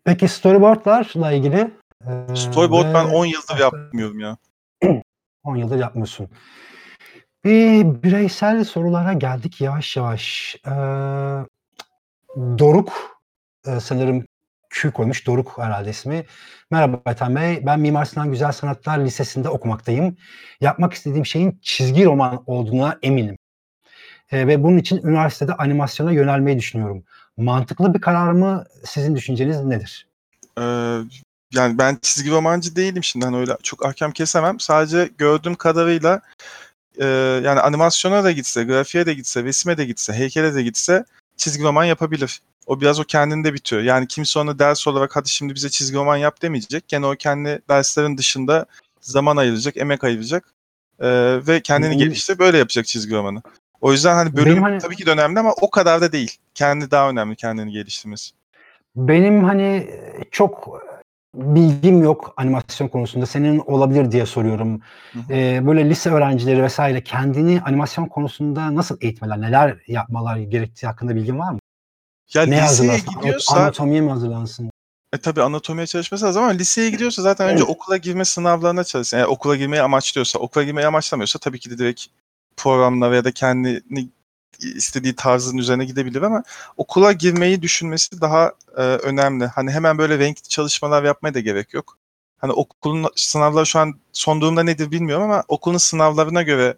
Peki 0.03 0.27
storyboard'larla 0.27 1.31
ilgili, 1.31 1.71
eee, 2.07 2.35
Storyboard 2.35 2.93
ben 2.93 3.05
ve 3.05 3.09
10 3.09 3.25
yıldır 3.25 3.57
yapmıyorum 3.59 4.19
ya. 4.19 4.37
10 5.43 5.55
yıldır 5.55 5.79
yapmıyorsun. 5.79 6.27
Bir 7.45 8.03
bireysel 8.03 8.63
sorulara 8.63 9.13
geldik 9.13 9.61
yavaş 9.61 9.97
yavaş. 9.97 10.55
Eee, 10.67 11.45
Doruk, 12.39 13.19
eee, 13.67 13.79
sanırım 13.79 14.25
Q 14.69 14.91
koymuş. 14.91 15.27
Doruk 15.27 15.57
herhâlde 15.57 15.89
ismi. 15.89 16.25
Merhaba 16.71 17.01
Ethem 17.11 17.35
Bey. 17.35 17.65
Ben 17.65 17.79
Mimar 17.79 18.05
Sinan 18.05 18.31
Güzel 18.31 18.51
Sanatlar 18.51 18.99
Lisesi'nde 18.99 19.49
okumaktayım. 19.49 20.17
Yapmak 20.61 20.93
istediğim 20.93 21.25
şeyin 21.25 21.59
çizgi 21.61 22.05
roman 22.05 22.43
olduğuna 22.45 22.97
eminim. 23.03 23.37
Eee, 24.31 24.47
ve 24.47 24.63
bunun 24.63 24.77
için 24.77 25.01
üniversitede 25.03 25.53
animasyona 25.53 26.11
yönelmeyi 26.11 26.59
düşünüyorum. 26.59 27.03
Mantıklı 27.37 27.93
bir 27.93 28.01
karar 28.01 28.31
mı? 28.31 28.65
Sizin 28.85 29.15
düşünceniz 29.15 29.63
nedir? 29.63 30.07
Eee, 30.57 30.99
yani 31.53 31.77
ben 31.77 31.97
çizgi 32.01 32.31
romancı 32.31 32.75
değilim 32.75 33.03
şimdi 33.03 33.25
hani 33.25 33.37
öyle 33.37 33.57
çok 33.63 33.85
ahkam 33.85 34.11
kesemem. 34.11 34.59
Sadece 34.59 35.09
gördüğüm 35.17 35.55
kadarıyla 35.55 36.21
eee, 36.97 37.07
yani 37.43 37.59
animasyona 37.59 38.23
da 38.23 38.31
gitse, 38.31 38.63
grafiğe 38.63 39.05
de 39.05 39.13
gitse, 39.13 39.43
resime 39.43 39.77
de 39.77 39.85
gitse, 39.85 40.13
heykele 40.13 40.55
de 40.55 40.63
gitse 40.63 41.05
çizgi 41.39 41.63
roman 41.63 41.85
yapabilir. 41.85 42.41
O 42.67 42.81
biraz 42.81 42.99
o 42.99 43.03
kendinde 43.03 43.53
bitiyor. 43.53 43.81
Yani 43.81 44.07
kimse 44.07 44.39
ona 44.39 44.59
ders 44.59 44.87
olarak 44.87 45.15
hadi 45.15 45.29
şimdi 45.29 45.55
bize 45.55 45.69
çizgi 45.69 45.97
roman 45.97 46.17
yap 46.17 46.41
demeyecek. 46.41 46.87
Gene 46.87 47.05
o 47.05 47.15
kendi 47.15 47.61
derslerin 47.69 48.17
dışında 48.17 48.65
zaman 49.01 49.37
ayıracak, 49.37 49.77
emek 49.77 50.03
ayıracak 50.03 50.53
eee, 51.01 51.47
ve 51.47 51.61
kendini 51.61 51.89
Benim 51.89 51.99
geliştirip 51.99 52.39
böyle 52.39 52.57
yapacak 52.57 52.85
çizgi 52.85 53.15
romanı. 53.15 53.41
O 53.81 53.91
yüzden 53.91 54.15
hani 54.15 54.35
bölüm 54.35 54.45
Benim 54.51 54.63
hani 54.63 54.77
tabii 54.77 54.95
ki 54.95 55.05
de 55.05 55.11
önemli 55.11 55.39
ama 55.39 55.53
o 55.61 55.69
kadar 55.69 56.01
da 56.01 56.11
değil. 56.11 56.37
Kendi 56.53 56.91
daha 56.91 57.09
önemli 57.09 57.35
kendini 57.35 57.71
geliştirmesi. 57.71 58.31
Benim 58.95 59.43
hani, 59.43 59.89
çok 60.31 60.81
bilgim 61.35 62.03
yok 62.03 62.33
animasyon 62.37 62.87
konusunda. 62.87 63.25
Senin 63.25 63.59
olabilir 63.59 64.11
diye 64.11 64.25
soruyorum. 64.25 64.81
Hı 65.13 65.19
hı. 65.19 65.33
Eee, 65.33 65.61
böyle 65.65 65.89
lise 65.89 66.09
öğrencileri 66.09 66.67
vs. 66.67 66.79
kendini 67.05 67.61
animasyon 67.61 68.05
konusunda 68.05 68.75
nasıl 68.75 68.97
eğitmeler, 69.01 69.41
neler 69.41 69.77
yapmalar 69.87 70.37
gerektiği 70.37 70.87
hakkında 70.87 71.15
bilgin 71.15 71.39
var 71.39 71.51
mı? 71.51 71.59
Ya 72.33 72.45
Neye 72.45 72.61
liseye 72.61 72.97
gidiyorsa 72.97 73.55
anatomiye 73.57 74.01
mi 74.01 74.09
hazırlansın? 74.09 74.71
E, 75.13 75.17
tabii 75.17 75.41
anatomiye 75.41 75.87
çalışması 75.87 76.25
lazım 76.25 76.43
ama 76.43 76.51
liseye 76.51 76.89
gidiyorsa 76.89 77.21
zaten 77.21 77.49
önce 77.49 77.63
okula 77.63 77.97
girme 77.97 78.25
sınavlarına 78.25 78.83
çalışsın. 78.83 79.17
Eğer 79.17 79.25
okula 79.25 79.55
girmeyi 79.55 79.81
amaçlıyorsa, 79.81 80.39
okula 80.39 80.63
girmeyi 80.63 80.87
amaçlamıyorsa 80.87 81.39
tabii 81.39 81.59
ki 81.59 81.69
de 81.69 81.77
direkt 81.77 82.05
programla 82.57 83.15
ya 83.15 83.23
da 83.23 83.31
kendini 83.31 84.09
istediği 84.59 85.15
tarzın 85.15 85.57
üzerine 85.57 85.85
gidebilir 85.85 86.21
ama 86.21 86.43
okula 86.77 87.11
girmeyi 87.11 87.61
düşünmesi 87.61 88.21
daha 88.21 88.53
eee, 88.77 88.83
önemli. 88.83 89.45
Hani 89.47 89.71
hemen 89.71 89.97
böyle 89.97 90.19
renkli 90.19 90.47
çalışmalar 90.49 91.03
yapmaya 91.03 91.33
da 91.33 91.39
gerek 91.39 91.73
yok. 91.73 91.97
Hani 92.37 92.51
okulun 92.53 93.05
sınavları 93.15 93.65
şu 93.65 93.79
an 93.79 93.93
son 94.13 94.41
durumda 94.41 94.63
nedir 94.63 94.91
bilmiyorum 94.91 95.23
ama 95.23 95.43
okulun 95.47 95.77
sınavlarına 95.77 96.41
göre 96.43 96.77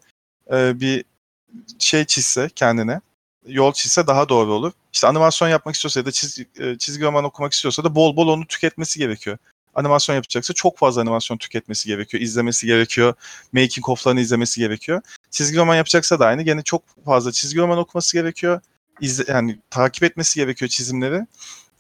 eee, 0.52 0.74
bir 0.76 1.06
şey 1.80 2.06
çizse 2.06 2.50
kendine, 2.56 3.02
yol 3.48 3.74
çizse 3.74 4.08
daha 4.08 4.30
doğru 4.30 4.54
olur. 4.54 4.74
İşte 4.94 5.08
animasyon 5.08 5.50
yapmak 5.50 5.76
istiyorsa 5.76 6.00
ya 6.00 6.06
da 6.06 6.12
çizgi, 6.12 6.48
eee, 6.60 6.78
çizgi 6.80 7.04
roman 7.06 7.24
okumak 7.26 7.54
istiyorsa 7.54 7.84
da 7.84 7.96
bol 7.96 8.16
bol 8.18 8.28
onu 8.28 8.48
tüketmesi 8.48 9.00
gerekiyor. 9.00 9.38
Animasyon 9.76 10.16
yapacaksa 10.16 10.54
çok 10.54 10.78
fazla 10.78 11.02
animasyon 11.02 11.38
tüketmesi 11.38 11.88
gerekiyor, 11.88 12.22
izlemesi 12.24 12.68
gerekiyor, 12.68 13.14
making 13.54 13.90
of'larını 13.90 14.20
izlemesi 14.22 14.60
gerekiyor. 14.60 15.02
Çizgi 15.32 15.58
roman 15.58 15.76
yapacaksa 15.76 16.20
da 16.20 16.26
aynı. 16.26 16.42
Gene 16.42 16.62
çok 16.64 16.84
fazla 17.06 17.32
çizgi 17.32 17.60
roman 17.60 17.78
okuması 17.78 18.18
gerekiyor. 18.18 18.62
İzle, 19.02 19.24
yani 19.34 19.60
takip 19.70 20.04
etmesi 20.04 20.40
gerekiyor 20.40 20.70
çizimleri. 20.70 21.28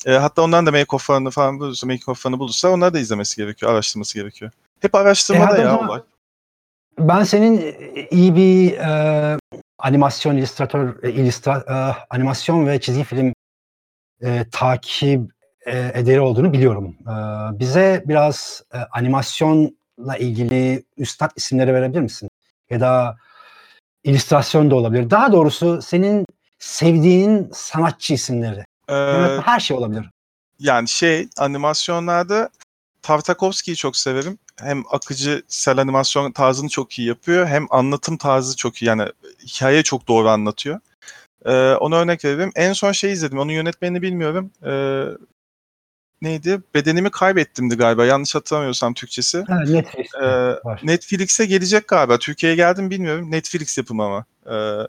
Eee, 0.05 0.13
hatta 0.13 0.41
ondan 0.41 0.65
da 0.65 0.71
make 0.71 0.95
of'larını 0.95 1.29
falan 1.31 1.59
bulursa, 1.59 1.87
making 1.87 2.09
of'larını 2.09 2.39
bulursa 2.39 2.69
onları 2.69 2.93
da 2.93 2.99
izlemesi 2.99 3.35
gerekiyor, 3.37 3.71
araştırması 3.71 4.13
gerekiyor. 4.19 4.51
Hep 4.79 4.95
E, 4.95 4.97
araştırmada 4.97 5.57
o 5.57 5.61
ya 5.61 5.79
olay. 5.79 6.01
ben 6.99 7.23
senin, 7.23 7.75
iyi 8.11 8.35
bir, 8.35 8.71
eee, 8.71 9.37
animasyon 9.79 10.37
illüstratör, 10.37 11.03
illüstra 11.03 11.65
eee, 11.69 12.03
animasyon 12.09 12.67
ve 12.67 12.81
çizgi 12.81 13.03
film, 13.03 13.33
eee, 14.21 14.47
takip, 14.51 15.21
eee, 15.67 15.91
ederi 15.95 16.21
olduğunu 16.21 16.53
biliyorum. 16.53 16.95
Eee, 17.07 17.59
bize 17.59 18.03
biraz, 18.05 18.63
eee, 18.73 18.87
animasyonla 18.91 20.17
ilgili 20.19 20.83
üstad 20.97 21.31
isimleri 21.35 21.73
verebilir 21.73 22.01
misin? 22.01 22.29
Ya 22.69 22.79
da 22.79 23.17
illüstrasyon 24.03 24.71
da 24.71 24.75
olabilir. 24.75 25.09
Daha 25.09 25.31
doğrusu 25.31 25.81
senin 25.81 26.25
sevdiğin 26.59 27.49
sanatçı 27.53 28.13
isimleri. 28.13 28.65
Eee 28.89 29.39
her 29.45 29.59
şey 29.59 29.77
olabilir. 29.77 30.09
Yani 30.59 30.87
şey, 30.87 31.27
animasyonlarda 31.37 32.49
Tartakovsky'yi 33.01 33.75
çok 33.75 33.97
severim. 33.97 34.37
Hem 34.61 34.83
akıcısel 34.91 35.77
animasyon 35.77 36.31
tarzını 36.31 36.69
çok 36.69 36.99
iyi 36.99 37.07
yapıyor 37.07 37.47
hem 37.47 37.67
anlatım 37.69 38.17
tarzı 38.17 38.55
çok 38.57 38.81
iyi. 38.81 38.85
Yani 38.85 39.03
hikâyeyi 39.45 39.83
çok 39.83 40.07
doğru 40.07 40.29
anlatıyor. 40.29 40.79
Eee, 41.45 41.75
ona 41.79 41.95
örnek 41.95 42.25
veririm. 42.25 42.51
En 42.55 42.73
son 42.73 42.91
şeyi 42.91 43.13
izledim. 43.13 43.39
Onun 43.39 43.51
yönetmenini 43.51 44.01
bilmiyorum. 44.01 44.51
Eee, 44.65 45.05
neydi? 46.21 46.61
Bedenimi 46.75 47.11
Kaybettim'di 47.11 47.75
galiba. 47.77 48.05
Yanlış 48.05 48.35
hatırlamıyorsam 48.35 48.93
Türkçesi. 48.93 49.37
Evet, 49.49 49.69
Netflix'te 49.69 50.17
Eee, 50.21 50.59
var. 50.65 50.81
Netflix'e 50.83 51.45
gelecek 51.45 51.87
galiba. 51.87 52.19
Türkiye'ye 52.19 52.55
geldi 52.55 52.81
mi 52.81 52.89
bilmiyorum. 52.89 53.31
Netflix 53.31 53.77
yapımı 53.77 54.03
ama. 54.03 54.25
Eee, 54.47 54.87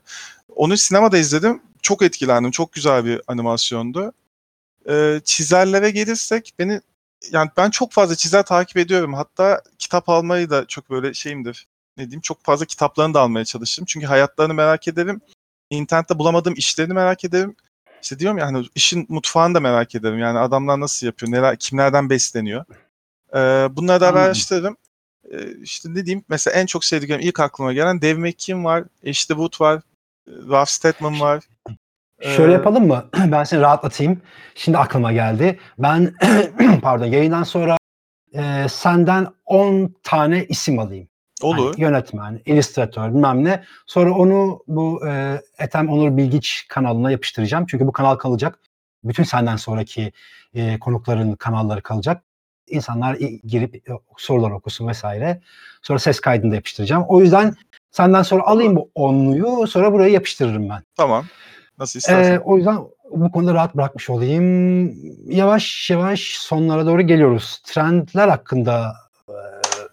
onu 0.57 0.77
sinemada 0.77 1.18
izledim. 1.18 1.62
Çok 1.83 2.03
etkilendim. 2.03 2.51
Çok 2.51 2.73
güzel 2.73 3.05
bir 3.05 3.21
animasyondu. 3.27 4.12
Eee, 4.88 5.20
çizerlere 5.24 5.91
gelirsek 5.91 6.53
beni 6.59 6.80
yani 7.30 7.51
ben 7.57 7.70
çok 7.70 7.93
fazla 7.93 8.16
çizer 8.16 8.43
takip 8.43 8.76
ediyorum. 8.76 9.14
Hatta 9.14 9.62
kitap 9.78 10.09
almayı 10.09 10.51
da 10.51 10.66
çok 10.66 10.91
böyle 10.91 11.14
şeyimdir. 11.14 11.66
Ne 11.97 12.05
diyeyim? 12.05 12.20
Çok 12.20 12.45
fazla 12.45 12.64
kitaplarını 12.66 13.14
da 13.14 13.20
almaya 13.20 13.45
çalıştım. 13.45 13.85
Çünkü 13.89 14.07
hayatlarını 14.07 14.55
merak 14.55 14.89
ederim. 14.89 15.20
İnternette 15.70 16.18
bulamadığım 16.18 16.55
işlerini 16.55 16.93
merak 16.93 17.24
ederim. 17.24 17.57
İşte 18.03 18.18
diyorum 18.18 18.38
ya 18.38 18.46
hani 18.46 18.66
işin 18.74 19.07
mutfağını 19.09 19.55
da 19.55 19.61
merak 19.61 19.94
ederim. 19.94 20.18
Yani 20.18 20.38
adamlar 20.38 20.80
nasıl 20.80 21.07
yapıyor? 21.07 21.32
Neler, 21.32 21.57
kimlerden 21.57 22.11
besleniyor? 22.11 22.64
Eee, 23.34 23.68
bunları 23.70 24.00
da 24.00 24.09
araştırırım. 24.09 24.76
Eee, 25.32 25.48
işte 25.62 25.88
ne 25.94 26.07
diyeyim? 26.07 26.24
Mesela 26.28 26.55
en 26.61 26.66
çok 26.66 26.84
sevdiklerim 26.84 27.20
ilk 27.20 27.40
aklıma 27.40 27.72
gelen 27.72 28.03
Dave 28.03 28.14
McKean 28.14 28.64
var, 28.64 28.84
Ashley 29.09 29.36
Wood 29.38 29.61
var, 29.61 29.82
Ralph 30.28 30.68
Steadman 30.68 31.20
var. 31.20 31.44
Şöyle 32.22 32.53
Eee 32.53 32.59
yapalım 32.59 32.86
mı? 32.86 33.11
Ben 33.32 33.44
seni 33.44 33.61
rahatlatayım. 33.61 34.22
Şimdi 34.55 34.78
aklıma 34.78 35.12
geldi. 35.12 35.59
Ben 35.78 36.14
pardon 36.82 37.07
yayından 37.07 37.42
sonra, 37.42 37.76
eee, 38.34 38.66
senden 38.70 39.26
10 39.46 39.94
tane 40.03 40.44
isim 40.44 40.78
alayım. 40.78 41.09
Olur. 41.45 41.72
Hani 41.72 41.80
yönetmen, 41.80 42.40
illüstratör 42.47 43.09
bilmem 43.09 43.45
ne. 43.45 43.64
Sonra 43.86 44.14
onu 44.14 44.62
bu 44.68 45.07
e, 45.07 45.40
Ethem 45.59 45.88
Onur 45.88 46.16
Bilgiç 46.16 46.66
kanalına 46.68 47.11
yapıştıracağım. 47.11 47.66
Çünkü 47.66 47.86
bu 47.86 47.93
kanal 47.93 48.16
kalacak. 48.16 48.59
Bütün 49.05 49.22
senden 49.22 49.57
sonraki 49.57 50.12
e, 50.55 50.78
konukların 50.78 51.34
kanalları 51.34 51.82
kalacak. 51.82 52.22
İnsanlar 52.66 53.14
girip 53.45 53.74
e, 53.74 53.93
sorular 54.16 54.51
okusun 54.51 54.88
vesaire. 54.88 55.40
Sonra 55.82 55.99
ses 55.99 56.20
kaydını 56.20 56.51
da 56.51 56.55
yapıştıracağım. 56.55 57.05
O 57.09 57.20
yüzden 57.20 57.55
senden 57.90 58.22
sonra 58.22 58.43
alayım 58.43 58.76
bu 58.76 58.90
onluyu 58.95 59.66
sonra 59.66 59.93
buraya 59.93 60.11
yapıştırırım 60.11 60.68
ben. 60.68 60.82
Tamam. 60.97 61.24
Nasıl 61.78 61.99
istersen. 61.99 62.34
Ee, 62.34 62.38
o 62.38 62.57
yüzden 62.57 62.78
bu 63.11 63.32
konuda 63.32 63.55
rahat 63.55 63.76
bırakmış 63.76 64.11
olayım. 64.11 64.95
Yavaş 65.26 65.90
yavaş 65.90 66.20
sonlara 66.20 66.86
doğru 66.86 67.03
geliyoruz. 67.03 67.62
Trendler 67.64 68.28
hakkında 68.28 68.80
e, 68.88 69.11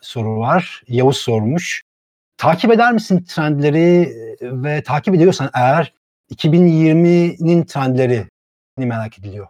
soru 0.01 0.39
var. 0.39 0.83
Yavuz 0.87 1.17
sormuş. 1.17 1.81
Takip 2.37 2.71
eder 2.71 2.93
misin 2.93 3.23
trendleri 3.23 4.01
e, 4.41 4.63
ve 4.63 4.83
takip 4.83 5.15
ediyorsan 5.15 5.49
eğer 5.53 5.93
2020'nin 6.35 7.63
trendlerini 7.63 8.27
merak 8.77 9.19
ediliyor. 9.19 9.47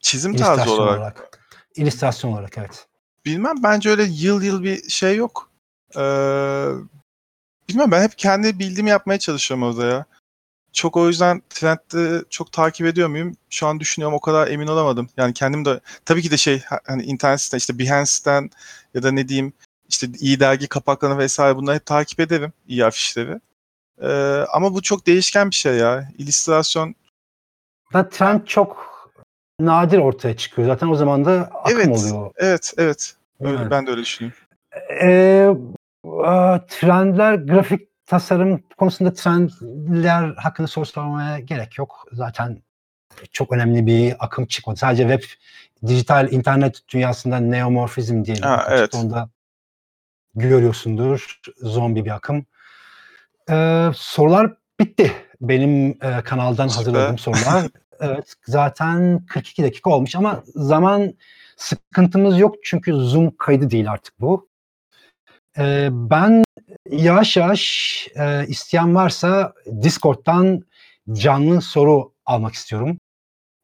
Çizim 0.00 0.36
tarzı 0.36 0.72
olarak. 0.72 0.98
olarak. 0.98 1.40
İllüstrasyon 1.76 2.32
olarak 2.32 2.58
evet. 2.58 2.86
Bilmem 3.24 3.56
bence 3.62 3.90
öyle 3.90 4.02
yıl 4.02 4.42
yıl 4.42 4.64
bir 4.64 4.88
şey 4.88 5.16
yok. 5.16 5.50
Ee, 5.96 6.66
bilmem 7.68 7.90
ben 7.90 8.02
hep 8.02 8.18
kendi 8.18 8.58
bildiğimi 8.58 8.90
yapmaya 8.90 9.18
çalışıyorum 9.18 9.66
orada 9.66 9.86
ya. 9.86 10.04
Çok 10.72 10.96
o 10.96 11.08
yüzden 11.08 11.42
trendde 11.50 12.24
çok 12.30 12.52
takip 12.52 12.86
ediyor 12.86 13.08
muyum? 13.08 13.36
Şu 13.50 13.66
an 13.66 13.80
düşünüyorum 13.80 14.14
o 14.14 14.20
kadar 14.20 14.48
emin 14.48 14.66
olamadım. 14.66 15.08
Yani 15.16 15.34
kendim 15.34 15.64
de 15.64 15.80
tabii 16.04 16.22
ki 16.22 16.30
de 16.30 16.36
şey 16.36 16.60
ha- 16.60 16.80
hani 16.86 17.02
internet 17.02 17.40
sitesinden 17.40 17.58
işte 17.58 17.78
Behance'den 17.78 18.50
ya 18.94 19.02
da 19.02 19.12
ne 19.12 19.28
diyeyim 19.28 19.52
işte 19.90 20.06
iyi 20.20 20.40
dergi 20.40 20.68
kapaklarını 20.68 21.18
vesaire 21.18 21.56
bunları 21.56 21.76
hep 21.76 21.86
takip 21.86 22.20
ederim. 22.20 22.52
iyi 22.68 22.84
afişleri. 22.84 23.40
Ee, 24.02 24.44
ama 24.52 24.74
bu 24.74 24.82
çok 24.82 25.06
değişken 25.06 25.50
bir 25.50 25.54
şey 25.54 25.74
ya. 25.76 26.08
İllüstrasyon 26.18 26.94
Da 27.92 28.08
trend 28.08 28.46
çok 28.46 28.90
nadir 29.60 29.98
ortaya 29.98 30.36
çıkıyor. 30.36 30.68
Zaten 30.68 30.88
o 30.88 30.94
zaman 30.94 31.24
da 31.24 31.50
akım 31.54 31.78
Evet. 31.78 31.88
oluyor. 31.88 32.30
evet 32.36 32.72
evet. 32.78 33.14
Öyle, 33.40 33.58
Evet. 33.60 33.70
ben 33.70 33.86
de 33.86 33.90
öyle 33.90 34.00
düşünüyorum. 34.00 34.38
Ee, 35.02 35.48
trendler, 36.68 37.34
grafik 37.34 38.06
tasarım 38.06 38.62
konusunda 38.78 39.12
trendler 39.12 40.34
hakkında 40.36 40.66
soru 40.68 40.86
sormaya 40.86 41.38
gerek 41.38 41.78
yok. 41.78 42.06
Zaten 42.12 42.62
çok 43.32 43.52
önemli 43.52 43.86
bir 43.86 44.16
akım 44.18 44.46
çıkmadı. 44.46 44.78
Sadece 44.78 45.02
web, 45.08 45.22
dijital 45.88 46.32
internet 46.32 46.80
dünyasında 46.88 47.40
neomorfizm 47.40 48.24
diye 48.24 48.36
bir 48.36 48.72
evet. 48.72 48.92
çıktı. 48.92 49.28
Görüyorsundur. 50.34 51.40
Zombi 51.56 52.04
bir 52.04 52.10
akım. 52.10 52.46
Ee, 53.50 53.90
sorular 53.94 54.54
bitti. 54.80 55.12
Benim 55.40 55.90
e, 55.90 56.22
kanaldan 56.24 56.68
Süper. 56.68 56.84
hazırladığım 56.84 57.18
sorular. 57.18 57.66
evet, 58.00 58.34
zaten 58.46 59.26
42 59.26 59.62
dakika 59.62 59.90
olmuş 59.90 60.16
ama 60.16 60.42
zaman 60.46 61.14
sıkıntımız 61.56 62.38
yok 62.38 62.56
çünkü 62.62 62.92
Zoom 62.92 63.36
kaydı 63.36 63.70
değil 63.70 63.90
artık 63.90 64.20
bu. 64.20 64.48
Ee, 65.58 65.88
ben 65.92 66.44
yavaş 66.90 67.36
yavaş 67.36 68.08
e, 68.16 68.46
isteyen 68.46 68.94
varsa 68.94 69.52
Discord'dan 69.82 70.62
canlı 71.12 71.62
soru 71.62 72.12
almak 72.26 72.54
istiyorum. 72.54 72.98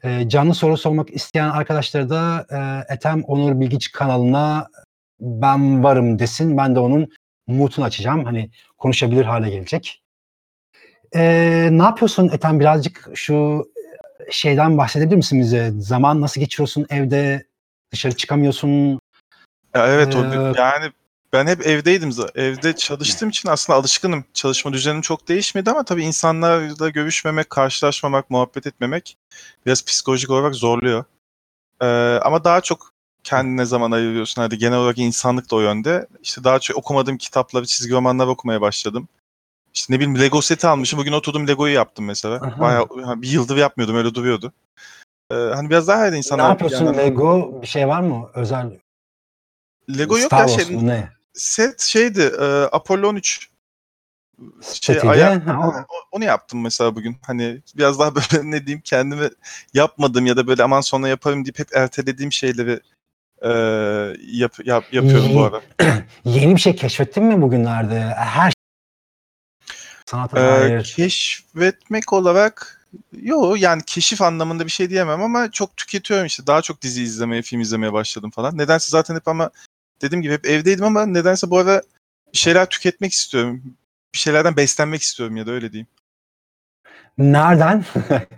Ee, 0.04 0.28
canlı 0.28 0.54
soru 0.54 0.76
sormak 0.76 1.10
isteyen 1.10 1.50
arkadaşları 1.50 2.10
da 2.10 2.46
e, 2.50 2.94
Ethem 2.94 3.22
Onur 3.22 3.60
Bilgiç 3.60 3.92
kanalına 3.92 4.68
ben 5.20 5.84
varım 5.84 6.18
desin. 6.18 6.56
Ben 6.56 6.74
de 6.74 6.80
onun 6.80 7.08
mutunu 7.46 7.84
açacağım. 7.84 8.24
Hani 8.24 8.50
konuşabilir 8.78 9.24
hale 9.24 9.50
gelecek. 9.50 10.02
Ee, 11.14 11.68
ne 11.72 11.82
yapıyorsun 11.82 12.28
Ethem? 12.28 12.60
Birazcık 12.60 13.08
şu 13.14 13.66
şeyden 14.30 14.78
bahsedebilir 14.78 15.16
misin 15.16 15.40
bize? 15.40 15.72
Zaman 15.78 16.20
nasıl 16.20 16.40
geçiriyorsun 16.40 16.86
evde? 16.90 17.46
Dışarı 17.92 18.16
çıkamıyorsun. 18.16 19.00
Ya 19.74 19.86
evet 19.88 20.16
o 20.16 20.24
Ee, 20.24 20.52
yani 20.56 20.92
ben 21.32 21.46
hep 21.46 21.66
evdeydim. 21.66 22.10
Evde 22.34 22.76
çalıştığım 22.76 23.28
için 23.28 23.48
aslında 23.48 23.78
alışkınım. 23.78 24.24
Çalışma 24.34 24.72
düzenim 24.72 25.00
çok 25.00 25.28
değişmedi 25.28 25.70
ama 25.70 25.84
tabii 25.84 26.04
insanlarla 26.04 26.88
görüşmemek, 26.88 27.50
karşılaşmamak, 27.50 28.30
muhabbet 28.30 28.66
etmemek 28.66 29.16
biraz 29.66 29.84
psikolojik 29.84 30.30
olarak 30.30 30.54
zorluyor. 30.54 31.04
Ee, 31.82 31.86
ama 32.22 32.44
daha 32.44 32.60
çok 32.60 32.95
kendine 33.26 33.64
zaman 33.64 33.90
ayırıyorsun. 33.90 34.42
Hadi 34.42 34.58
genel 34.58 34.78
olarak 34.78 34.98
insanlık 34.98 35.50
da 35.50 35.56
o 35.56 35.60
yönde. 35.60 36.06
İşte 36.22 36.44
daha 36.44 36.58
çok 36.58 36.76
okumadığım 36.76 37.18
kitapları, 37.18 37.66
çizgi 37.66 37.92
romanlar 37.94 38.26
okumaya 38.26 38.60
başladım. 38.60 39.08
İşte 39.74 39.92
ne 39.94 40.00
bileyim 40.00 40.20
Lego 40.20 40.42
seti 40.42 40.66
almışım. 40.66 40.98
Bugün 40.98 41.12
oturdum 41.12 41.48
Lego'yu 41.48 41.74
yaptım 41.74 42.04
mesela. 42.04 42.34
Aha. 42.36 42.60
Bayağı 42.60 42.88
bir 43.22 43.28
yıldır 43.28 43.56
yapmıyordum 43.56 43.96
öyle 43.96 44.14
duruyordu. 44.14 44.52
Ee, 45.30 45.34
hani 45.34 45.70
biraz 45.70 45.88
daha 45.88 45.96
herhalde 45.98 46.12
ne 46.14 46.18
insanlar 46.18 46.48
yapıyorsun? 46.48 46.84
yani- 46.84 46.96
Lego 46.96 47.58
bir 47.62 47.66
şey 47.66 47.88
var 47.88 48.00
mı? 48.00 48.30
Özel 48.34 48.70
Lego 49.98 50.18
yok 50.18 50.26
Star 50.26 50.40
ya 50.40 50.48
Wars 50.48 50.68
şey, 50.68 50.86
ne? 50.86 51.08
set 51.34 51.80
şeydi 51.80 52.20
e, 52.40 52.44
Apollo 52.72 53.08
13 53.08 53.48
şey, 54.62 54.94
Setiydi. 54.94 55.08
aya- 55.08 55.46
Ha, 55.46 55.58
o- 55.68 55.72
Ha, 55.72 55.86
o- 55.88 56.16
onu 56.16 56.24
yaptım 56.24 56.60
mesela 56.60 56.96
bugün. 56.96 57.16
Hani 57.26 57.62
biraz 57.76 57.98
daha 57.98 58.14
böyle 58.14 58.50
ne 58.50 58.66
diyeyim 58.66 58.80
kendimi 58.84 59.28
yapmadım 59.74 60.26
ya 60.26 60.36
da 60.36 60.46
böyle 60.46 60.62
aman 60.62 60.80
sonra 60.80 61.08
yaparım 61.08 61.44
deyip 61.44 61.58
hep 61.58 61.76
ertelediğim 61.76 62.32
şeyleri 62.32 62.80
e, 63.42 63.48
yap, 64.26 64.54
yap, 64.64 64.84
yapıyorum 64.92 65.34
bu 65.34 65.42
ara. 65.44 65.62
Yeni 66.24 66.56
bir 66.56 66.60
şey 66.60 66.76
keşfettin 66.76 67.24
mi 67.24 67.42
bugünlerde? 67.42 68.00
Her. 68.00 68.52
Sanata 70.06 70.40
E, 70.40 70.42
dair. 70.42 70.84
keşfetmek 70.96 72.12
olarak 72.12 72.86
yo 73.22 73.54
yani 73.58 73.82
keşif 73.86 74.22
anlamında 74.22 74.64
bir 74.66 74.70
şey 74.70 74.90
diyemem 74.90 75.22
ama 75.22 75.50
çok 75.50 75.76
tüketiyorum 75.76 76.26
işte. 76.26 76.46
Daha 76.46 76.62
çok 76.62 76.82
dizi 76.82 77.02
izlemeye, 77.02 77.42
film 77.42 77.60
izlemeye 77.60 77.92
başladım 77.92 78.30
falan. 78.30 78.58
Nedense 78.58 78.90
zaten 78.90 79.14
hep 79.14 79.28
ama 79.28 79.50
dediğim 80.02 80.22
gibi 80.22 80.32
hep 80.32 80.46
evdeydim 80.46 80.84
ama 80.84 81.06
nedense 81.06 81.50
bu 81.50 81.58
ara 81.58 81.82
bir 82.32 82.38
şeyler 82.38 82.68
tüketmek 82.68 83.12
istiyorum. 83.12 83.62
Bir 84.14 84.18
şeylerden 84.18 84.56
beslenmek 84.56 85.02
istiyorum 85.02 85.36
ya 85.36 85.46
da 85.46 85.50
öyle 85.50 85.72
diyeyim. 85.72 85.86
Nereden? 87.18 87.84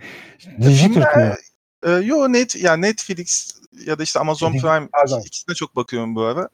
Dijitürk 0.61 1.15
mü? 1.17 1.35
Ee, 1.83 1.91
yo 1.91 2.33
net 2.33 2.55
ya 2.55 2.75
Netflix 2.75 3.58
ya 3.85 3.99
da 3.99 4.03
işte 4.03 4.19
Amazon 4.19 4.51
Prime 4.51 4.87
pardon. 4.87 5.21
ikisine 5.21 5.55
çok 5.55 5.75
bakıyorum 5.75 6.15
bu 6.15 6.21
ara. 6.21 6.49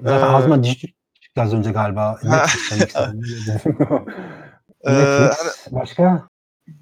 Zaten 0.00 0.52
Ee, 0.52 0.62
Dijitürk 0.62 0.94
çıktı 1.20 1.42
az 1.42 1.54
önce 1.54 1.70
galiba. 1.70 2.20
Ee, 4.86 4.90
hani 4.90 5.30
Başka? 5.70 6.28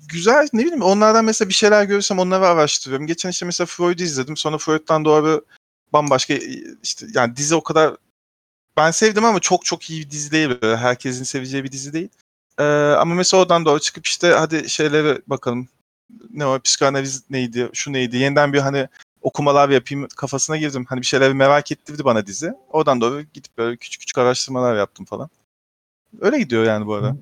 güzel 0.09 0.49
ne 0.53 0.61
bileyim 0.64 0.83
onlardan 0.83 1.24
mesela 1.24 1.49
bir 1.49 1.55
şeyler 1.55 1.85
görürsem 1.85 2.18
onları 2.18 2.47
araştırıyorum. 2.47 3.07
Geçen 3.07 3.30
işte 3.30 3.47
mesela 3.47 3.66
Freud'u 3.66 4.03
izledim. 4.03 4.37
Sonra 4.37 4.59
Freud'dan 4.59 5.05
doğru 5.05 5.45
bambaşka 5.93 6.35
işte 6.83 7.07
yani 7.14 7.37
dizi 7.37 7.55
o 7.55 7.62
kadar 7.62 7.97
ben 8.76 8.91
sevdim 8.91 9.24
ama 9.24 9.41
çok 9.41 9.64
çok 9.64 9.91
iyi 9.91 10.05
bir 10.05 10.11
dizi 10.11 10.30
değil. 10.30 10.49
Böyle. 10.62 10.76
Herkesin 10.76 11.24
seveceği 11.24 11.64
bir 11.64 11.72
dizi 11.72 11.93
değil. 11.93 12.09
Ee, 12.59 12.64
ama 12.99 13.14
mesela 13.14 13.43
oradan 13.43 13.64
doğru 13.64 13.80
çıkıp 13.80 14.07
işte 14.07 14.28
hadi 14.33 14.70
şeylere 14.70 15.22
bakalım. 15.26 15.68
Ne 16.30 16.47
o 16.47 16.61
psikanaliz 16.61 17.30
neydi, 17.30 17.70
şu 17.72 17.93
neydi. 17.93 18.16
Yeniden 18.16 18.53
bir 18.53 18.59
hani 18.59 18.89
okumalar 19.23 19.68
yapayım 19.68 20.09
kafasına 20.16 20.57
girdim. 20.57 20.85
Hani 20.89 21.01
bir 21.01 21.07
şeyler 21.07 21.33
merak 21.33 21.73
ettirdi 21.73 22.05
bana 22.05 22.27
dizi. 22.27 22.55
Oradan 22.70 23.01
doğru 23.01 23.23
gidip 23.23 23.59
böyle 23.59 23.77
küçük 23.77 24.01
küçük 24.01 24.18
araştırmalar 24.18 24.77
yaptım 24.77 25.07
falan. 25.07 25.31
Öyle 26.20 26.39
gidiyor 26.39 26.64
yani 26.64 26.87
bu 26.87 26.95
ara. 26.95 27.16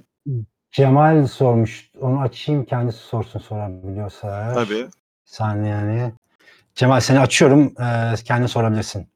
Cemal 0.73 1.27
sormuş. 1.27 1.91
Onu 2.01 2.21
açayım 2.21 2.65
kendisi 2.65 2.99
sorsun 2.99 3.41
sorabiliyorsa 3.41 4.29
eğer. 4.29 4.55
Tabii. 4.55 4.89
Saniye 5.25 5.73
yani. 5.73 6.13
Cemal 6.75 7.01
seni 7.01 7.21
açıyorum. 7.21 7.75
Ee, 7.81 8.15
kendin 8.25 8.47
sorabilirsin. 8.47 9.09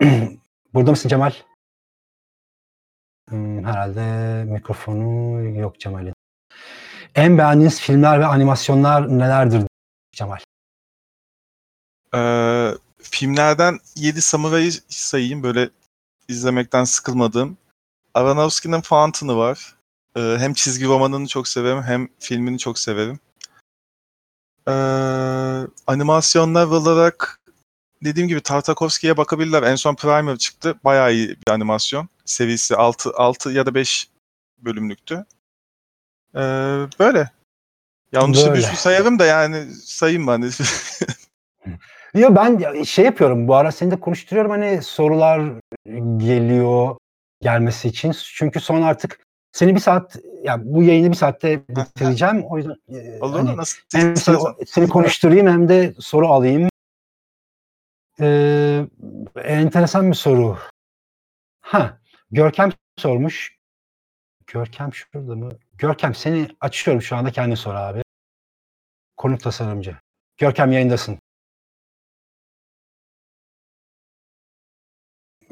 Burada 0.74 0.90
mısın 0.90 1.08
Cemal? 1.08 1.32
Hmm, 3.28 3.64
herhalde 3.64 4.44
mikrofonu 4.44 5.40
yok 5.58 5.80
Cemal'in. 5.80 6.14
En 7.14 7.38
beğendiğiniz 7.38 7.80
filmler 7.80 8.20
ve 8.20 8.26
animasyonlar 8.26 9.18
nelerdir 9.18 9.62
Cemal? 10.12 10.38
Ee, 12.14 12.74
filmlerden 13.02 13.78
7 13.96 14.22
Samurai'yi 14.22 14.72
sayayım 14.88 15.42
böyle 15.42 15.70
izlemekten 16.28 16.84
sıkılmadığım. 16.84 17.56
Aronofsky'nin 18.14 18.80
Fountain'ı 18.80 19.36
var. 19.36 19.74
Ee, 20.16 20.36
hem 20.38 20.52
çizgi 20.54 20.86
romanını 20.86 21.26
çok 21.26 21.48
severim 21.48 21.82
hem 21.82 22.08
filmini 22.18 22.58
çok 22.58 22.78
severim. 22.78 23.18
Ee, 24.68 24.72
animasyonlar 25.86 26.66
olarak 26.66 27.40
dediğim 28.04 28.28
gibi 28.28 28.40
Tartakovsky'ye 28.40 29.16
bakabilirler. 29.16 29.62
En 29.62 29.74
son 29.74 29.94
Primer 29.94 30.36
çıktı. 30.36 30.74
Bayağı 30.84 31.12
iyi 31.12 31.28
bir 31.28 31.52
animasyon. 31.52 32.08
Serisi 32.24 32.76
6, 32.76 33.10
6 33.10 33.50
ya 33.50 33.66
da 33.66 33.74
5 33.74 34.08
bölümlüktü. 34.58 35.26
Ee, 36.34 36.40
böyle. 36.98 37.30
Ya 38.12 38.22
onun 38.22 38.34
dışında 38.34 38.54
bir 38.54 38.62
sürü 38.62 38.76
sayarım 38.76 39.18
da 39.18 39.24
yani 39.24 39.74
sayayım 39.74 40.26
ben. 40.26 40.42
Yo 42.14 42.34
ben 42.36 42.82
şey 42.82 43.04
yapıyorum 43.04 43.48
bu 43.48 43.54
ara 43.54 43.72
seni 43.72 43.90
de 43.90 44.00
konuşturuyorum 44.00 44.50
hani 44.50 44.82
sorular 44.82 45.52
geliyor. 46.16 46.96
gelmesi 47.40 47.88
için. 47.88 48.12
Çünkü 48.34 48.60
son 48.60 48.82
artık 48.82 49.20
seni 49.52 49.74
bir 49.74 49.80
saat 49.80 50.16
ya 50.42 50.60
bu 50.64 50.82
yayını 50.82 51.10
bir 51.10 51.16
saatte 51.16 51.60
bitireceğim. 51.68 52.44
O 52.44 52.58
yüzden 52.58 52.76
e, 52.88 53.18
Olur 53.20 53.38
hani? 53.38 53.56
Nasıl? 53.56 53.78
hem 53.94 54.16
seni, 54.16 54.36
seni 54.66 54.88
konuşturayım 54.88 55.46
hem 55.46 55.68
de 55.68 55.94
soru 55.98 56.28
alayım. 56.28 56.68
Ee, 58.20 58.86
enteresan 59.44 60.10
bir 60.10 60.16
soru. 60.16 60.58
Ha, 61.60 62.00
Görkem 62.30 62.72
sormuş. 62.98 63.56
Görkem 64.46 64.94
şurada 64.94 65.34
mı? 65.34 65.50
Görkem 65.72 66.14
seni 66.14 66.48
açıyorum 66.60 67.02
şu 67.02 67.16
anda 67.16 67.32
kendin 67.32 67.54
sor 67.54 67.74
abi. 67.74 68.02
Konuk 69.16 69.40
tasarımcı. 69.40 69.96
Görkem 70.38 70.72
yayındasın. 70.72 71.18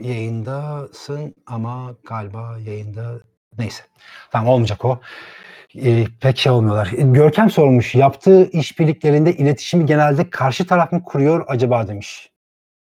Yayındasın 0.03 1.35
ama 1.47 1.95
galiba 2.07 2.59
yayında 2.59 3.21
neyse. 3.59 3.83
Tamam 4.31 4.49
olmayacak 4.49 4.85
o. 4.85 5.01
Ee, 5.77 6.07
pek 6.21 6.39
şey 6.39 6.53
olmuyorlar. 6.53 6.87
Görkem 6.93 7.51
sormuş. 7.51 7.95
Yaptığı 7.95 8.51
işbirliklerinde 8.51 9.37
iletişimi 9.37 9.87
genelde 9.87 10.31
karşı 10.31 10.67
taraf 10.67 10.93
mı 10.93 11.03
kuruyor 11.05 11.45
acaba 11.49 11.89
demiş. 11.89 12.31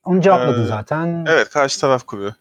Onu 0.03 0.21
cevapladın 0.21 0.63
Ee, 0.63 0.67
zaten. 0.67 1.25
Evet 1.29 1.49
karşı 1.49 1.81
taraf 1.81 2.05
kuruyor. 2.05 2.33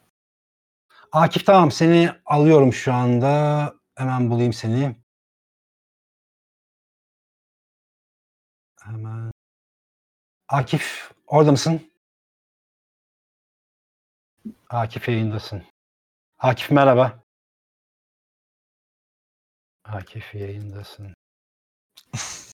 Akif 1.13 1.47
tamam 1.47 1.71
seni 1.71 2.11
alıyorum 2.27 2.73
şu 2.73 2.93
anda. 2.93 3.75
Hemen 3.97 4.31
bulayım 4.31 4.53
seni. 4.53 4.97
Hemen. 8.83 9.31
Akif 10.49 11.11
orada 11.27 11.51
mısın? 11.51 11.88
Akif 14.71 15.09
yayındasın. 15.09 15.63
Akif 16.39 16.71
merhaba. 16.71 17.25
Akif 19.85 20.35
yayındasın. 20.35 21.15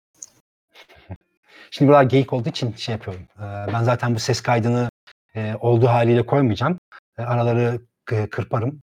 Şimdi 1.70 1.88
buralar 1.88 2.02
geyik 2.04 2.32
olduğu 2.32 2.48
için 2.48 2.72
şey 2.72 2.92
yapıyorum. 2.92 3.22
Ee, 3.36 3.72
Ben 3.72 3.82
zaten 3.82 4.14
bu 4.14 4.18
ses 4.18 4.40
kaydını 4.42 4.90
e, 5.34 5.54
olduğu 5.60 5.86
haliyle 5.86 6.26
koymayacağım. 6.26 6.78
E, 7.18 7.22
Araları 7.22 7.80
kırparım. 8.04 8.82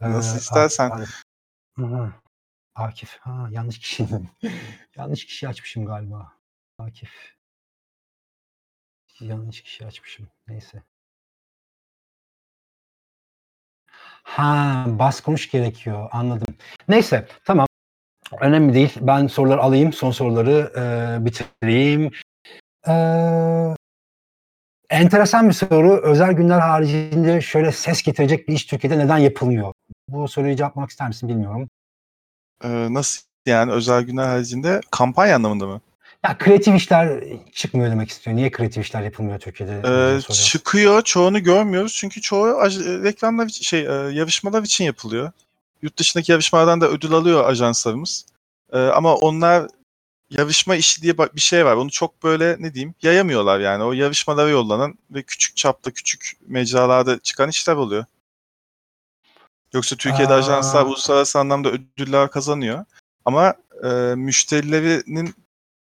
Ee, 0.00 0.10
Nasıl 0.10 0.38
istersen. 0.38 0.90
Akif. 2.74 3.18
Ha, 3.20 3.48
yanlış 3.50 3.78
kişi. 3.78 4.08
yanlış 4.96 5.26
kişi 5.26 5.48
açmışım 5.48 5.86
galiba. 5.86 6.32
Akif. 6.78 7.36
Yanlış 9.20 9.62
kişi 9.62 9.86
açmışım. 9.86 10.28
Neyse. 10.46 10.82
Ha, 14.22 14.84
bas 14.88 15.20
konuş 15.20 15.50
gerekiyor. 15.50 16.08
Anladım. 16.12 16.54
Neyse, 16.88 17.26
tamam. 17.44 17.66
Önemli 18.40 18.74
değil. 18.74 18.94
Ben 19.00 19.26
soruları 19.26 19.62
alayım. 19.62 19.92
Son 19.92 20.10
soruları 20.10 20.72
e, 20.76 21.24
bitireyim. 21.24 22.10
E, 22.88 22.92
enteresan 24.90 25.48
bir 25.48 25.54
soru. 25.54 26.00
Özel 26.02 26.32
günler 26.32 26.60
haricinde 26.60 27.40
şöyle 27.40 27.72
ses 27.72 28.02
getirecek 28.02 28.48
bir 28.48 28.52
iş 28.52 28.66
Türkiye'de 28.66 28.98
neden 28.98 29.18
yapılmıyor? 29.18 29.72
Bu 30.08 30.28
soruyu 30.28 30.56
cevaplamak 30.56 30.90
ister 30.90 31.08
misin 31.08 31.28
bilmiyorum. 31.28 31.68
Ee, 32.64 32.86
nasıl 32.90 33.22
yani 33.46 33.72
özel 33.72 34.02
günler 34.02 34.24
haricinde 34.24 34.80
kampanya 34.90 35.36
anlamında 35.36 35.66
mı? 35.66 35.80
Ya 36.24 36.38
kreatif 36.38 36.74
işler 36.76 37.24
çıkmıyor 37.52 37.90
demek 37.90 38.10
istiyor. 38.10 38.36
Niye 38.36 38.50
kreatif 38.50 38.84
işler 38.84 39.02
yapılmıyor 39.02 39.38
Türkiye'de? 39.38 39.82
Ee, 40.18 40.32
çıkıyor 40.32 41.02
çoğunu 41.02 41.42
görmüyoruz 41.42 41.94
çünkü 41.94 42.20
çoğu 42.20 42.46
aj- 42.46 43.02
reklamlar 43.04 43.46
için- 43.46 43.64
şey 43.64 43.80
e, 43.80 43.92
yarışmalar 43.92 44.62
için 44.62 44.84
yapılıyor. 44.84 45.32
Yurt 45.82 45.96
dışındaki 45.98 46.32
yarışmalardan 46.32 46.80
da 46.80 46.88
ödül 46.88 47.12
alıyor 47.12 47.44
ajanslarımız. 47.48 48.26
Ee, 48.72 48.78
ama 48.78 49.14
onlar 49.14 49.66
yarışma 50.30 50.76
işi 50.76 51.02
diye 51.02 51.18
bir 51.18 51.40
şey 51.40 51.64
var. 51.64 51.76
Onu 51.76 51.90
çok 51.90 52.22
böyle 52.22 52.56
ne 52.60 52.74
diyeyim 52.74 52.94
yayamıyorlar 53.02 53.60
yani. 53.60 53.84
O 53.84 53.92
yarışmalara 53.92 54.48
yollanan 54.48 54.94
ve 55.10 55.22
küçük 55.22 55.56
çapta 55.56 55.90
küçük 55.90 56.32
mecralarda 56.46 57.18
çıkan 57.18 57.48
işler 57.50 57.74
oluyor. 57.76 58.04
Yoksa 59.72 59.96
Türkiye'de 59.96 60.32
Aa. 60.32 60.36
ajanslar 60.36 60.84
uluslararası 60.86 61.38
anlamda 61.38 61.70
ödüller 61.70 62.30
kazanıyor. 62.30 62.84
Ama 63.24 63.54
e, 63.84 63.88
müşterilerinin 64.16 65.34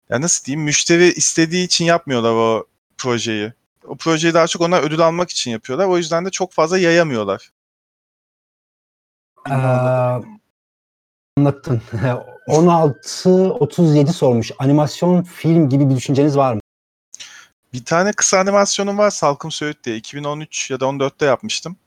ya 0.10 0.22
nasıl 0.22 0.46
diyeyim 0.46 0.66
müşteri 0.66 1.12
istediği 1.12 1.66
için 1.66 1.86
yapmıyorlar 1.86 2.32
o 2.32 2.66
projeyi. 2.98 3.54
O 3.88 3.96
projeyi 3.96 4.34
daha 4.34 4.48
çok 4.48 4.62
onlar 4.62 4.84
ödül 4.84 5.00
almak 5.00 5.30
için 5.30 5.52
yapıyorlar. 5.52 5.88
O 5.88 5.98
yüzden 5.98 6.26
de 6.26 6.30
çok 6.30 6.52
fazla 6.52 6.78
yayamıyorlar. 6.78 7.52
Mi? 9.48 9.54
Anlattın. 11.38 11.82
16-37 12.48 14.14
sormuş. 14.14 14.52
Animasyon 14.60 15.24
film 15.24 15.70
gibi 15.70 15.90
bir 15.90 15.96
düşünceniz 15.96 16.38
var 16.38 16.54
mı? 16.54 16.60
Bir 17.74 17.86
tane 17.86 18.12
kısa 18.12 18.40
animasyonum 18.40 18.98
var 18.98 19.10
Salkım 19.10 19.52
Söğüt 19.52 19.84
diye. 19.84 19.96
2013 19.96 20.72
ya 20.72 20.80
da 20.80 20.86
14'te 20.86 21.26
yapmıştım. 21.26 21.78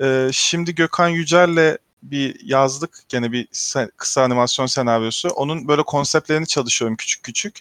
Ee, 0.00 0.28
şimdi 0.32 0.74
Gökhan 0.74 1.08
Yücel'le 1.08 1.78
bir 2.02 2.40
yazdık. 2.44 2.98
Gene 3.08 3.32
bir 3.32 3.48
kısa 3.96 4.22
animasyon 4.22 4.66
senaryosu. 4.66 5.28
Onun 5.28 5.68
böyle 5.68 5.82
konseptlerini 5.82 6.46
çalışıyorum 6.46 6.96
küçük 6.96 7.22
küçük. 7.22 7.60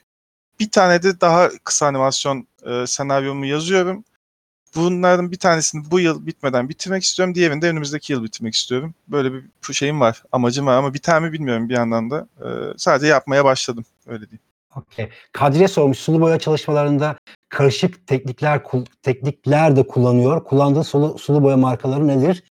Bir 0.60 0.72
tane 0.72 1.04
de 1.04 1.22
daha 1.22 1.50
kısa 1.64 1.88
animasyon 1.88 2.48
e, 2.66 2.88
senaryomu 2.88 3.46
yazıyorum. 3.46 4.04
Bunların 4.76 5.32
bir 5.32 5.40
tanesini 5.40 5.92
bu 5.92 6.00
yıl 6.00 6.26
bitmeden 6.26 6.70
bitirmek 6.70 7.04
istiyorum. 7.04 7.36
Diğerini 7.36 7.62
de 7.62 7.70
önümüzdeki 7.70 8.14
yıl 8.14 8.24
bitirmek 8.24 8.54
istiyorum. 8.54 8.94
Böyle 9.08 9.34
bir 9.34 9.74
şeyim 9.74 10.00
var, 10.00 10.24
amacım 10.32 10.66
var 10.66 10.78
ama 10.78 10.94
biter 10.94 11.22
mi 11.22 11.32
bilmiyorum 11.32 11.70
bir 11.70 11.74
yandan 11.74 12.12
da. 12.12 12.28
Ee, 12.42 12.74
sadece 12.78 13.08
yapmaya 13.08 13.46
başladım, 13.46 13.86
öyle 14.08 14.30
diyeyim. 14.30 14.40
Okey. 14.76 15.10
Kadriye 15.32 15.68
sormuş. 15.68 15.98
Sulu 15.98 16.22
boya 16.22 16.40
çalışmalarında 16.40 17.18
karışık 17.50 18.08
teknikler 18.08 18.62
teknikler 19.04 19.76
de 19.76 19.88
kullanıyor. 19.88 20.44
Kullandığı 20.44 20.84
sulu, 20.84 21.18
sulu 21.18 21.44
boya 21.44 21.58
markaları 21.58 22.08
nedir? 22.08 22.44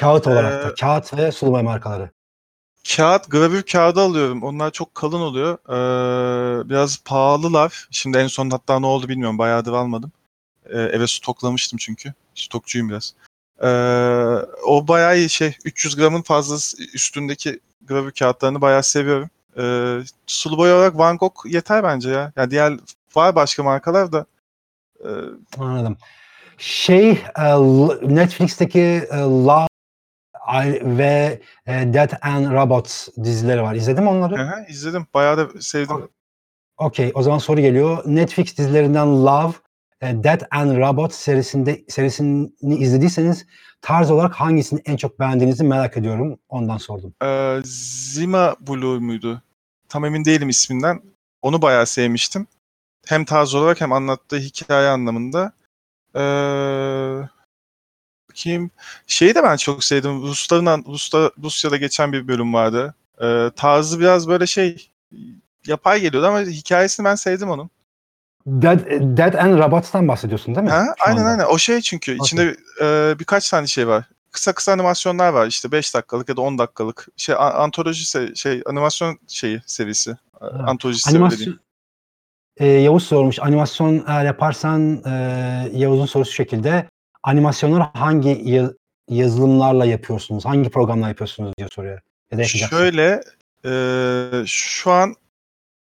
Kağıt 0.00 0.26
olarak 0.26 0.64
da. 0.64 0.68
Ee, 0.70 0.74
Kağıt 0.74 1.16
ve 1.16 1.32
sulu 1.32 1.52
boya 1.52 1.62
markaları. 1.62 2.10
Kağıt, 2.96 3.30
gravür 3.30 3.62
kağıdı 3.62 4.00
alıyorum. 4.00 4.42
Onlar 4.42 4.70
çok 4.70 4.94
kalın 4.94 5.20
oluyor. 5.20 5.58
Ee, 5.68 6.68
biraz 6.70 7.02
pahalılar. 7.04 7.88
Şimdi 7.90 8.18
en 8.18 8.26
son 8.26 8.50
hatta 8.50 8.80
ne 8.80 8.86
oldu 8.86 9.08
bilmiyorum. 9.08 9.38
Bayağıdır 9.38 9.72
almadım. 9.72 10.12
Ee, 10.66 10.78
eve 10.78 11.06
stoklamıştım 11.06 11.78
çünkü. 11.78 12.14
Stokçuyum 12.34 12.88
biraz. 12.88 13.14
Ee, 13.62 13.66
o 14.66 14.88
bayağı 14.88 15.18
iyi 15.18 15.28
şey. 15.30 15.56
300 15.64 15.96
gramın 15.96 16.22
fazlası 16.22 16.76
üstündeki 16.94 17.60
gravür 17.82 18.12
kağıtlarını 18.12 18.60
bayağı 18.60 18.82
seviyorum. 18.82 19.30
Ee, 19.58 19.98
sulu 20.26 20.58
boya 20.58 20.76
olarak 20.76 20.98
Van 20.98 21.16
Gogh 21.16 21.34
yeter 21.46 21.84
bence 21.84 22.10
ya. 22.10 22.32
Ya 22.36 22.50
diğer 22.50 22.72
var 23.16 23.34
başka 23.34 23.62
markalar 23.62 24.12
da. 24.12 24.26
Ee, 25.04 25.08
Anladım. 25.58 25.96
Şey 26.58 27.10
e, 27.10 27.44
Netflix'teki 28.02 29.02
Love 29.12 29.66
ve 30.82 31.40
e, 31.66 31.72
Death 31.94 32.26
and 32.26 32.52
Robots 32.52 33.08
dizileri 33.24 33.62
var. 33.62 33.74
İzledin 33.74 34.02
mi 34.04 34.10
onları? 34.10 34.36
hı 34.36 34.42
hı, 34.42 34.64
izledim. 34.68 35.06
Bayağı 35.14 35.38
da 35.38 35.60
sevdim. 35.60 36.08
Okey, 36.78 37.12
o 37.14 37.22
zaman 37.22 37.38
soru 37.38 37.60
geliyor. 37.60 38.02
Netflix 38.06 38.58
dizilerinden 38.58 39.06
Love, 39.26 39.52
e, 40.00 40.24
Death 40.24 40.44
and 40.50 40.76
Robot 40.76 41.14
serisinde 41.14 41.84
serisini 41.88 42.50
izlediyseniz 42.62 43.46
tarz 43.82 44.10
olarak 44.10 44.34
hangisini 44.34 44.80
en 44.84 44.96
çok 44.96 45.20
beğendiğinizi 45.20 45.64
merak 45.64 45.96
ediyorum. 45.96 46.38
Ondan 46.48 46.76
sordum. 46.76 47.14
Ee, 47.22 47.60
Zima 47.64 48.56
Blue 48.60 48.98
muydu? 48.98 49.42
Tam 49.88 50.04
emin 50.04 50.24
değilim 50.24 50.48
isminden. 50.48 51.02
Onu 51.42 51.62
bayağı 51.62 51.86
sevmiştim. 51.86 52.46
Hem 53.06 53.24
tarz 53.24 53.54
olarak 53.54 53.80
hem 53.80 53.92
anlattığı 53.92 54.38
hikaye 54.38 54.88
anlamında. 54.88 55.52
Ee, 56.14 56.20
kim? 58.36 58.70
Şeyi 59.06 59.34
de 59.34 59.42
ben 59.42 59.56
çok 59.56 59.84
sevdim. 59.84 60.22
Rusların 60.22 60.84
Rus'ta, 60.88 61.30
Rusya'da 61.42 61.76
geçen 61.76 62.12
bir 62.12 62.28
bölüm 62.28 62.54
vardı. 62.54 62.94
Ee, 63.22 63.50
tarzı 63.56 64.00
biraz 64.00 64.28
böyle 64.28 64.46
şey 64.46 64.90
yapay 65.66 66.00
geliyordu 66.00 66.26
ama 66.26 66.40
hikayesini 66.40 67.04
ben 67.04 67.14
sevdim 67.14 67.50
onun. 67.50 67.70
Dead, 68.46 68.80
Dead 69.16 69.34
and 69.34 69.58
Robots'tan 69.58 70.08
bahsediyorsun 70.08 70.54
değil 70.54 70.64
mi? 70.64 70.70
Ha, 70.70 70.84
şu 70.98 71.04
aynen 71.10 71.20
anda? 71.20 71.30
aynen. 71.30 71.44
O 71.44 71.58
şey 71.58 71.80
çünkü 71.80 72.16
içinde 72.22 72.56
e, 72.82 73.14
birkaç 73.18 73.50
tane 73.50 73.66
şey 73.66 73.88
var. 73.88 74.04
Kısa 74.32 74.52
kısa 74.52 74.72
animasyonlar 74.72 75.28
var 75.32 75.46
işte 75.46 75.72
5 75.72 75.94
dakikalık 75.94 76.28
ya 76.28 76.36
da 76.36 76.40
10 76.40 76.58
dakikalık. 76.58 77.08
Şey 77.16 77.34
antoloji 77.38 78.04
se- 78.04 78.36
şey 78.36 78.62
animasyon 78.66 79.18
şeyi 79.28 79.62
serisi. 79.66 80.16
Antolojisi 80.40 81.08
öyle 81.08 81.18
diyeyim. 81.18 81.32
Animasyon 81.32 81.58
Ee, 82.56 82.66
Yavuz 82.66 83.02
sormuş. 83.06 83.38
Animasyon 83.40 84.04
eğer 84.06 84.24
yaparsan 84.24 85.02
e, 85.06 85.10
Yavuz'un 85.72 86.06
sorusu 86.06 86.32
şekilde. 86.32 86.88
Animasyonları 87.26 87.82
hangi 87.94 88.40
ya- 88.44 88.72
yazılımlarla 89.08 89.84
yapıyorsunuz? 89.84 90.44
Hangi 90.44 90.70
programla 90.70 91.08
yapıyorsunuz 91.08 91.52
diye 91.58 91.68
soruyor. 91.72 92.00
Ya. 92.62 92.68
Şöyle 92.68 93.20
e, 93.64 94.42
şu 94.46 94.90
an 94.90 95.14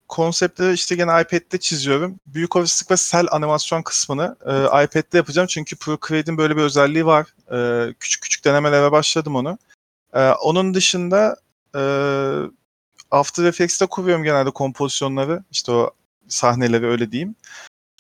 konseptleri 0.09 0.72
işte 0.72 0.95
gene 0.95 1.11
iPad'de 1.22 1.59
çiziyorum. 1.61 2.20
Büyük 2.26 2.57
olasılık 2.57 2.91
ve 2.91 2.97
sel 2.97 3.26
animasyon 3.30 3.82
kısmını 3.82 4.37
e, 4.47 4.84
iPad'de 4.84 5.16
yapacağım. 5.16 5.47
Çünkü 5.51 5.76
Procreate'in 5.76 6.39
böyle 6.39 6.57
bir 6.57 6.62
özelliği 6.62 7.07
var. 7.07 7.26
E, 7.53 7.93
küçük 8.01 8.22
küçük 8.22 8.45
denemelere 8.45 8.93
başladım 8.93 9.37
onu. 9.37 9.59
E, 10.14 10.30
onun 10.30 10.74
dışında 10.74 11.37
e, 11.74 11.80
After 13.11 13.45
Effects'te 13.45 13.87
kuruyorum 13.87 14.24
genelde 14.24 14.51
kompozisyonları. 14.51 15.45
İşte 15.51 15.72
o 15.72 15.91
sahneleri 16.28 16.87
öyle 16.87 17.12
diyeyim. 17.12 17.34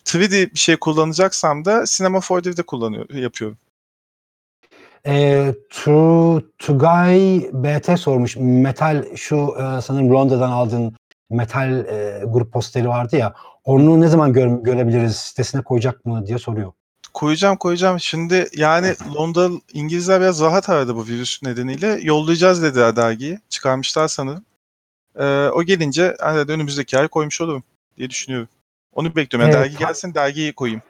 3D 0.06 0.54
bir 0.54 0.58
şey 0.58 0.76
kullanacaksam 0.76 1.64
da 1.64 1.84
Cinema 1.86 2.18
4D'de 2.18 2.62
kullanıyorum, 2.62 3.18
yapıyorum. 3.18 3.58
E, 5.06 5.54
True 5.70 6.42
Tugay 6.58 7.48
BT 7.52 8.00
sormuş. 8.00 8.36
Metal 8.36 9.16
şu 9.16 9.36
e, 9.36 9.82
sanırım 9.82 10.10
Londra'dan 10.10 10.50
aldığın 10.50 10.96
metal 11.30 11.72
e, 11.72 12.22
grup 12.26 12.52
posteri 12.52 12.88
vardı 12.88 13.16
ya. 13.16 13.34
Onu 13.64 14.00
ne 14.00 14.08
zaman 14.08 14.32
gör, 14.32 14.48
görebiliriz? 14.48 15.16
Sitesine 15.16 15.62
koyacak 15.62 16.04
mı 16.04 16.26
diye 16.26 16.38
soruyor. 16.38 16.72
Koyacağım 17.14 17.56
koyacağım. 17.56 18.00
Şimdi 18.00 18.48
yani 18.56 18.94
Londra 19.14 19.48
İngilizler 19.72 20.20
biraz 20.20 20.40
rahat 20.40 20.68
aradı 20.68 20.96
bu 20.96 21.06
virüs 21.06 21.42
nedeniyle. 21.42 21.98
Yollayacağız 22.02 22.62
dediler 22.62 22.96
dergiyi. 22.96 23.38
Çıkarmışlar 23.48 24.08
sanırım. 24.08 24.44
Ee, 25.18 25.48
o 25.48 25.62
gelince 25.62 26.16
hani 26.20 26.48
de 26.48 26.52
önümüzdeki 26.52 26.98
ay 26.98 27.08
koymuş 27.08 27.40
olurum 27.40 27.62
diye 27.96 28.10
düşünüyorum. 28.10 28.48
Onu 28.96 29.16
bekliyorum. 29.16 29.50
Yani 29.50 29.58
Evet, 29.58 29.72
dergi 29.72 29.78
gelsin 29.78 30.14
dergiyi 30.14 30.52
koyayım. 30.52 30.82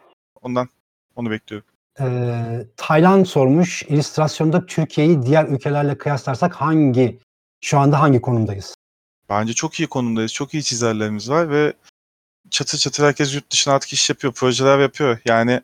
Ondan 0.43 0.69
onu 1.17 1.31
bekliyorum. 1.31 1.69
Ee, 2.01 2.67
Taylan 2.77 3.25
sormuş. 3.25 3.83
İllüstrasyonda 3.83 4.67
Türkiye'yi 4.67 5.23
diğer 5.23 5.45
ülkelerle 5.45 5.99
kıyaslarsak 5.99 6.55
hangi 6.55 7.19
şu 7.61 7.79
anda 7.79 8.01
hangi 8.01 8.21
konumdayız? 8.21 8.75
Bence 9.29 9.53
çok 9.53 9.81
iyi 9.81 9.87
konumdayız. 9.89 10.33
Çok 10.33 10.55
iyi 10.55 10.63
çizerlerimiz 10.63 11.31
var 11.31 11.51
ve 11.51 11.73
çatır 12.51 12.79
çatır 12.79 13.05
herkes 13.05 13.35
yurt 13.35 13.53
dışına 13.53 13.75
artık 13.75 13.93
iş 13.93 14.11
yapıyor. 14.11 14.33
Projeler 14.33 14.79
yapıyor. 14.79 15.19
Yani 15.25 15.61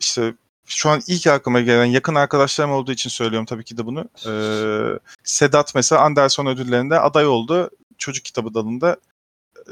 işte 0.00 0.34
şu 0.66 0.90
an 0.90 1.02
ilk 1.06 1.26
aklıma 1.26 1.60
gelen 1.60 1.84
yakın 1.84 2.14
arkadaşlarım 2.14 2.72
olduğu 2.72 2.92
için 2.92 3.10
söylüyorum 3.10 3.46
tabii 3.46 3.64
ki 3.64 3.76
de 3.78 3.86
bunu. 3.86 4.08
Ee, 4.26 4.98
Sedat 5.24 5.74
mesela 5.74 6.02
Anderson 6.02 6.46
ödüllerinde 6.46 7.00
aday 7.00 7.26
oldu. 7.26 7.70
Çocuk 7.98 8.24
kitabı 8.24 8.54
dalında. 8.54 8.96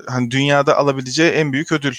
Hani 0.06 0.30
dünyada 0.30 0.76
alabileceği 0.76 1.30
en 1.30 1.52
büyük 1.52 1.72
ödül. 1.72 1.94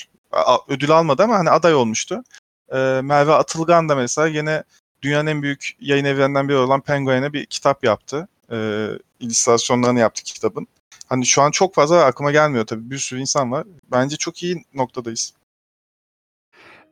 Ödül 0.68 0.92
almadı 0.92 1.24
ama 1.24 1.38
hani 1.38 1.50
aday 1.50 1.74
olmuştu. 1.74 2.24
Ee, 2.72 3.02
Merve 3.04 3.34
Atılgan 3.34 3.90
da 3.90 3.96
mesela 3.96 4.28
yine 4.28 4.64
dünyanın 5.02 5.28
en 5.28 5.42
büyük 5.42 5.78
yayın 5.80 6.06
evlerinden 6.06 6.50
biri 6.50 6.58
olan 6.58 6.82
Penguin'e 6.82 7.34
bir 7.34 7.46
kitap 7.46 7.84
yaptı. 7.84 8.28
Ee, 8.52 8.88
illüstrasyonlarını 9.20 10.00
yaptı 10.00 10.24
kitabın. 10.24 10.68
Hani 11.08 11.26
şu 11.26 11.42
an 11.42 11.52
çok 11.52 11.76
fazla 11.76 12.06
aklıma 12.06 12.32
gelmiyor 12.32 12.66
tabii. 12.66 12.90
Bir 12.90 12.98
sürü 12.98 13.20
insan 13.20 13.52
var. 13.52 13.68
Bence 13.92 14.18
çok 14.18 14.44
iyi 14.44 14.66
noktadayız. 14.74 15.34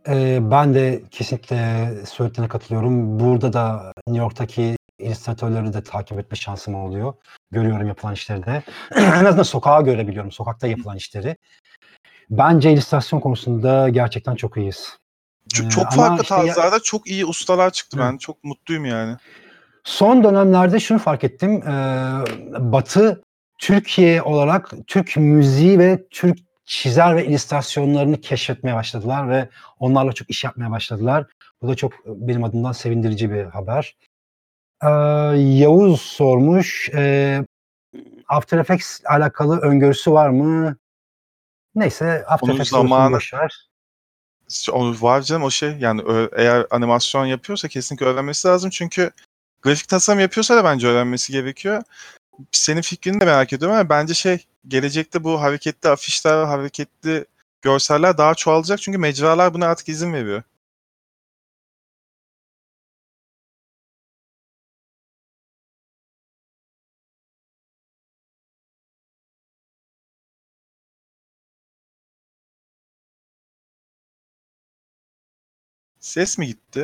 Ee, 0.07 0.39
ben 0.41 0.73
de 0.73 1.03
kesinlikle 1.11 1.91
söylediğine 2.05 2.49
katılıyorum. 2.49 3.19
Burada 3.19 3.53
da 3.53 3.93
New 4.07 4.23
York'taki 4.23 4.75
illüstratörleri 4.99 5.73
de 5.73 5.83
takip 5.83 6.19
etme 6.19 6.37
şansım 6.37 6.75
oluyor. 6.75 7.13
Görüyorum 7.51 7.87
yapılan 7.87 8.13
işleri 8.13 8.45
de. 8.45 8.63
en 8.95 9.25
azından 9.25 9.43
sokağa 9.43 9.81
görebiliyorum. 9.81 10.31
Sokakta 10.31 10.67
yapılan 10.67 10.97
işleri. 10.97 11.35
Bence 12.29 12.71
illüstrasyon 12.71 13.19
konusunda 13.19 13.89
gerçekten 13.89 14.35
çok 14.35 14.57
iyiyiz. 14.57 14.97
Çok, 15.53 15.65
Ee, 15.65 15.69
çok 15.69 15.91
farklı 15.91 16.21
işte 16.23 16.35
ya- 16.35 16.45
tarzlarda 16.45 16.79
çok 16.83 17.07
iyi 17.07 17.25
ustalar 17.25 17.69
çıktı. 17.71 17.97
Hı. 17.97 18.01
Ben 18.01 18.17
çok 18.17 18.43
mutluyum 18.43 18.85
yani. 18.85 19.15
Son 19.83 20.23
dönemlerde 20.23 20.79
şunu 20.79 20.99
fark 20.99 21.23
ettim. 21.23 21.63
Ee, 21.67 21.71
Batı 22.59 23.21
Türkiye 23.57 24.21
olarak 24.21 24.71
Türk 24.87 25.17
müziği 25.17 25.79
ve 25.79 26.07
Türk 26.11 26.37
çizer 26.65 27.15
ve 27.15 27.25
illüstrasyonlarını 27.25 28.21
keşfetmeye 28.21 28.75
başladılar 28.75 29.29
ve 29.29 29.49
onlarla 29.79 30.13
çok 30.13 30.29
iş 30.29 30.43
yapmaya 30.43 30.71
başladılar. 30.71 31.25
Bu 31.61 31.67
da 31.67 31.75
çok 31.75 31.93
benim 32.05 32.43
adımdan 32.43 32.71
sevindirici 32.71 33.31
bir 33.31 33.43
haber. 33.43 33.95
Ee, 34.83 34.87
Yavuz 35.37 36.01
sormuş. 36.01 36.89
e, 36.93 37.45
After 38.27 38.57
Effects 38.57 39.01
alakalı 39.05 39.59
öngörüsü 39.59 40.11
var 40.11 40.29
mı? 40.29 40.75
Neyse 41.75 42.25
After 42.27 42.47
Onun 42.47 42.53
Effects 42.55 42.71
zamanı- 42.71 43.15
boş 43.15 43.33
ver. 43.33 43.69
O 44.71 44.93
var 45.01 45.21
canım 45.21 45.43
o 45.43 45.49
şey. 45.49 45.77
Yani 45.79 46.01
eğer 46.35 46.65
animasyon 46.71 47.25
yapıyorsa 47.25 47.67
kesinlikle 47.67 48.05
öğrenmesi 48.05 48.47
lazım. 48.47 48.69
Çünkü 48.69 49.11
grafik 49.61 49.87
tasarım 49.89 50.19
yapıyorsa 50.19 50.55
da 50.55 50.63
bence 50.63 50.87
öğrenmesi 50.87 51.31
gerekiyor. 51.33 51.83
Senin 52.51 52.81
fikrini 52.81 53.21
de 53.21 53.25
merak 53.25 53.53
ediyorum 53.53 53.77
ama 53.77 53.89
bence 53.89 54.13
şey 54.13 54.45
gelecekte 54.67 55.23
bu 55.23 55.41
hareketli 55.41 55.89
afişler, 55.89 56.43
hareketli 56.45 57.25
görseller 57.61 58.17
daha 58.17 58.35
çoğalacak. 58.35 58.81
Çünkü 58.81 58.97
mecralar 58.97 59.53
buna 59.53 59.65
artık 59.67 59.89
izin 59.89 60.13
veriyor. 60.13 60.43
Ses 75.99 76.37
mi 76.37 76.47
gitti? 76.47 76.83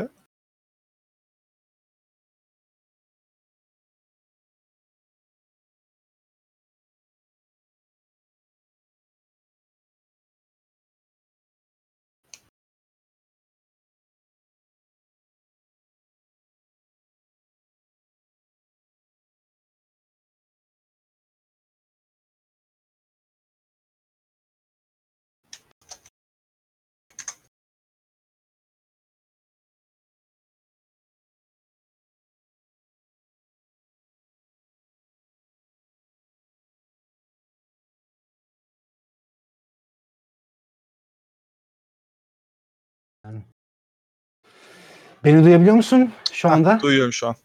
Beni 45.26 45.44
duyabiliyor 45.44 45.76
musun 45.76 46.12
şu 46.32 46.50
anda? 46.50 46.80
duyuyorum 46.82 47.14
şu 47.14 47.28
an. 47.28 47.36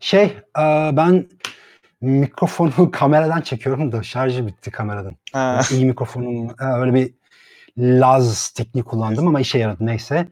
Şey, 0.00 0.24
e, 0.58 0.62
ben 0.92 1.28
mikrofonu 2.00 2.90
kameradan 2.92 3.40
çekiyorum 3.40 3.92
da 3.92 4.02
şarjı 4.02 4.46
bitti 4.46 4.70
kameradan. 4.70 5.16
Ha. 5.32 5.60
İyi 5.70 5.86
mikrofonum, 5.86 6.50
e, 6.60 6.64
öyle 6.64 6.94
bir 6.94 7.14
Laz 7.78 8.50
tekniği 8.50 8.84
kullandım 8.84 9.28
ama 9.28 9.40
işe 9.40 9.58
yaradı 9.58 9.86
neyse. 9.86 10.28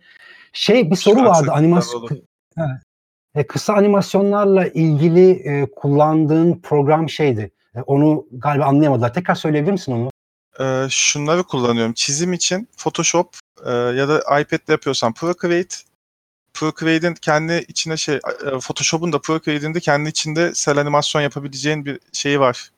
Şey 0.52 0.90
bir 0.90 0.96
soru 0.96 1.20
an 1.20 1.26
vardı 1.26 1.50
animasyon. 1.52 2.08
Evet. 2.58 2.80
E, 3.34 3.46
kısa 3.46 3.74
animasyonlarla 3.74 4.66
ilgili 4.66 5.30
e, 5.30 5.66
kullandığın 5.76 6.60
program 6.62 7.08
şeydi. 7.08 7.50
E, 7.74 7.80
onu 7.80 8.26
galiba 8.32 8.64
anlayamadılar. 8.64 9.14
Tekrar 9.14 9.34
söyleyebilir 9.34 9.72
misin 9.72 9.92
onu? 9.92 10.10
Ee, 10.60 10.86
şunları 10.90 11.42
kullanıyorum. 11.42 11.92
Çizim 11.92 12.32
için 12.32 12.68
Photoshop 12.76 13.28
e, 13.66 13.70
ya 13.70 14.08
da 14.08 14.18
iPad'de 14.18 14.72
yapıyorsan 14.72 15.12
Procreate. 15.14 15.76
Procreate'in 16.54 17.14
kendi 17.14 17.64
içine 17.68 17.96
şey, 17.96 18.14
e, 18.14 18.20
Photoshop'un 18.60 19.12
da 19.12 19.18
Procreate'in 19.18 19.74
de 19.74 19.80
kendi 19.80 20.08
içinde 20.08 20.54
sel 20.54 20.78
animasyon 20.78 21.22
yapabileceğin 21.22 21.84
bir 21.84 22.00
şeyi 22.12 22.40
var. 22.40 22.70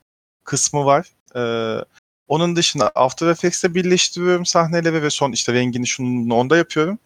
Kısmı 0.45 0.85
var. 0.85 1.07
Ee, 1.37 1.85
onun 2.29 2.57
dışında 2.57 2.93
After 2.95 3.27
Effects'te 3.29 3.75
birleştiriyorum 3.75 4.47
sahneleri 4.47 5.03
ve 5.03 5.11
son 5.11 5.33
işte 5.33 5.53
rengini 5.53 5.87
şunu 5.87 6.25
bunu 6.25 6.35
onda 6.35 6.57
yapıyorum. 6.57 6.99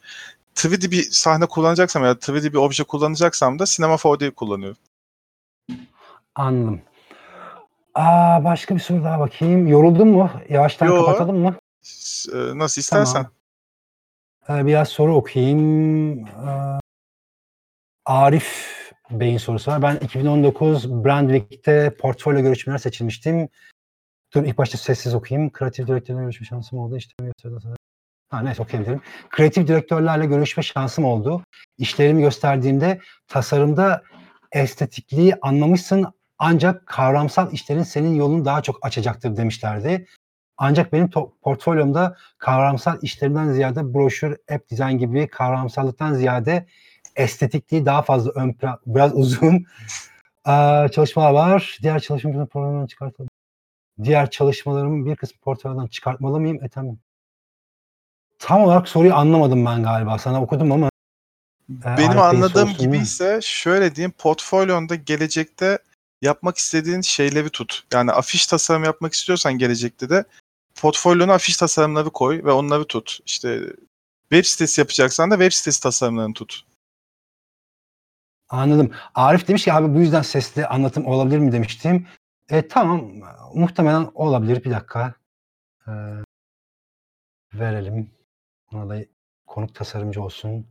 3D 0.57 0.91
bir 0.91 1.03
sahne 1.03 1.47
kullanacaksam 1.47 2.05
ya 2.05 2.11
da 2.11 2.19
3D 2.19 2.53
bir 2.53 2.59
obje 2.59 2.85
kullanacaksam 2.85 3.59
da 3.59 3.65
Cinema 3.67 3.95
4D 3.95 4.31
kullanıyorum. 4.31 4.79
Anladım. 6.35 6.81
Aa, 7.95 8.45
başka 8.45 8.75
bir 8.75 8.81
soru 8.81 9.05
daha 9.05 9.21
bakayım. 9.21 9.67
Yoruldun 9.67 10.09
mu? 10.09 10.31
Yavaştan 10.49 10.87
Yo. 10.87 11.05
kapatalım 11.05 11.39
mı? 11.39 11.55
E, 12.35 12.59
nasıl 12.59 12.81
istersen. 12.81 13.13
Tamam. 13.13 13.33
Biraz 14.49 14.89
soru 14.89 15.15
okuyayım. 15.15 16.19
Ee, 16.27 16.81
Arif 18.07 18.71
Bey'in 19.11 19.39
sorusu 19.39 19.71
var. 19.71 19.83
Ben 19.83 19.97
2019 19.97 21.05
Brandwick'te 21.05 21.97
portfolyo 21.99 22.43
görüşmeler 22.43 22.79
seçilmiştim. 22.79 23.49
Dur 24.35 24.45
ilk 24.45 24.59
başta 24.59 24.79
sessiz 24.79 25.15
okuyayım. 25.15 25.51
Kreatif 25.51 25.87
direktörlerle 25.87 26.23
görüşme 26.25 26.47
şansım 26.47 26.79
oldu. 26.79 26.97
İşte 26.97 27.15
Ha 28.31 28.41
neyse 28.43 28.63
okuyabilirim. 28.63 29.01
Kreatif 29.31 29.69
direktörlerle 29.69 30.27
görüşme 30.27 30.63
şansım 30.63 31.05
oldu. 31.05 31.43
İşlerimi 31.79 32.23
gösterdiğimde 32.23 33.01
tasarımda 33.29 34.03
estetikliği 34.53 35.35
anlamışsın 35.43 36.07
ancak 36.39 36.87
kavramsal 36.87 37.53
işlerin 37.53 37.83
senin 37.83 38.15
yolunu 38.15 38.45
daha 38.45 38.63
çok 38.63 38.87
açacaktır 38.87 39.37
demişlerdi. 39.37 40.07
Ancak 40.63 40.93
benim 40.93 41.11
portfolyomda 41.43 42.17
kavramsal 42.39 42.99
işlerimden 43.03 43.53
ziyade 43.53 43.95
broşür, 43.95 44.37
app 44.53 44.71
design 44.71 44.99
gibi 44.99 45.29
kavramsallıktan 45.29 46.15
ziyade 46.15 46.67
estetikliği 47.17 47.87
daha 47.87 48.03
fazla 48.03 48.31
ön 48.31 48.53
plan, 48.53 48.79
biraz 48.87 49.15
uzun 49.19 49.67
Aa, 50.45 50.89
çalışmalar 50.89 51.33
var. 51.33 51.79
Diğer 51.83 52.01
çalışmalarımı 52.01 52.47
programdan 52.47 52.87
çıkartalım. 52.87 53.31
Diğer 54.05 54.31
çalışmalarımın 54.31 55.07
bir 55.07 55.17
kısmı 55.17 55.41
portföyden 55.41 55.87
çıkartmalı 55.87 56.41
mıyım? 56.41 56.65
E 56.65 56.69
tamam. 56.69 56.99
Tam 58.39 58.63
olarak 58.63 58.89
soruyu 58.89 59.15
anlamadım 59.15 59.67
ben 59.67 59.83
galiba. 59.83 60.19
Sana 60.19 60.43
okudum 60.43 60.73
ama 60.73 60.91
e, 61.71 61.97
Benim 61.99 62.19
anladığım 62.19 62.73
gibi 62.79 62.97
ise 62.97 63.41
şöyle 63.43 63.95
diyeyim 63.95 64.13
portfolyonda 64.19 64.95
gelecekte 64.95 65.79
yapmak 66.23 66.57
istediğin 66.59 67.01
şeyleri 67.01 67.51
tut. 67.51 67.83
Yani 67.93 68.13
afiş 68.13 68.47
tasarım 68.47 68.85
yapmak 68.85 69.13
istiyorsan 69.13 69.59
gelecekte 69.59 70.11
de 70.11 70.25
portfolyona 70.81 71.35
afiş 71.35 71.57
tasarımları 71.57 72.11
koy 72.11 72.45
ve 72.45 72.53
onları 72.53 72.85
tut. 72.85 73.19
İşte 73.27 73.61
web 74.31 74.45
sitesi 74.45 74.81
yapacaksan 74.81 75.31
da 75.31 75.35
web 75.35 75.53
sitesi 75.53 75.83
tasarımlarını 75.83 76.35
tut. 76.35 76.63
Anladım. 78.49 78.93
Arif 79.15 79.49
demiş 79.49 79.65
ki 79.65 79.73
abi 79.73 79.95
bu 79.95 79.99
yüzden 80.01 80.23
sesli 80.23 80.67
anlatım 80.67 81.07
olabilir 81.07 81.39
mi 81.39 81.53
demiştim. 81.53 82.07
E, 82.51 82.69
tamam 82.69 83.13
muhtemelen 83.55 84.11
olabilir. 84.15 84.65
Bir 84.65 84.71
dakika. 84.71 85.15
Ee, 85.89 85.93
verelim. 87.55 88.11
Ona 88.73 88.89
da 88.91 89.05
konuk 89.47 89.75
tasarımcı 89.75 90.23
olsun. 90.23 90.67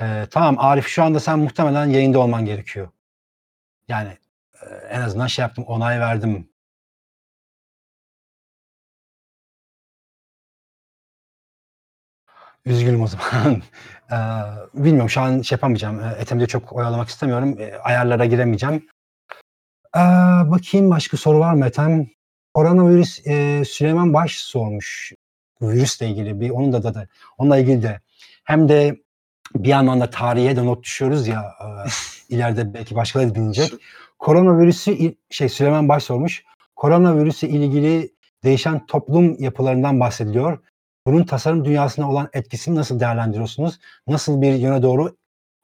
Ee, 0.00 0.26
tamam 0.30 0.56
Arif 0.58 0.86
şu 0.86 1.02
anda 1.02 1.20
sen 1.20 1.38
muhtemelen 1.38 1.86
yayında 1.86 2.18
olman 2.18 2.44
gerekiyor. 2.44 2.88
Yani 3.88 4.18
e, 4.62 4.66
en 4.90 5.00
azından 5.00 5.26
şey 5.26 5.42
yaptım 5.42 5.64
onay 5.64 6.00
verdim. 6.00 6.48
Üzgünüm 12.64 13.02
o 13.02 13.06
zaman. 13.06 13.62
Ee, 14.12 14.16
bilmiyorum 14.74 15.10
şu 15.10 15.20
an 15.20 15.42
şey 15.42 15.56
yapamayacağım. 15.56 16.00
Ee, 16.00 16.16
Ethem'de 16.18 16.46
çok 16.46 16.72
oyalamak 16.72 17.08
istemiyorum. 17.08 17.56
Ee, 17.58 17.74
ayarlara 17.74 18.24
giremeyeceğim. 18.24 18.86
Ee, 19.96 20.00
bakayım 20.50 20.90
başka 20.90 21.16
soru 21.16 21.38
var 21.38 21.54
mı 21.54 21.66
Ethem? 21.66 22.06
Koronavirüs 22.54 23.26
e, 23.26 23.64
Süleyman 23.64 24.14
Baş 24.14 24.36
sormuş. 24.36 25.12
Bu 25.60 25.70
virüsle 25.70 26.08
ilgili 26.08 26.40
bir 26.40 26.50
onun 26.50 26.72
da 26.72 26.94
da 26.94 27.06
onunla 27.38 27.58
ilgili 27.58 27.82
de 27.82 28.00
hem 28.44 28.68
de 28.68 28.96
bir 29.54 29.68
yandan 29.68 30.00
da 30.00 30.10
tarihe 30.10 30.56
de 30.56 30.66
not 30.66 30.84
düşüyoruz 30.84 31.28
ya 31.28 31.54
e, 31.60 31.66
ileride 32.34 32.74
belki 32.74 32.94
başkaları 32.94 33.34
dinleyecek. 33.34 33.72
Koronavirüsü 34.18 35.14
şey 35.30 35.48
Süleyman 35.48 35.88
Baş 35.88 36.02
sormuş. 36.02 36.44
Koronavirüsü 36.76 37.46
ilgili 37.46 38.10
değişen 38.44 38.86
toplum 38.86 39.36
yapılarından 39.42 40.00
bahsediliyor. 40.00 40.58
Bunun 41.06 41.24
tasarım 41.24 41.64
dünyasına 41.64 42.10
olan 42.10 42.28
etkisini 42.32 42.74
nasıl 42.74 43.00
değerlendiriyorsunuz? 43.00 43.78
Nasıl 44.06 44.42
bir 44.42 44.52
yöne 44.52 44.82
doğru 44.82 45.16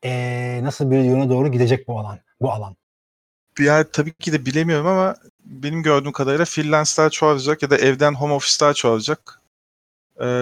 e, 0.04 0.60
nasıl 0.62 0.90
bir 0.90 0.98
yöne 0.98 1.28
doğru 1.28 1.52
gidecek 1.52 1.88
bu 1.88 1.98
alan? 2.00 2.18
Bu 2.40 2.52
alan. 2.52 2.76
Yani 3.58 3.86
tabii 3.92 4.12
ki 4.14 4.32
de 4.32 4.46
bilemiyorum 4.46 4.86
ama 4.86 5.16
benim 5.44 5.82
gördüğüm 5.82 6.12
kadarıyla 6.12 6.44
freelance'lar 6.44 7.10
çoğalacak 7.10 7.62
ya 7.62 7.70
da 7.70 7.76
evden 7.76 8.14
home 8.14 8.34
office'lar 8.34 8.74
çoğalacak. 8.74 9.40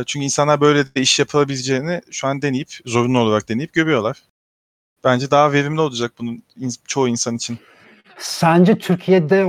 Çünkü 0.07 0.24
insanlar 0.24 0.61
böyle 0.61 0.94
de 0.94 1.01
iş 1.01 1.18
yapılabileceğini 1.18 2.01
şu 2.11 2.28
an 2.28 2.42
deneyip, 2.42 2.68
zorunlu 2.86 3.18
olarak 3.18 3.48
deneyip 3.48 3.72
görüyorlar. 3.72 4.22
Bence 5.05 5.30
daha 5.30 5.53
verimli 5.53 5.80
olacak 5.80 6.12
bunun 6.18 6.42
çoğu 6.86 7.09
insan 7.09 7.36
için. 7.36 7.59
Sence 8.18 8.78
Türkiye'de 8.78 9.44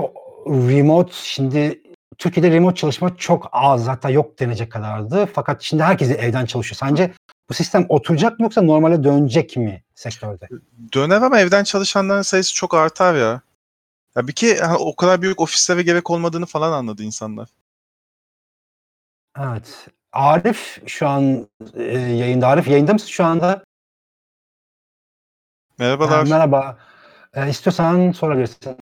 remote 0.47 1.13
şimdi 1.13 1.81
Türkiye'de 2.21 2.55
remote 2.55 2.75
çalışma 2.75 3.17
çok 3.17 3.49
az 3.51 3.87
hatta 3.87 4.09
yok 4.09 4.39
denecek 4.39 4.71
kadardı. 4.71 5.25
Fakat 5.33 5.61
şimdi 5.61 5.83
herkes 5.83 6.09
evden 6.09 6.45
çalışıyor. 6.45 6.77
Sence 6.77 7.13
bu 7.49 7.53
sistem 7.53 7.85
oturacak 7.89 8.39
mı 8.39 8.43
yoksa 8.43 8.61
normale 8.61 9.03
dönecek 9.03 9.57
mi 9.57 9.83
sektörde? 9.95 10.47
Döner 10.93 11.21
ama 11.21 11.39
evden 11.39 11.63
çalışanların 11.63 12.21
sayısı 12.21 12.55
çok 12.55 12.73
artar 12.73 13.15
ya. 13.15 13.41
Ya 14.15 14.27
bir 14.27 14.33
ki 14.33 14.57
o 14.79 14.95
kadar 14.95 15.21
büyük 15.21 15.41
ofislere 15.41 15.81
gerek 15.81 16.09
olmadığını 16.09 16.45
falan 16.45 16.71
anladı 16.71 17.03
insanlar. 17.03 17.49
Evet. 19.39 19.87
Arif 20.11 20.81
şu 20.87 21.07
an 21.07 21.47
e, 21.73 21.83
yayında. 21.99 22.47
Arif 22.47 22.67
yayında 22.67 22.93
mısın 22.93 23.07
şu 23.07 23.25
anda? 23.25 23.63
Merhabalar. 25.77 26.17
Ha, 26.17 26.23
merhaba. 26.23 26.77
E, 27.33 27.49
istiyorsan 27.49 28.11
sorabilirsin. 28.11 28.77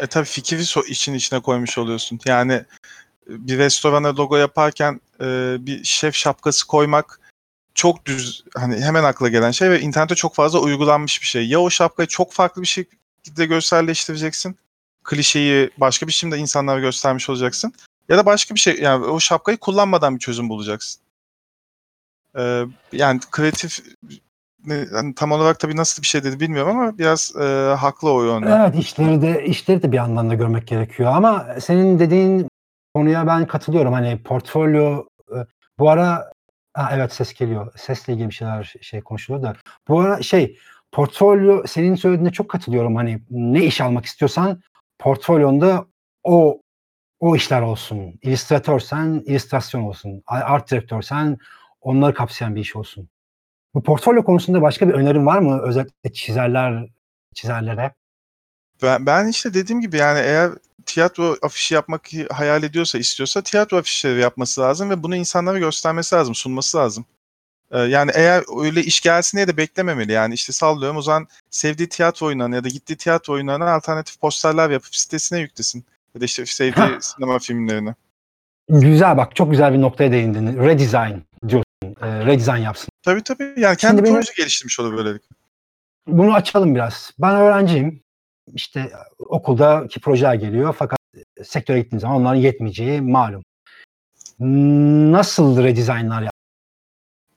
E 0.00 0.06
tabii 0.06 0.26
fikri 0.26 0.56
so- 0.56 0.86
işin 0.86 1.14
içine 1.14 1.40
koymuş 1.40 1.78
oluyorsun. 1.78 2.20
Yani 2.26 2.52
e, 2.52 2.66
bir 3.28 3.58
restorana 3.58 4.16
logo 4.16 4.36
yaparken 4.36 5.00
e, 5.20 5.56
bir 5.60 5.84
şef 5.84 6.14
şapkası 6.14 6.66
koymak 6.66 7.20
çok 7.74 8.06
düz 8.06 8.44
hani 8.56 8.80
hemen 8.80 9.04
akla 9.04 9.28
gelen 9.28 9.50
şey 9.50 9.70
ve 9.70 9.80
internette 9.80 10.14
çok 10.14 10.34
fazla 10.34 10.58
uygulanmış 10.58 11.22
bir 11.22 11.26
şey. 11.26 11.48
Ya 11.48 11.60
o 11.60 11.70
şapkayı 11.70 12.06
çok 12.06 12.32
farklı 12.32 12.62
bir 12.62 12.66
şekilde 12.66 13.46
görselleştireceksin. 13.46 14.56
Klişeyi 15.04 15.70
başka 15.78 16.06
bir 16.06 16.08
biçimde 16.08 16.38
insanlara 16.38 16.80
göstermiş 16.80 17.30
olacaksın. 17.30 17.72
Ya 18.08 18.18
da 18.18 18.26
başka 18.26 18.54
bir 18.54 18.60
şey 18.60 18.80
yani 18.80 19.06
o 19.06 19.20
şapkayı 19.20 19.58
kullanmadan 19.58 20.14
bir 20.14 20.20
çözüm 20.20 20.48
bulacaksın. 20.48 21.02
E, 22.38 22.64
yani 22.92 23.20
kreatif 23.30 23.80
hani 24.92 25.14
tam 25.14 25.32
olarak 25.32 25.60
tabii 25.60 25.76
nasıl 25.76 26.02
bir 26.02 26.06
şey 26.06 26.24
dedi 26.24 26.40
bilmiyorum 26.40 26.78
ama 26.78 26.98
biraz 26.98 27.32
e, 27.40 27.74
haklı 27.78 28.12
o 28.12 28.22
yönde. 28.22 28.58
Evet 28.58 28.74
işleri 28.78 29.22
de 29.22 29.44
işleri 29.44 29.82
de 29.82 29.92
bir 29.92 29.96
yandan 29.96 30.30
da 30.30 30.34
görmek 30.34 30.66
gerekiyor 30.66 31.12
ama 31.14 31.46
senin 31.60 31.98
dediğin 31.98 32.48
konuya 32.94 33.26
ben 33.26 33.46
katılıyorum. 33.46 33.92
Hani 33.92 34.22
portfolyo 34.22 35.04
e, 35.36 35.38
bu 35.78 35.90
ara 35.90 36.32
ha, 36.74 36.90
evet 36.92 37.12
ses 37.12 37.34
geliyor. 37.34 37.72
Sesle 37.76 38.12
ilgili 38.12 38.28
bir 38.28 38.34
şeyler 38.34 38.74
şey 38.80 39.00
konuşuluyor 39.00 39.44
da 39.44 39.56
bu 39.88 40.00
ara 40.00 40.22
şey 40.22 40.58
portfolyo 40.92 41.62
senin 41.66 41.94
söylediğine 41.94 42.32
çok 42.32 42.48
katılıyorum. 42.48 42.96
Hani 42.96 43.20
ne 43.30 43.64
iş 43.64 43.80
almak 43.80 44.04
istiyorsan 44.04 44.62
portfolyonda 44.98 45.84
o 46.24 46.60
o 47.20 47.36
işler 47.36 47.62
olsun. 47.62 48.18
İllüstratörsen 48.22 49.22
illüstrasyon 49.26 49.82
olsun. 49.82 50.22
Art 50.26 50.70
direktörsen 50.70 51.38
onları 51.80 52.14
kapsayan 52.14 52.54
bir 52.54 52.60
iş 52.60 52.76
olsun. 52.76 53.08
Bu 53.74 53.82
portfolyo 53.82 54.24
konusunda 54.24 54.62
başka 54.62 54.88
bir 54.88 54.94
önerin 54.94 55.26
var 55.26 55.38
mı? 55.38 55.60
Özellikle 55.62 56.12
çizerler 56.12 56.88
çizerlere. 57.34 57.94
Ben, 58.82 59.06
ben 59.06 59.28
işte 59.28 59.54
dediğim 59.54 59.80
gibi 59.80 59.96
yani 59.96 60.18
eğer 60.18 60.50
tiyatro 60.86 61.36
afişi 61.42 61.74
yapmak 61.74 62.08
hayal 62.30 62.62
ediyorsa, 62.62 62.98
istiyorsa 62.98 63.42
tiyatro 63.42 63.76
afişleri 63.76 64.20
yapması 64.20 64.60
lazım 64.60 64.90
ve 64.90 65.02
bunu 65.02 65.16
insanlara 65.16 65.58
göstermesi 65.58 66.14
lazım, 66.14 66.34
sunması 66.34 66.78
lazım. 66.78 67.04
Ee, 67.70 67.78
yani 67.78 68.10
eğer 68.14 68.64
öyle 68.64 68.82
iş 68.82 69.00
gelsin 69.00 69.38
diye 69.38 69.48
de 69.48 69.56
beklememeli. 69.56 70.12
Yani 70.12 70.34
işte 70.34 70.52
sallıyorum 70.52 70.96
o 70.96 71.02
zaman 71.02 71.26
sevdiği 71.50 71.88
tiyatro 71.88 72.26
oyunlarına 72.26 72.56
ya 72.56 72.64
da 72.64 72.68
gittiği 72.68 72.96
tiyatro 72.96 73.32
oyunlarına 73.32 73.72
alternatif 73.74 74.20
posterler 74.20 74.70
yapıp 74.70 74.94
sitesine 74.94 75.38
yüklesin. 75.38 75.84
Ya 76.14 76.20
da 76.20 76.24
işte 76.24 76.46
sevdiği 76.46 76.86
sinema 77.00 77.38
filmlerini. 77.38 77.94
Güzel 78.68 79.16
bak 79.16 79.36
çok 79.36 79.50
güzel 79.50 79.72
bir 79.72 79.80
noktaya 79.80 80.12
değindin. 80.12 80.58
Redesign. 80.58 81.18
E, 81.84 82.26
redesign 82.26 82.56
yapsın. 82.56 82.88
Tabii 83.02 83.22
tabii. 83.22 83.54
Yani 83.56 83.76
kendi 83.76 83.96
Şimdi 83.96 84.02
benim- 84.02 84.14
proje 84.14 84.32
geliştirmiş 84.36 84.80
olur 84.80 84.96
böylelikle. 84.96 85.28
Bunu 86.06 86.34
açalım 86.34 86.74
biraz. 86.74 87.10
Ben 87.18 87.36
öğrenciyim. 87.36 88.02
İşte 88.54 88.92
okuldaki 89.18 90.00
projeler 90.00 90.34
geliyor 90.34 90.74
fakat 90.78 90.98
sektöre 91.44 91.80
gittiğim 91.80 92.00
zaman 92.00 92.16
onların 92.16 92.40
yetmeyeceği 92.40 93.00
malum. 93.00 93.42
Nasıl 95.12 95.62
redesignlar? 95.62 96.30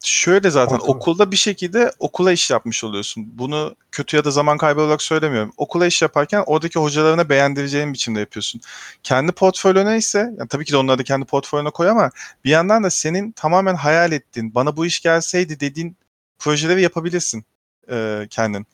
Şöyle 0.04 0.50
zaten 0.50 0.76
Ortada. 0.76 0.92
okulda 0.92 1.32
bir 1.32 1.36
şekilde 1.38 1.92
okula 2.00 2.32
iş 2.32 2.52
yapmış 2.52 2.84
oluyorsun. 2.84 3.32
Bunu 3.34 3.76
kötü 3.92 4.18
ya 4.18 4.26
da 4.26 4.32
zaman 4.32 4.58
kaybı 4.58 4.82
olarak 4.82 5.02
söylemiyorum. 5.02 5.54
Okula 5.58 5.88
iş 5.88 6.02
yaparken 6.02 6.44
oradaki 6.46 6.80
hocalarına 6.80 7.30
beğendireceğin 7.30 7.94
biçimde 7.94 8.20
yapıyorsun. 8.20 8.62
Kendi 9.04 9.32
portfolyona 9.32 9.96
ise 9.96 10.20
yani 10.20 10.48
tabii 10.48 10.66
ki 10.66 10.72
de 10.72 10.78
onları 10.78 10.98
da 10.98 11.04
kendi 11.04 11.26
portfolyona 11.26 11.72
koy 11.72 11.90
ama 11.90 12.12
bir 12.46 12.50
yandan 12.50 12.84
da 12.84 12.90
senin 12.90 13.32
tamamen 13.32 13.76
hayal 13.76 14.12
ettiğin, 14.12 14.56
bana 14.56 14.78
bu 14.78 14.86
iş 14.86 15.02
gelseydi 15.02 15.60
dediğin 15.60 15.98
projeleri 16.40 16.82
yapabilirsin 16.82 17.46
e, 17.92 18.28
kendin. 18.30 18.66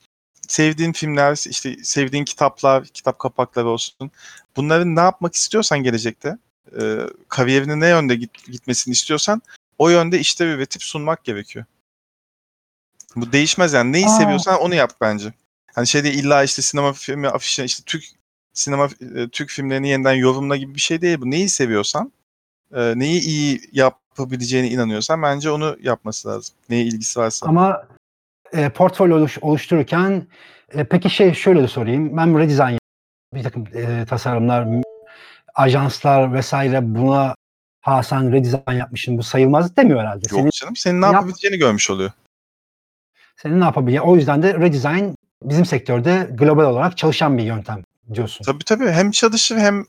Sevdiğin 0.48 0.92
filmler, 0.92 1.50
işte 1.50 1.76
sevdiğin 1.82 2.24
kitaplar, 2.24 2.84
kitap 2.84 3.18
kapakları 3.18 3.68
olsun. 3.68 4.10
Bunların 4.56 4.96
ne 4.96 5.00
yapmak 5.00 5.34
istiyorsan 5.34 5.82
gelecekte, 5.82 6.38
e, 6.80 6.98
kariyerinin 7.28 7.80
ne 7.80 7.88
yönde 7.88 8.14
git- 8.14 8.46
gitmesini 8.52 8.92
istiyorsan 8.92 9.42
o 9.80 9.88
yönde 9.88 10.18
işlev 10.18 10.48
üretip 10.48 10.82
sunmak 10.82 11.24
gerekiyor. 11.24 11.64
Bu 13.16 13.32
değişmez 13.32 13.72
yani. 13.72 13.92
Neyi 13.92 14.06
Aa. 14.06 14.08
seviyorsan 14.08 14.60
onu 14.60 14.74
yap 14.74 14.92
bence. 15.00 15.32
Hani 15.74 15.86
şey 15.86 16.04
değil 16.04 16.24
illa 16.24 16.42
işte 16.44 16.62
sinema 16.62 16.92
filmi 16.92 17.28
afişe 17.28 17.64
işte 17.64 17.82
Türk 17.86 18.04
sinema 18.52 18.88
e, 19.16 19.28
Türk 19.28 19.50
filmlerini 19.50 19.88
yeniden 19.88 20.12
yorumla 20.12 20.56
gibi 20.56 20.74
bir 20.74 20.80
şey 20.80 21.00
değil 21.02 21.20
bu. 21.20 21.30
Neyi 21.30 21.48
seviyorsan, 21.48 22.12
e, 22.74 22.98
neyi 22.98 23.20
iyi 23.20 23.60
yapabileceğine 23.72 24.68
inanıyorsan 24.68 25.22
bence 25.22 25.50
onu 25.50 25.76
yapması 25.82 26.28
lazım. 26.28 26.54
Neye 26.68 26.82
ilgisi 26.84 27.20
varsa. 27.20 27.46
Ama 27.46 27.88
e, 28.52 28.68
portfolyo 28.68 29.16
oluş- 29.18 29.40
oluştururken 29.40 30.26
e, 30.72 30.84
peki 30.84 31.10
şey 31.10 31.34
şöyle 31.34 31.62
de 31.62 31.68
sorayım. 31.68 32.16
Ben 32.16 32.38
redesign 32.38 32.78
bir 33.34 33.42
takım 33.42 33.66
e, 33.74 34.06
tasarımlar, 34.08 34.68
ajanslar 35.54 36.34
vesaire 36.34 36.94
buna 36.94 37.34
ha 37.80 38.02
sen 38.02 38.32
redesign 38.32 38.72
yapmışsın 38.78 39.18
bu 39.18 39.22
sayılmaz 39.22 39.76
demiyor 39.76 40.00
herhalde. 40.00 40.22
Yok 40.30 40.40
Senin, 40.40 40.50
canım. 40.50 40.76
Senin 40.76 41.00
ne 41.02 41.06
Yap- 41.06 41.14
yapabileceğini 41.14 41.58
görmüş 41.58 41.90
oluyor. 41.90 42.10
senin 43.36 43.60
ne 43.60 43.64
yapabileceğin. 43.64 44.02
O 44.02 44.16
yüzden 44.16 44.42
de 44.42 44.54
redesign 44.54 45.14
bizim 45.42 45.66
sektörde 45.66 46.28
global 46.32 46.64
olarak 46.64 46.96
çalışan 46.98 47.38
bir 47.38 47.42
yöntem 47.42 47.84
diyorsun. 48.14 48.44
Tabii 48.44 48.64
tabii. 48.64 48.90
Hem 48.90 49.10
çalışır 49.10 49.56
hem 49.56 49.84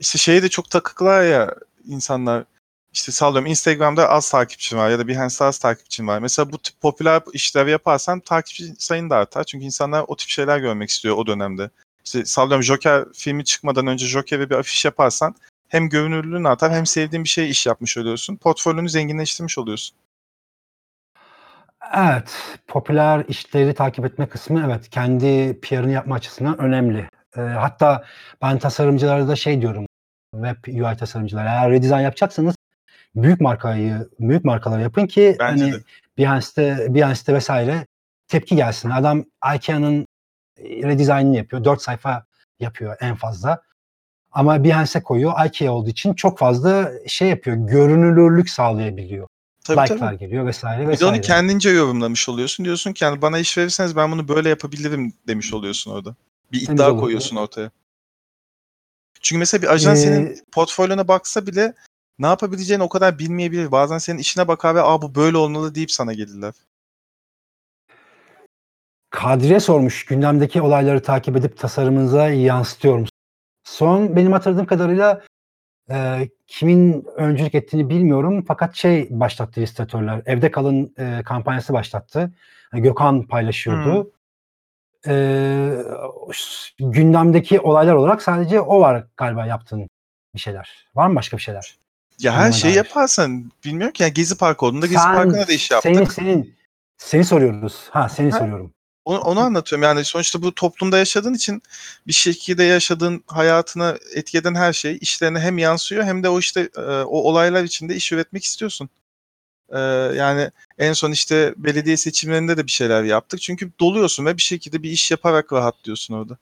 işte 0.00 0.18
şeye 0.18 0.42
de 0.42 0.48
çok 0.48 0.70
takıklar 0.70 1.22
ya 1.24 1.54
insanlar. 1.84 2.44
İşte 2.92 3.12
sallıyorum 3.12 3.50
Instagram'da 3.50 4.08
az 4.08 4.30
takipçin 4.30 4.76
var 4.76 4.90
ya 4.90 4.98
da 4.98 5.08
Behance'da 5.08 5.44
az 5.46 5.58
takipçin 5.58 6.06
var. 6.06 6.18
Mesela 6.18 6.52
bu 6.52 6.58
tip 6.58 6.80
popüler 6.80 7.22
işler 7.32 7.66
yaparsan 7.66 8.20
takipçi 8.20 8.64
sayın 8.78 9.10
da 9.10 9.16
artar. 9.16 9.44
Çünkü 9.44 9.64
insanlar 9.64 10.04
o 10.08 10.16
tip 10.16 10.28
şeyler 10.28 10.58
görmek 10.58 10.90
istiyor 10.90 11.16
o 11.16 11.26
dönemde. 11.26 11.70
İşte 12.04 12.24
sallıyorum 12.24 12.62
Joker 12.62 13.04
filmi 13.14 13.44
çıkmadan 13.44 13.86
önce 13.86 14.06
Joker'e 14.06 14.50
bir 14.50 14.54
afiş 14.54 14.84
yaparsan 14.84 15.34
hem 15.68 15.88
görünürlüğün 15.88 16.44
artar 16.44 16.72
hem 16.72 16.86
sevdiğin 16.86 17.24
bir 17.24 17.28
şey 17.28 17.50
iş 17.50 17.66
yapmış 17.66 17.98
oluyorsun. 17.98 18.36
Portfolyonu 18.36 18.88
zenginleştirmiş 18.88 19.58
oluyorsun. 19.58 19.96
Evet, 21.94 22.58
popüler 22.66 23.24
işleri 23.28 23.74
takip 23.74 24.04
etme 24.04 24.28
kısmı 24.28 24.62
evet 24.66 24.90
kendi 24.90 25.60
PR'ını 25.60 25.92
yapma 25.92 26.14
açısından 26.14 26.58
önemli. 26.58 27.08
Ee, 27.36 27.40
hatta 27.40 28.04
ben 28.42 28.58
tasarımcılara 28.58 29.28
da 29.28 29.36
şey 29.36 29.60
diyorum, 29.60 29.86
web 30.34 30.84
UI 30.84 30.96
tasarımcılara 30.96 31.48
eğer 31.50 31.70
redesign 31.70 32.00
yapacaksanız 32.00 32.54
büyük 33.14 33.40
markayı, 33.40 34.08
büyük 34.20 34.44
markaları 34.44 34.82
yapın 34.82 35.06
ki 35.06 35.36
Bence 35.40 35.64
hani 35.64 35.72
de. 35.72 35.82
Behance'de, 36.18 36.94
Behance'de 36.94 37.34
vesaire 37.34 37.86
tepki 38.28 38.56
gelsin. 38.56 38.90
Adam 38.90 39.24
IKEA'nın 39.54 40.06
redesign'ını 40.58 41.36
yapıyor, 41.36 41.64
4 41.64 41.82
sayfa 41.82 42.26
yapıyor 42.60 42.96
en 43.00 43.14
fazla. 43.14 43.62
Ama 44.36 44.64
Behance'e 44.64 45.02
koyuyor, 45.02 45.46
IKEA 45.46 45.72
olduğu 45.72 45.90
için 45.90 46.14
çok 46.14 46.38
fazla 46.38 46.92
şey 47.06 47.28
yapıyor, 47.28 47.56
görünürlük 47.56 48.50
sağlayabiliyor. 48.50 49.26
Tabii 49.64 49.80
Like'lar 49.80 49.98
tabii. 50.10 50.18
geliyor 50.18 50.46
vesaire 50.46 50.82
Bir 50.82 50.86
de 50.86 50.90
vesaire. 50.90 51.14
onu 51.14 51.20
kendince 51.20 51.70
yorumlamış 51.70 52.28
oluyorsun. 52.28 52.64
Diyorsun 52.64 52.92
ki 52.92 53.04
yani 53.04 53.22
bana 53.22 53.38
iş 53.38 53.58
verirseniz 53.58 53.96
ben 53.96 54.12
bunu 54.12 54.28
böyle 54.28 54.48
yapabilirim 54.48 55.12
demiş 55.26 55.54
oluyorsun 55.54 55.90
orada. 55.90 56.14
Bir 56.52 56.66
Temiz 56.66 56.80
iddia 56.80 56.90
olur. 56.92 57.00
koyuyorsun 57.00 57.36
ortaya. 57.36 57.70
Çünkü 59.20 59.38
mesela 59.38 59.62
bir 59.62 59.68
ajan 59.72 59.94
senin 59.94 60.26
Ee, 60.26 60.36
portfolyona 60.52 61.08
baksa 61.08 61.46
bile 61.46 61.74
ne 62.18 62.26
yapabileceğini 62.26 62.82
o 62.82 62.88
kadar 62.88 63.18
bilmeyebilir. 63.18 63.72
Bazen 63.72 63.98
senin 63.98 64.18
işine 64.18 64.48
bakar 64.48 64.74
ve 64.74 64.82
Aa, 64.82 65.02
bu 65.02 65.14
böyle 65.14 65.36
olmalı 65.36 65.74
deyip 65.74 65.90
sana 65.92 66.12
gelirler. 66.12 66.54
Kadriye 69.10 69.60
sormuş 69.60 70.04
gündemdeki 70.04 70.62
olayları 70.62 71.02
takip 71.02 71.36
edip 71.36 71.58
tasarımınıza 71.58 72.28
yansıtıyor 72.28 72.98
musun? 72.98 73.15
Son 73.66 74.16
benim 74.16 74.32
hatırladığım 74.32 74.66
kadarıyla 74.66 75.22
e, 75.90 76.28
kimin 76.46 77.04
öncülük 77.16 77.54
ettiğini 77.54 77.88
bilmiyorum 77.88 78.44
fakat 78.48 78.74
şey 78.74 79.08
başlattı 79.10 79.60
illüstratörler. 79.60 80.22
Evde 80.26 80.50
kalın 80.50 80.94
e, 80.98 81.22
kampanyası 81.24 81.72
başlattı. 81.72 82.32
Yani 82.72 82.82
Gökhan 82.82 83.22
paylaşıyordu. 83.26 84.12
E, 85.06 85.12
gündemdeki 86.78 87.60
olaylar 87.60 87.94
olarak 87.94 88.22
sadece 88.22 88.60
o 88.60 88.80
var 88.80 89.06
galiba 89.16 89.46
yaptığın 89.46 89.88
bir 90.34 90.40
şeyler. 90.40 90.86
Var 90.94 91.06
mı 91.08 91.16
başka 91.16 91.36
bir 91.36 91.42
şeyler? 91.42 91.76
Ya 92.18 92.32
her 92.32 92.52
şeyi 92.52 92.74
dair. 92.74 92.84
yaparsan 92.84 93.50
bilmiyorum 93.64 93.92
ki 93.92 94.02
yani 94.02 94.12
Gezi 94.14 94.38
Parkı 94.38 94.66
olduğunda 94.66 94.86
Gezi 94.86 94.98
Sen- 94.98 95.14
Parkı'na 95.14 95.48
da 95.48 95.52
iş 95.52 95.70
yaptık. 95.70 95.94
Seni, 95.96 96.06
senin, 96.06 96.54
seni 96.96 97.24
soruyoruz. 97.24 97.86
Ha 97.90 98.08
seni 98.08 98.30
Ha. 98.30 98.38
soruyorum. 98.38 98.72
Onu, 99.06 99.18
onu 99.20 99.40
anlatıyorum. 99.40 99.82
Yani 99.82 100.04
sonuçta 100.04 100.42
bu 100.42 100.54
toplumda 100.54 100.98
yaşadığın 100.98 101.34
için 101.34 101.62
bir 102.06 102.12
şekilde 102.12 102.62
yaşadığın 102.64 103.24
hayatına 103.26 103.96
etki 104.14 104.38
eden 104.38 104.54
her 104.54 104.72
şey 104.72 104.98
işlerine 105.00 105.40
hem 105.40 105.58
yansıyor 105.58 106.04
hem 106.04 106.22
de 106.22 106.28
o 106.28 106.38
işte 106.38 106.70
e, 106.76 106.80
o 106.80 107.18
olaylar 107.18 107.64
içinde 107.64 107.94
iş 107.94 108.12
üretmek 108.12 108.44
istiyorsun. 108.44 108.88
E, 109.70 109.78
yani 110.16 110.50
en 110.78 110.92
son 110.92 111.12
işte 111.12 111.54
belediye 111.56 111.96
seçimlerinde 111.96 112.56
de 112.56 112.66
bir 112.66 112.70
şeyler 112.70 113.02
yaptık. 113.04 113.40
Çünkü 113.40 113.70
doluyorsun 113.80 114.26
ve 114.26 114.36
bir 114.36 114.42
şekilde 114.42 114.82
bir 114.82 114.90
iş 114.90 115.10
yaparak 115.10 115.52
rahatlıyorsun 115.52 116.14
orada. 116.14 116.38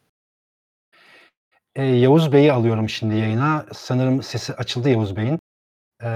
E, 1.76 1.84
Yavuz 1.84 2.32
Bey'i 2.32 2.52
alıyorum 2.52 2.88
şimdi 2.88 3.14
yayına. 3.14 3.66
Sanırım 3.74 4.22
sesi 4.22 4.54
açıldı 4.54 4.90
Yavuz 4.90 5.16
Bey'in. 5.16 5.38
E, 6.02 6.08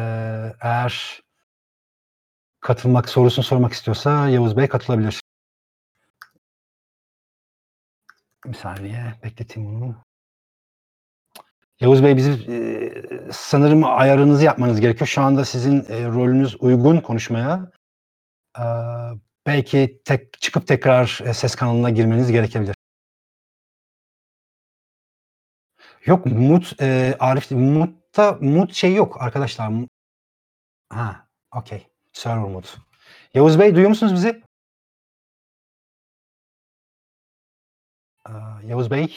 eğer 0.61 1.23
katılmak, 2.61 3.09
sorusunu 3.09 3.45
sormak 3.45 3.73
istiyorsa 3.73 4.29
Yavuz 4.29 4.57
Bey 4.57 4.69
katılabilir. 4.69 5.21
Bir 8.45 8.55
saniye 8.55 9.15
bekleteyim 9.25 9.77
onu. 9.77 9.97
Yavuz 11.81 12.05
Bey 12.05 12.17
bizim 12.17 12.53
e, 12.53 13.33
sanırım 13.33 13.85
ayarınızı 13.85 14.45
yapmanız 14.45 14.81
gerekiyor. 14.81 15.09
Şu 15.09 15.23
anda 15.23 15.45
sizin 15.45 15.85
e, 15.89 16.07
rolünüz 16.07 16.57
uygun 16.63 17.01
konuşmaya. 17.01 17.73
E, 18.59 18.65
belki 19.47 20.03
tek 20.05 20.41
çıkıp 20.41 20.67
tekrar 20.67 21.21
e, 21.25 21.35
ses 21.35 21.55
kanalına 21.55 21.91
girmeniz 21.91 22.33
gerekebilir. 22.33 22.75
Yok 26.07 26.27
Mut 26.27 26.83
e, 26.83 27.17
Arif 27.19 27.51
Mut'ta 27.51 28.33
Mut 28.41 28.75
şey 28.75 28.95
yok 28.95 29.23
arkadaşlar. 29.23 29.73
Ha, 30.91 31.29
okey. 31.57 31.87
Server 32.13 32.49
Mut. 32.49 32.79
Yavuz 33.35 33.59
Bey 33.59 33.75
duyuyor 33.75 33.89
musunuz 33.89 34.15
bizi? 34.15 34.43
Yavuz 38.67 38.91
Bey. 38.91 39.15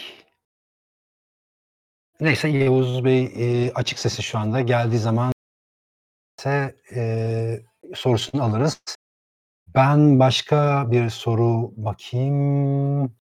Neyse 2.19 2.47
Yavuz 2.47 3.05
Bey 3.05 3.23
e, 3.23 3.73
açık 3.73 3.99
sesi 3.99 4.23
şu 4.23 4.37
anda. 4.39 4.61
Geldiği 4.61 4.97
zaman 4.97 5.33
ise 6.39 6.75
e, 6.95 7.61
sorusunu 7.95 8.43
alırız. 8.43 8.81
Ben 9.67 10.19
başka 10.19 10.91
bir 10.91 11.09
soru 11.09 11.71
bakayım. 11.77 13.15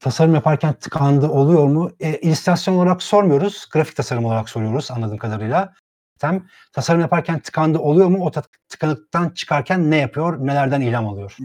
Tasarım 0.00 0.34
yaparken 0.34 0.74
tıkandı 0.74 1.28
oluyor 1.28 1.66
mu? 1.66 1.90
E, 2.00 2.18
illüstrasyon 2.18 2.74
olarak 2.74 3.02
sormuyoruz. 3.02 3.68
Grafik 3.72 3.96
tasarım 3.96 4.24
olarak 4.24 4.48
soruyoruz 4.48 4.90
anladığım 4.90 5.18
kadarıyla. 5.18 5.74
Tem, 6.18 6.48
tasarım 6.72 7.00
yaparken 7.00 7.40
tıkandı 7.40 7.78
oluyor 7.78 8.08
mu? 8.08 8.24
O 8.24 8.30
ta- 8.30 8.42
tıkanıktan 8.68 9.30
çıkarken 9.30 9.90
ne 9.90 9.96
yapıyor? 9.96 10.46
Nelerden 10.46 10.80
ilham 10.80 11.08
alıyor? 11.08 11.36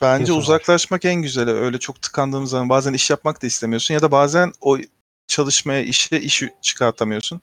Bence 0.00 0.32
var. 0.32 0.38
uzaklaşmak 0.38 1.04
en 1.04 1.22
güzeli. 1.22 1.50
Öyle 1.50 1.78
çok 1.78 2.02
tıkandığımız 2.02 2.50
zaman 2.50 2.68
bazen 2.68 2.92
iş 2.92 3.10
yapmak 3.10 3.42
da 3.42 3.46
istemiyorsun 3.46 3.94
ya 3.94 4.02
da 4.02 4.10
bazen 4.10 4.52
o 4.60 4.78
çalışmaya, 5.26 5.82
işe 5.82 6.18
iş 6.20 6.42
çıkartamıyorsun. 6.62 7.40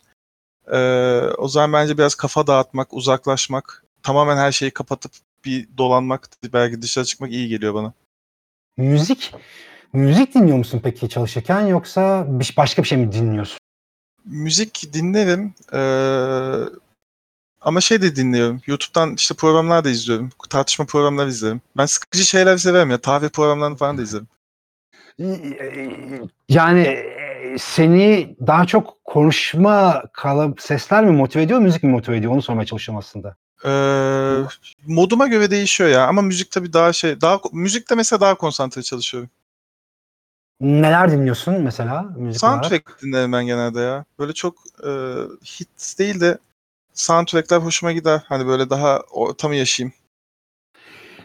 Ee, 0.72 1.20
o 1.38 1.48
zaman 1.48 1.74
bence 1.74 1.98
biraz 1.98 2.16
kafa 2.16 2.48
dağıtmak, 2.48 2.94
uzaklaşmak, 2.94 3.84
tamamen 4.04 4.38
her 4.38 4.52
şeyi 4.52 4.72
kapatıp 4.72 5.12
bir 5.46 5.68
dolanmak, 5.78 6.30
belki 6.54 6.82
dışarı 6.82 7.06
çıkmak 7.06 7.32
iyi 7.32 7.50
geliyor 7.50 7.74
bana. 7.74 7.94
Müzik 8.78 9.34
müzik 9.94 10.36
dinliyor 10.36 10.58
musun 10.58 10.82
peki 10.84 11.10
çalışırken 11.10 11.62
yoksa 11.62 12.28
başka 12.58 12.84
bir 12.84 12.88
şey 12.88 12.98
mi 12.98 13.12
dinliyorsun? 13.12 13.58
Müzik 14.26 14.94
dinlerim. 14.94 15.54
ee, 15.74 16.87
ama 17.68 17.82
şey 17.82 18.02
de 18.02 18.16
dinliyorum. 18.16 18.62
YouTube'dan 18.68 19.14
işte 19.14 19.36
programlar 19.36 19.84
da 19.84 19.90
izliyorum. 19.90 20.30
Tartışma 20.50 20.86
programları 20.86 21.30
izlerim. 21.30 21.62
Ben 21.78 21.86
sıkıcı 21.86 22.26
şeyler 22.26 22.58
severim 22.58 22.92
ya. 22.92 22.98
Tarih 22.98 23.30
programlarını 23.30 23.76
falan 23.76 23.98
da 23.98 24.02
izlerim. 24.02 24.28
Yani 26.50 26.82
e, 26.82 27.58
seni 27.60 28.36
daha 28.48 28.66
çok 28.66 29.06
konuşma 29.06 30.04
kalıp 30.14 30.62
sesler 30.62 31.06
mi 31.06 31.12
motive 31.12 31.44
ediyor, 31.44 31.60
müzik 31.60 31.84
mi 31.84 31.92
motive 31.92 32.18
ediyor? 32.18 32.34
Onu 32.34 32.42
sormaya 32.42 32.66
çalışıyorum 32.66 33.00
aslında. 33.00 33.36
Ee, 33.66 34.44
moduma 34.88 35.28
göre 35.28 35.52
değişiyor 35.52 35.90
ya 35.90 36.08
ama 36.08 36.22
müzik 36.22 36.52
tabii 36.52 36.74
daha 36.74 36.94
şey 36.94 37.22
daha 37.22 37.40
müzikte 37.54 37.96
mesela 37.96 38.22
daha 38.22 38.36
konsantre 38.36 38.82
çalışıyorum. 38.84 39.30
Neler 40.62 41.12
dinliyorsun 41.12 41.54
mesela 41.54 42.02
müzik 42.18 42.44
olarak? 42.44 42.66
Soundtrack 42.66 43.02
dinlerim 43.02 43.32
ben 43.32 43.46
genelde 43.46 43.80
ya. 43.80 44.06
Böyle 44.20 44.34
çok 44.34 44.56
e, 44.88 44.92
hit 45.46 46.00
değil 46.00 46.20
de 46.20 46.38
soundtrackler 46.98 47.58
hoşuma 47.58 47.92
gider. 47.92 48.22
Hani 48.26 48.48
böyle 48.48 48.70
daha 48.70 49.00
ortamı 49.00 49.56
yaşayayım. 49.56 49.94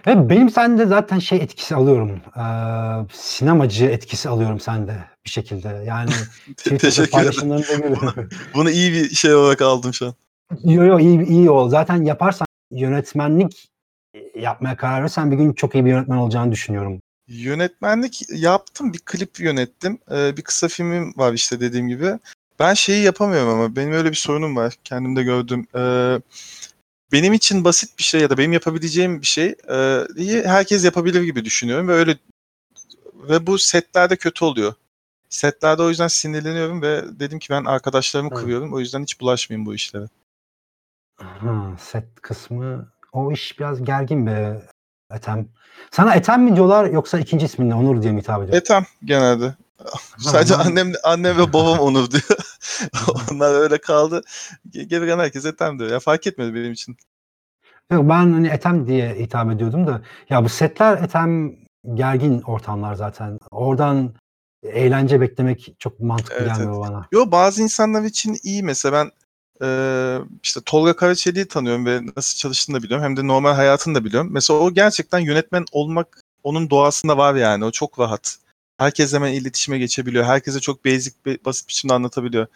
Ve 0.06 0.28
benim 0.30 0.50
sende 0.50 0.86
zaten 0.86 1.18
şey 1.18 1.38
etkisi 1.38 1.74
alıyorum. 1.74 2.20
Eee, 2.36 3.06
sinemacı 3.12 3.84
etkisi 3.84 4.28
alıyorum 4.28 4.60
sende 4.60 4.96
bir 5.24 5.30
şekilde. 5.30 5.68
Yani 5.86 6.10
Teşekkür 6.56 7.20
ederim. 7.20 7.62
görüyorum. 7.68 8.28
Bunu 8.54 8.70
iyi 8.70 8.92
bir 8.92 9.14
şey 9.14 9.34
olarak 9.34 9.62
aldım 9.62 9.94
şu 9.94 10.06
an. 10.06 10.14
yo 10.64 10.84
yo 10.84 10.98
iyi, 10.98 11.26
iyi 11.26 11.50
ol. 11.50 11.68
Zaten 11.68 12.04
yaparsan 12.04 12.46
yönetmenlik 12.70 13.68
yapmaya 14.34 14.76
karar 14.76 15.00
verirsen 15.00 15.30
bir 15.30 15.36
gün 15.36 15.52
çok 15.52 15.74
iyi 15.74 15.84
bir 15.84 15.90
yönetmen 15.90 16.16
olacağını 16.16 16.52
düşünüyorum. 16.52 17.00
Yönetmenlik 17.28 18.22
yaptım. 18.30 18.92
Bir 18.92 18.98
klip 18.98 19.40
yönettim. 19.40 19.98
Ee, 20.10 20.36
bir 20.36 20.42
kısa 20.42 20.68
filmim 20.68 21.12
var 21.16 21.32
işte 21.32 21.60
dediğim 21.60 21.88
gibi. 21.88 22.18
Ben 22.62 22.74
şeyi 22.74 23.04
yapamıyorum 23.04 23.48
ama 23.48 23.76
benim 23.76 23.92
öyle 23.92 24.10
bir 24.10 24.16
sorunum 24.16 24.56
var. 24.56 24.74
Kendimde 24.84 25.22
gördüm. 25.22 25.66
Ee, 25.74 26.20
benim 27.12 27.32
için 27.32 27.64
basit 27.64 27.98
bir 27.98 28.02
şey 28.02 28.20
ya 28.20 28.30
da 28.30 28.38
benim 28.38 28.52
yapabileceğim 28.52 29.20
bir 29.20 29.26
şey 29.26 29.54
e, 29.70 30.42
herkes 30.44 30.84
yapabilir 30.84 31.22
gibi 31.22 31.44
düşünüyorum 31.44 31.88
ve 31.88 31.92
öyle 31.92 32.16
ve 33.14 33.46
bu 33.46 33.58
setlerde 33.58 34.16
kötü 34.16 34.44
oluyor. 34.44 34.74
Setlerde 35.28 35.82
o 35.82 35.88
yüzden 35.88 36.08
sinirleniyorum 36.08 36.82
ve 36.82 37.02
dedim 37.20 37.38
ki 37.38 37.50
ben 37.50 37.64
arkadaşlarımı 37.64 38.30
Evet. 38.32 38.40
kırıyorum. 38.42 38.74
O 38.74 38.80
yüzden 38.80 39.02
hiç 39.02 39.20
bulaşmayayım 39.20 39.66
bu 39.66 39.74
işlere. 39.74 40.08
Ha, 41.16 41.76
set 41.80 42.20
kısmı 42.20 42.92
o 43.12 43.32
iş 43.32 43.58
biraz 43.58 43.84
gergin 43.84 44.26
be 44.26 44.62
Ethem. 45.14 45.48
Sana 45.90 46.14
Ethem 46.14 46.42
mi 46.42 46.56
diyorlar 46.56 46.84
yoksa 46.84 47.18
ikinci 47.18 47.46
isminle 47.46 47.74
Onur 47.74 48.02
diye 48.02 48.12
mi 48.12 48.20
hitap 48.20 48.42
ediyor? 48.42 48.58
Etem 48.58 48.86
genelde. 49.04 49.54
Sadece 50.18 50.56
annem 50.56 50.92
annem 51.04 51.38
ve 51.38 51.52
babam 51.52 51.78
Onur 51.78 52.10
diyor. 52.10 52.24
Onlar 53.32 53.54
öyle 53.54 53.78
kaldı. 53.78 54.22
Ge- 54.70 54.82
Geri 54.82 55.06
kalan 55.06 55.24
herkes 55.24 55.44
Etem 55.44 55.78
diyor. 55.78 55.90
Ya 55.90 56.00
fark 56.00 56.26
etmedi 56.26 56.54
benim 56.54 56.72
için. 56.72 56.96
Yok, 57.92 58.04
ben 58.04 58.32
hani 58.32 58.48
Ethem 58.48 58.86
diye 58.86 59.14
hitap 59.14 59.52
ediyordum 59.52 59.86
da 59.86 60.02
ya 60.30 60.44
bu 60.44 60.48
setler 60.48 60.98
Ethem 60.98 61.56
gergin 61.94 62.40
ortamlar 62.40 62.94
zaten. 62.94 63.38
Oradan 63.50 64.14
eğlence 64.62 65.20
beklemek 65.20 65.74
çok 65.78 66.00
mantıklı 66.00 66.34
Evet, 66.34 66.46
gelmiyor 66.46 66.80
bana. 66.80 67.08
Yo 67.12 67.30
bazı 67.30 67.62
insanlar 67.62 68.02
için 68.02 68.38
iyi 68.42 68.62
mesela 68.62 68.92
ben 68.92 69.10
işte 70.42 70.60
Tolga 70.66 70.96
Karaçelik'i 70.96 71.48
tanıyorum 71.48 71.86
ve 71.86 72.00
nasıl 72.16 72.38
çalıştığını 72.38 72.76
da 72.76 72.82
biliyorum. 72.82 73.04
Hem 73.04 73.16
de 73.16 73.26
normal 73.26 73.54
hayatını 73.54 73.94
da 73.94 74.04
biliyorum. 74.04 74.28
Mesela 74.32 74.58
o 74.60 74.70
gerçekten 74.70 75.18
yönetmen 75.18 75.64
olmak 75.72 76.20
onun 76.42 76.70
doğasında 76.70 77.16
var 77.16 77.34
yani. 77.34 77.64
O 77.64 77.70
çok 77.70 77.98
rahat. 77.98 78.36
Herkes 78.78 79.14
hemen 79.14 79.32
iletişime 79.32 79.78
geçebiliyor. 79.78 80.24
Herkese 80.24 80.60
çok 80.60 80.84
basic, 80.84 81.14
basit 81.44 81.68
biçimde 81.68 81.94
anlatabiliyor. 81.94 82.46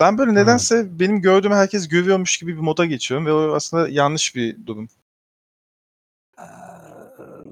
Ben 0.00 0.18
böyle 0.18 0.34
nedense 0.34 1.00
benim 1.00 1.20
gördüğüm 1.22 1.52
herkes 1.52 1.88
görüyormuş 1.88 2.36
gibi 2.36 2.56
bir 2.56 2.60
moda 2.60 2.84
geçiyorum 2.84 3.26
ve 3.26 3.32
o 3.32 3.54
aslında 3.54 3.88
yanlış 3.88 4.34
bir 4.36 4.66
durum. 4.66 4.88
Ee, 6.38 6.42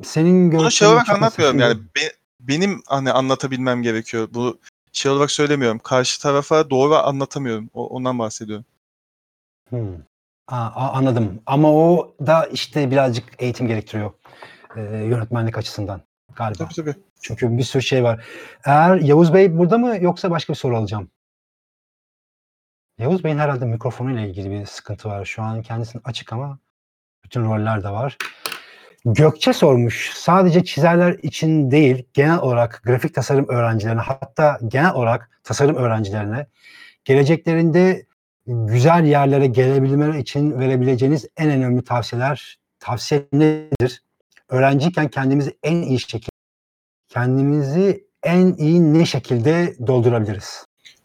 Senin 0.02 0.52
Bunu 0.52 0.70
şey 0.70 0.88
olarak 0.88 1.08
anlatmıyorum 1.08 1.56
mesela 1.56 1.74
yani 1.74 1.84
be- 1.96 2.16
benim 2.40 2.82
hani 2.86 3.12
anlatabilmem 3.12 3.82
gerekiyor. 3.82 4.28
Bu 4.34 4.58
şey 4.92 5.12
olarak 5.12 5.30
söylemiyorum. 5.30 5.78
Karşı 5.78 6.22
tarafa 6.22 6.70
doğru 6.70 6.94
anlatamıyorum. 6.94 7.70
O, 7.74 7.86
ondan 7.86 8.18
bahsediyorum. 8.18 8.64
Hmm. 9.68 9.96
Aa, 10.48 10.90
anladım. 10.92 11.42
Ama 11.46 11.72
o 11.72 12.14
da 12.26 12.46
işte 12.46 12.90
birazcık 12.90 13.24
eğitim 13.38 13.66
gerektiriyor. 13.66 14.12
Ee, 14.76 14.80
yönetmenlik 14.82 15.58
açısından 15.58 16.00
galiba. 16.36 16.64
Tabii 16.64 16.74
tabii. 16.74 16.94
Çünkü 17.20 17.58
bir 17.58 17.62
sürü 17.62 17.82
şey 17.82 18.04
var. 18.04 18.24
Eğer 18.64 18.96
Yavuz 18.96 19.34
Bey 19.34 19.58
burada 19.58 19.78
mı 19.78 19.96
yoksa 20.00 20.30
başka 20.30 20.52
bir 20.52 20.58
soru 20.58 20.76
alacağım? 20.76 21.10
Yavuz 22.98 23.24
Bey'in 23.24 23.38
herhalde 23.38 23.64
mikrofonuyla 23.64 24.26
ilgili 24.26 24.50
bir 24.50 24.66
sıkıntı 24.66 25.08
var. 25.08 25.24
Şu 25.24 25.42
an 25.42 25.62
kendisinin 25.62 26.02
açık 26.04 26.32
ama 26.32 26.58
bütün 27.24 27.44
roller 27.44 27.84
de 27.84 27.90
var. 27.90 28.16
Gökçe 29.04 29.52
sormuş. 29.52 30.10
Sadece 30.14 30.64
çizerler 30.64 31.12
için 31.22 31.70
değil, 31.70 32.04
genel 32.14 32.38
olarak 32.38 32.82
grafik 32.84 33.14
tasarım 33.14 33.48
öğrencilerine 33.48 34.00
hatta 34.00 34.58
genel 34.68 34.92
olarak 34.94 35.30
tasarım 35.44 35.76
öğrencilerine 35.76 36.46
geleceklerinde 37.04 38.06
güzel 38.46 39.04
yerlere 39.04 39.46
gelebilmeleri 39.46 40.20
için 40.20 40.60
verebileceğiniz 40.60 41.26
en 41.36 41.50
önemli 41.50 41.84
tavsiyeler 41.84 42.58
tavsiye 42.78 43.26
nedir? 43.32 44.02
Öğrenciyken 44.48 45.08
kendimizi 45.08 45.56
en 45.62 45.82
iyi 45.82 46.00
şekilde 46.00 46.30
kendimizi 47.08 48.06
en 48.22 48.54
iyi 48.54 48.94
ne 48.94 49.06
şekilde 49.06 49.76
doldurabiliriz 49.86 50.64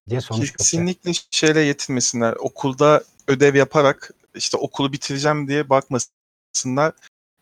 diye 0.09 0.19
Gökçe. 0.29 0.53
Kesinlikle 0.57 1.11
şeyle 1.31 1.59
yetinmesinler. 1.59 2.33
Okulda 2.33 3.03
ödev 3.27 3.55
yaparak 3.55 4.11
işte 4.35 4.57
okulu 4.57 4.93
bitireceğim 4.93 5.47
diye 5.47 5.69
bakmasınlar. 5.69 6.93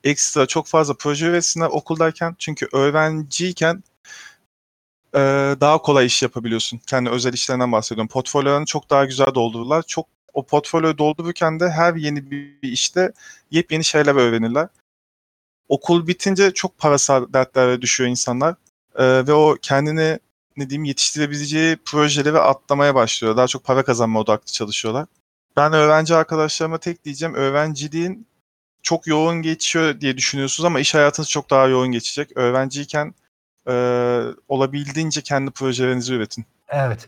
Ekstra 0.04 0.46
çok 0.46 0.68
fazla 0.68 0.94
proje 0.94 1.26
üretsinler 1.26 1.68
okuldayken. 1.68 2.36
Çünkü 2.40 2.68
öğrenciyken 2.74 3.84
e, 5.16 5.20
daha 5.62 5.78
kolay 5.78 6.06
iş 6.06 6.24
yapabiliyorsun. 6.24 6.78
Kendi 6.88 7.10
özel 7.10 7.34
işlerinden 7.34 7.72
bahsediyorum. 7.72 8.08
Portfolyolarını 8.08 8.66
çok 8.66 8.90
daha 8.90 9.06
güzel 9.06 9.36
doldururlar. 9.36 9.84
Çok 9.84 10.08
o 10.34 10.46
portfolyoyu 10.46 10.98
doldururken 10.98 11.60
de 11.60 11.70
her 11.70 11.96
yeni 11.96 12.32
bir 12.32 12.58
işte 12.62 13.12
yepyeni 13.52 13.84
şeyler 13.84 14.16
öğrenirler. 14.16 14.68
Okul 15.70 16.08
bitince 16.08 16.54
çok 16.54 16.78
parasal 16.78 17.34
dertlere 17.34 17.82
düşüyor 17.82 18.10
insanlar. 18.10 18.56
E, 18.96 19.28
ve 19.28 19.34
o 19.34 19.56
kendini 19.62 20.20
ne 20.58 20.70
diyeyim 20.70 20.84
yetiştirebileceği 20.84 21.78
projeleri 21.86 22.40
atlamaya 22.40 22.96
başlıyor. 22.96 23.38
Daha 23.38 23.48
çok 23.48 23.64
para 23.64 23.84
kazanma 23.84 24.20
odaklı 24.20 24.52
çalışıyorlar. 24.52 25.06
Ben 25.58 25.74
öğrenci 25.74 26.16
arkadaşlarıma 26.16 26.78
tek 26.78 27.06
diyeceğim 27.06 27.36
öğrenciliğin 27.36 28.28
çok 28.84 29.08
yoğun 29.08 29.42
geçiyor 29.42 30.02
diye 30.02 30.18
düşünüyorsunuz 30.18 30.66
ama 30.66 30.80
iş 30.80 30.96
hayatınız 30.96 31.30
çok 31.30 31.50
daha 31.50 31.68
yoğun 31.68 31.92
geçecek. 31.92 32.32
Öğrenciyken 32.38 33.14
e, 33.68 33.74
olabildiğince 34.48 35.22
kendi 35.22 35.52
projelerinizi 35.52 36.14
üretin. 36.14 36.46
Evet. 36.70 37.08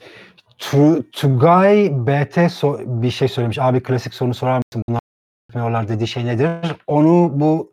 Tu- 0.59 1.11
Tugay 1.11 1.89
BT 1.91 2.37
so- 2.37 3.01
bir 3.01 3.11
şey 3.11 3.27
söylemiş. 3.27 3.59
Abi 3.59 3.83
klasik 3.83 4.13
sorunu 4.13 4.33
sorar 4.33 4.57
mısın? 4.57 4.83
Bunlar 4.89 5.01
yapmıyorlar 5.49 5.87
dediği 5.89 6.07
şey 6.07 6.25
nedir? 6.25 6.49
Onu 6.87 7.31
bu 7.33 7.71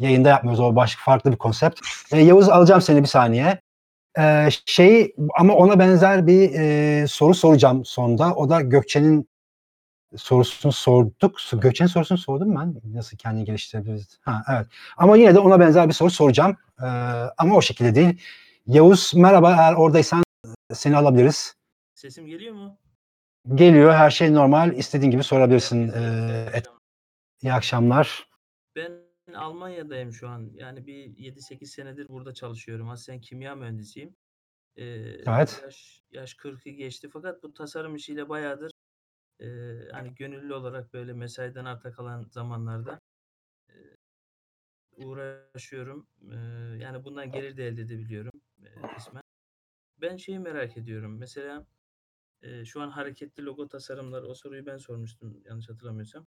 yayında 0.00 0.28
yapmıyoruz. 0.28 0.60
O 0.60 0.76
başka 0.76 1.02
farklı 1.04 1.32
bir 1.32 1.36
konsept. 1.36 1.80
E, 2.12 2.18
Yavuz 2.20 2.48
alacağım 2.48 2.80
seni 2.80 3.02
bir 3.02 3.06
saniye. 3.08 3.60
E, 4.18 4.48
şey 4.66 5.14
ama 5.38 5.54
ona 5.54 5.78
benzer 5.78 6.26
bir 6.26 6.50
e, 6.54 7.06
soru 7.06 7.34
soracağım 7.34 7.84
sonda. 7.84 8.34
O 8.34 8.50
da 8.50 8.60
Gökçe'nin 8.60 9.28
sorusunu 10.16 10.72
sorduk. 10.72 11.38
Gökçe'nin 11.52 11.88
sorusunu 11.88 12.18
sordum 12.18 12.56
ben. 12.56 12.74
Nasıl 12.84 13.16
kendini 13.16 13.44
geliştirebiliriz? 13.44 14.18
Ha, 14.22 14.42
evet. 14.50 14.66
Ama 14.96 15.16
yine 15.16 15.34
de 15.34 15.38
ona 15.38 15.60
benzer 15.60 15.88
bir 15.88 15.92
soru 15.94 16.10
soracağım. 16.10 16.56
E, 16.82 16.86
ama 17.38 17.54
o 17.56 17.62
şekilde 17.62 17.94
değil. 17.94 18.20
Yavuz 18.66 19.12
merhaba 19.14 19.52
eğer 19.58 19.74
oradaysan 19.74 20.22
seni 20.72 20.96
alabiliriz. 20.96 21.54
Sesim 21.94 22.26
geliyor 22.26 22.54
mu? 22.54 22.76
Geliyor 23.54 23.92
her 23.94 24.10
şey 24.10 24.34
normal. 24.34 24.72
İstediğin 24.76 25.10
gibi 25.10 25.22
sorabilirsin. 25.24 25.92
Ee, 25.96 26.46
et- 26.54 26.66
iyi 27.42 27.52
akşamlar. 27.52 28.29
Almanya'dayım 29.32 30.12
şu 30.12 30.28
an. 30.28 30.50
Yani 30.54 30.86
bir 30.86 31.16
7-8 31.16 31.66
senedir 31.66 32.08
burada 32.08 32.34
çalışıyorum. 32.34 32.88
Aslen 32.90 33.20
kimya 33.20 33.54
mühendisiyim. 33.54 34.16
Ee, 34.76 34.84
Evet. 35.26 35.60
Yaş, 35.64 36.02
yaş 36.10 36.34
40'ı 36.34 36.70
geçti 36.70 37.08
fakat 37.12 37.42
bu 37.42 37.54
tasarım 37.54 37.96
işiyle 37.96 38.28
bayağıdır 38.28 38.70
e, 39.40 39.46
hani 39.92 40.14
gönüllü 40.14 40.54
olarak 40.54 40.92
böyle 40.94 41.12
mesaiden 41.12 41.64
arta 41.64 41.92
kalan 41.92 42.26
zamanlarda 42.30 43.00
e, 43.68 43.74
uğraşıyorum. 44.92 46.06
E, 46.32 46.36
yani 46.82 47.04
bundan 47.04 47.30
gelir 47.30 47.56
de 47.56 47.66
elde 47.66 47.82
edebiliyorum 47.82 48.32
e, 48.64 48.94
kısmen. 48.94 49.22
Ben 50.00 50.16
şeyi 50.16 50.38
merak 50.38 50.76
ediyorum. 50.76 51.18
Mesela 51.18 51.66
e, 52.42 52.64
şu 52.64 52.80
an 52.82 52.90
hareketli 52.90 53.44
logo 53.44 53.68
tasarımları 53.68 54.26
o 54.26 54.34
soruyu 54.34 54.66
ben 54.66 54.76
sormuştum 54.76 55.42
yanlış 55.44 55.68
hatırlamıyorsam. 55.68 56.26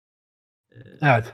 E, 0.72 0.78
Evet. 1.02 1.34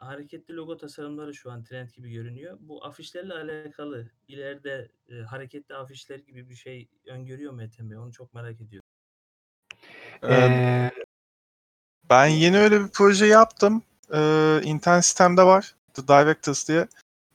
Hareketli 0.00 0.56
logo 0.56 0.76
tasarımları 0.76 1.34
şu 1.34 1.50
an 1.50 1.64
trend 1.64 1.88
gibi 1.88 2.10
görünüyor. 2.10 2.58
Bu 2.60 2.84
afişlerle 2.84 3.34
alakalı 3.34 4.10
ileride 4.28 4.88
e, 5.08 5.14
hareketli 5.14 5.74
afişler 5.74 6.18
gibi 6.18 6.48
bir 6.48 6.54
şey 6.54 6.88
öngörüyor 7.06 7.52
mu 7.52 7.62
Ethem 7.62 7.90
Bey? 7.90 7.98
Onu 7.98 8.12
çok 8.12 8.34
merak 8.34 8.60
ediyorum. 8.60 8.88
Ee, 10.24 10.90
ben 12.10 12.26
yeni 12.26 12.58
öyle 12.58 12.84
bir 12.84 12.88
proje 12.88 13.26
yaptım. 13.26 13.82
E, 14.12 14.60
internet 14.64 15.04
sistemde 15.04 15.42
var. 15.42 15.74
The 15.94 16.08
Directors 16.08 16.68
diye. 16.68 16.88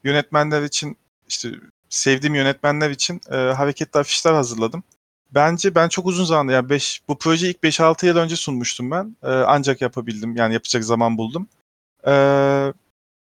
Yönetmenler 0.03 0.61
için 0.61 0.97
işte 1.28 1.49
sevdiğim 1.89 2.36
yönetmenler 2.36 2.89
için 2.89 3.22
e, 3.32 3.36
hareketli 3.36 3.99
afişler 3.99 4.34
hazırladım. 4.34 4.84
Bence 5.32 5.76
ben 5.76 5.89
çok 5.89 6.05
uzun 6.05 6.26
zamandır 6.26 6.53
yani 6.53 6.70
5 6.70 7.01
bu 7.07 7.18
projeyi 7.18 7.53
ilk 7.53 7.63
5-6 7.63 8.05
yıl 8.05 8.18
önce 8.18 8.36
sunmuştum 8.36 8.91
ben. 8.91 9.16
E, 9.24 9.28
ancak 9.28 9.82
yapabildim. 9.82 10.36
Yani 10.36 10.53
yapacak 10.53 10.84
zaman 10.84 11.18
buldum. 11.18 11.47
Ee, 12.08 12.74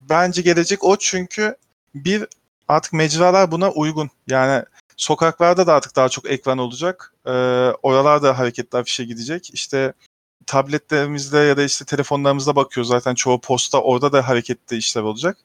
bence 0.01 0.43
gelecek 0.43 0.85
o 0.85 0.97
çünkü 0.97 1.57
bir 1.95 2.27
artık 2.69 2.93
mecralar 2.93 3.51
buna 3.51 3.71
uygun. 3.71 4.11
Yani 4.27 4.65
sokaklarda 4.97 5.67
da 5.67 5.75
artık 5.75 5.97
daha 5.97 6.09
çok 6.09 6.31
ekran 6.31 6.59
olacak. 6.59 7.15
Ee, 7.27 7.31
oralarda 7.83 8.39
hareketli 8.39 8.79
afişe 8.79 9.05
gidecek. 9.05 9.51
İşte 9.55 9.93
tabletlerimizde 10.47 11.39
ya 11.39 11.57
da 11.57 11.63
işte 11.63 11.85
telefonlarımızda 11.85 12.57
bakıyoruz 12.57 12.89
zaten 12.89 13.15
çoğu 13.15 13.41
posta 13.41 13.83
orada 13.83 14.13
da 14.13 14.29
hareketli 14.29 14.77
işler 14.77 15.03
olacak. 15.03 15.37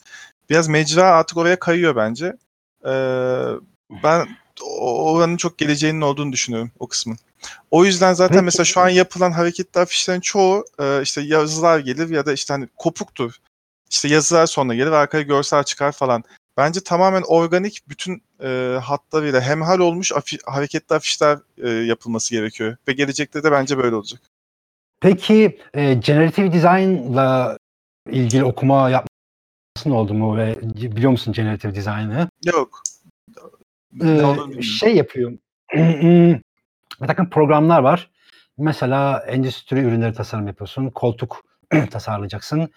Biraz 0.49 0.67
mecra 0.67 1.03
artık 1.03 1.37
oraya 1.37 1.59
kayıyor 1.59 1.95
bence. 1.95 2.33
Ee, 2.85 3.45
ben 4.03 4.27
oranın 4.79 5.37
çok 5.37 5.57
geleceğinin 5.57 6.01
olduğunu 6.01 6.31
düşünüyorum 6.31 6.71
o 6.79 6.87
kısmın. 6.87 7.17
O 7.71 7.85
yüzden 7.85 8.13
zaten 8.13 8.33
Peki. 8.33 8.45
mesela 8.45 8.65
şu 8.65 8.81
an 8.81 8.89
yapılan 8.89 9.31
hareketli 9.31 9.79
afişlerin 9.81 10.19
çoğu 10.19 10.65
e, 10.79 11.01
işte 11.01 11.21
yazılar 11.21 11.79
gelir 11.79 12.09
ya 12.09 12.25
da 12.25 12.33
işte 12.33 12.53
hani 12.53 12.67
kopuktur. 12.77 13.33
İşte 13.89 14.07
yazılar 14.07 14.45
sonra 14.45 14.75
gelir 14.75 14.91
arkaya 14.91 15.23
görsel 15.23 15.63
çıkar 15.63 15.91
falan. 15.91 16.23
Bence 16.57 16.79
tamamen 16.79 17.21
organik 17.21 17.89
bütün 17.89 18.23
e, 18.43 18.77
hatlarıyla 18.83 19.41
hemhal 19.41 19.79
olmuş 19.79 20.11
afi- 20.11 20.45
hareketli 20.45 20.95
afişler 20.95 21.37
e, 21.57 21.69
yapılması 21.69 22.35
gerekiyor. 22.35 22.77
Ve 22.87 22.93
gelecekte 22.93 23.43
de 23.43 23.51
bence 23.51 23.77
böyle 23.77 23.95
olacak. 23.95 24.21
Peki 25.01 25.59
e, 25.73 25.93
generative 25.93 26.53
design'la 26.53 27.57
ilgili 28.09 28.43
okuma 28.43 28.89
yapmasın 28.89 29.91
oldu 29.91 30.13
mu 30.13 30.37
ve 30.37 30.59
biliyor 30.61 31.11
musun 31.11 31.33
generative 31.33 31.75
design'ı? 31.75 32.29
Yok. 32.45 32.83
Bilmiyorum. 33.93 34.63
şey 34.63 34.95
yapıyor. 34.95 35.31
bir 37.01 37.07
takım 37.07 37.29
programlar 37.29 37.79
var. 37.79 38.09
Mesela 38.57 39.19
endüstri 39.27 39.79
ürünleri 39.79 40.13
tasarım 40.13 40.47
yapıyorsun. 40.47 40.89
Koltuk 40.89 41.41
tasarlayacaksın. 41.91 42.69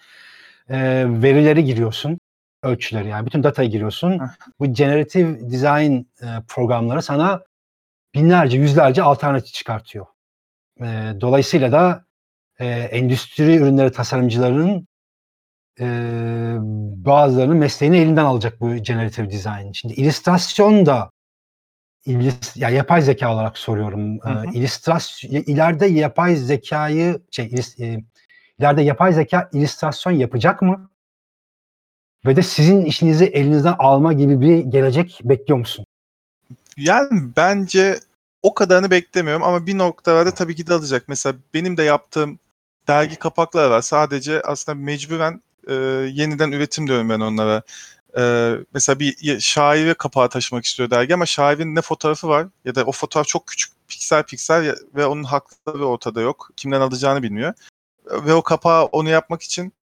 Ee, 0.69 1.05
verileri 1.07 1.63
giriyorsun. 1.63 2.19
Ölçüleri 2.63 3.07
yani 3.07 3.25
bütün 3.25 3.43
datayı 3.43 3.69
giriyorsun. 3.69 4.21
Bu 4.59 4.73
generative 4.73 5.51
design 5.51 5.93
e, 6.21 6.27
programları 6.47 7.01
sana 7.01 7.43
binlerce, 8.15 8.57
yüzlerce 8.57 9.03
alternatif 9.03 9.53
çıkartıyor. 9.53 10.05
Ee, 10.81 11.13
dolayısıyla 11.21 11.71
da 11.71 12.05
e, 12.59 12.67
endüstri 12.67 13.55
ürünleri 13.55 13.91
tasarımcılarının 13.91 14.87
e, 15.79 15.85
bazılarının 17.05 17.57
mesleğini 17.57 17.97
elinden 17.97 18.25
alacak 18.25 18.61
bu 18.61 18.75
generative 18.75 19.31
design. 19.31 19.71
Şimdi 19.73 19.93
illüstrasyon 19.93 20.85
da 20.85 21.09
ya 22.55 22.69
yapay 22.69 23.01
zeka 23.01 23.33
olarak 23.33 23.57
soruyorum. 23.57 24.19
Hı 24.19 24.29
hı. 24.29 24.45
İllüstrasyon 24.53 25.31
ileride 25.31 25.85
yapay 25.85 26.35
zekayı 26.35 27.21
şey 27.31 27.45
illüs- 27.45 27.83
e, 27.83 28.03
ileride 28.59 28.81
yapay 28.81 29.13
zeka 29.13 29.49
illüstrasyon 29.53 30.13
yapacak 30.13 30.61
mı? 30.61 30.89
Ve 32.25 32.35
de 32.35 32.43
sizin 32.43 32.85
işinizi 32.85 33.25
elinizden 33.25 33.75
alma 33.79 34.13
gibi 34.13 34.41
bir 34.41 34.57
gelecek 34.57 35.19
bekliyor 35.23 35.59
musun? 35.59 35.85
Yani 36.77 37.21
bence 37.37 37.99
o 38.43 38.53
kadarını 38.53 38.91
beklemiyorum 38.91 39.43
ama 39.43 39.65
bir 39.65 39.77
noktalarda 39.77 40.31
tabii 40.31 40.55
ki 40.55 40.67
de 40.67 40.73
alacak. 40.73 41.03
Mesela 41.07 41.35
benim 41.53 41.77
de 41.77 41.83
yaptığım 41.83 42.39
dergi 42.87 43.15
kapakları 43.15 43.69
var. 43.69 43.81
Sadece 43.81 44.41
aslında 44.41 44.79
mecburen 44.79 45.41
e, 45.67 45.73
yeniden 46.13 46.51
üretim 46.51 46.87
diyorum 46.87 47.09
ben 47.09 47.19
onlara. 47.19 47.61
E, 48.17 48.53
mesela 48.73 48.99
bir 48.99 49.39
şairi 49.39 49.93
kapağa 49.93 50.29
taşımak 50.29 50.65
istiyor 50.65 50.89
dergi 50.89 51.13
ama 51.13 51.25
şairin 51.25 51.75
ne 51.75 51.81
fotoğrafı 51.81 52.27
var 52.27 52.47
ya 52.65 52.75
da 52.75 52.83
o 52.85 52.91
fotoğraf 52.91 53.27
çok 53.27 53.47
küçük 53.47 53.71
piksel 53.87 54.23
piksel 54.23 54.75
ve 54.95 55.05
onun 55.05 55.23
hakları 55.23 55.85
ortada 55.85 56.21
yok. 56.21 56.49
Kimden 56.57 56.81
alacağını 56.81 57.23
bilmiyor. 57.23 57.53
Ve 58.05 58.33
o 58.33 58.41
kapağı 58.41 58.85
onu 58.85 59.09
yapmak 59.09 59.43
için 59.43 59.73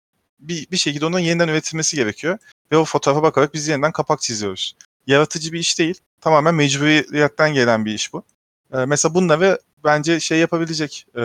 bir, 0.40 0.70
bir 0.70 0.76
şekilde 0.76 1.06
onun 1.06 1.18
yeniden 1.18 1.48
üretilmesi 1.48 1.96
gerekiyor. 1.96 2.38
Ve 2.72 2.76
o 2.76 2.84
fotoğrafa 2.84 3.22
bakarak 3.22 3.54
biz 3.54 3.68
yeniden 3.68 3.92
kapak 3.92 4.20
çiziyoruz. 4.20 4.76
Yaratıcı 5.06 5.52
bir 5.52 5.58
iş 5.58 5.78
değil 5.78 6.00
tamamen 6.24 6.54
mecburiyetten 6.54 7.54
gelen 7.54 7.84
bir 7.84 7.94
iş 7.94 8.12
bu. 8.12 8.22
Ee, 8.72 8.76
mesela 8.76 9.14
bunları 9.14 9.58
bence 9.84 10.20
şey 10.20 10.38
yapabilecek 10.38 11.06
e, 11.16 11.20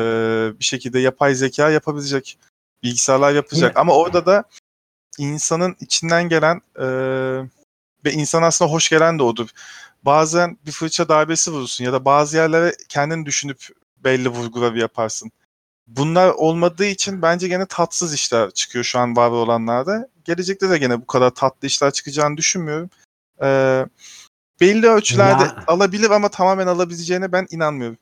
bir 0.59 0.65
şekilde 0.65 0.99
yapay 0.99 1.35
zeka 1.35 1.69
yapabilecek 1.69 2.37
bilgisayarlar 2.83 3.31
yapacak 3.31 3.77
ama 3.77 3.93
orada 3.95 4.25
da 4.25 4.43
insanın 5.17 5.75
içinden 5.79 6.29
gelen 6.29 6.61
e, 6.79 6.85
ve 8.05 8.11
insan 8.13 8.43
aslında 8.43 8.71
hoş 8.71 8.89
gelen 8.89 9.19
de 9.19 9.23
odur. 9.23 9.49
Bazen 10.03 10.57
bir 10.65 10.71
fırça 10.71 11.09
darbesi 11.09 11.51
vurursun 11.51 11.85
ya 11.85 11.93
da 11.93 12.05
bazı 12.05 12.37
yerlere 12.37 12.75
kendini 12.89 13.25
düşünüp 13.25 13.67
belli 13.97 14.29
vurguları 14.29 14.79
yaparsın. 14.79 15.31
Bunlar 15.87 16.29
olmadığı 16.29 16.85
için 16.85 17.21
bence 17.21 17.47
gene 17.47 17.65
tatsız 17.65 18.13
işler 18.13 18.51
çıkıyor 18.51 18.85
şu 18.85 18.99
an 18.99 19.15
var 19.15 19.29
olanlarda. 19.29 20.09
Gelecekte 20.25 20.69
de 20.69 20.77
gene 20.77 21.01
bu 21.01 21.07
kadar 21.07 21.29
tatlı 21.29 21.67
işler 21.67 21.91
çıkacağını 21.91 22.37
düşünmüyorum. 22.37 22.89
Ee, 23.41 23.85
belli 24.61 24.87
ölçülerde 24.87 25.43
Ya- 25.43 25.63
alabilir 25.67 26.09
ama 26.09 26.29
tamamen 26.29 26.67
alabileceğine 26.67 27.31
ben 27.31 27.47
inanmıyorum. 27.49 27.97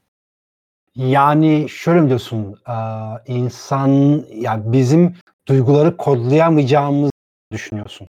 Yani 0.97 1.69
şöyle 1.69 2.01
mi 2.01 2.07
diyorsun? 2.07 2.55
Aa, 2.65 3.17
insan 3.27 3.89
ya 4.33 4.71
bizim 4.71 5.15
duyguları 5.47 5.97
kodlayamayacağımızı 5.97 7.11
düşünüyorsun. 7.51 8.07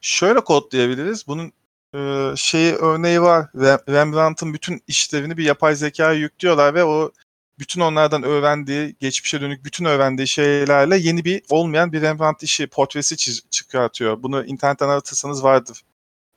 Şöyle 0.00 0.40
kodlayabiliriz. 0.40 1.26
Bunun 1.26 1.52
e, 1.94 2.32
şeyi 2.36 2.74
örneği 2.74 3.22
var. 3.22 3.46
Rem- 3.54 3.92
Rembrandt'ın 3.92 4.54
bütün 4.54 4.82
işlerini 4.86 5.36
bir 5.36 5.44
yapay 5.44 5.74
zekaya 5.74 6.12
yüklüyorlar 6.12 6.74
ve 6.74 6.84
o 6.84 7.12
bütün 7.58 7.80
onlardan 7.80 8.22
öğrendiği, 8.22 8.96
geçmişe 9.00 9.40
dönük 9.40 9.64
bütün 9.64 9.84
öğrendiği 9.84 10.26
şeylerle 10.28 10.96
yeni 10.96 11.24
bir 11.24 11.42
olmayan 11.50 11.92
bir 11.92 12.02
Rembrandt 12.02 12.42
işi, 12.42 12.66
portresi 12.66 13.16
çıkartıyor. 13.50 14.22
Bunu 14.22 14.44
internetten 14.44 14.88
aratırsanız 14.88 15.44
vardır. 15.44 15.82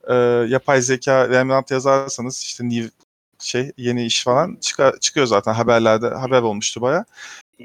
E, 0.10 0.14
yapay 0.50 0.82
zeka 0.82 1.30
Rembrandt 1.30 1.72
yazarsanız 1.72 2.40
işte 2.40 2.70
new 2.70 2.90
şey 3.42 3.72
yeni 3.78 4.06
iş 4.06 4.24
falan 4.24 4.58
çıkar, 4.62 5.00
çıkıyor 5.00 5.26
zaten 5.26 5.54
haberlerde 5.54 6.08
haber 6.08 6.42
olmuştu 6.42 6.82
baya. 6.82 7.06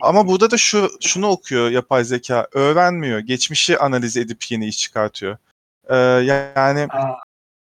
Ama 0.01 0.29
burada 0.29 0.51
da 0.51 0.57
şu 0.57 0.91
şunu 1.01 1.27
okuyor 1.27 1.71
yapay 1.71 2.05
zeka 2.05 2.47
öğrenmiyor. 2.53 3.19
Geçmişi 3.19 3.79
analiz 3.79 4.17
edip 4.17 4.51
yeni 4.51 4.67
iş 4.67 4.79
çıkartıyor. 4.79 5.37
Ee, 5.89 5.97
yani 5.97 6.89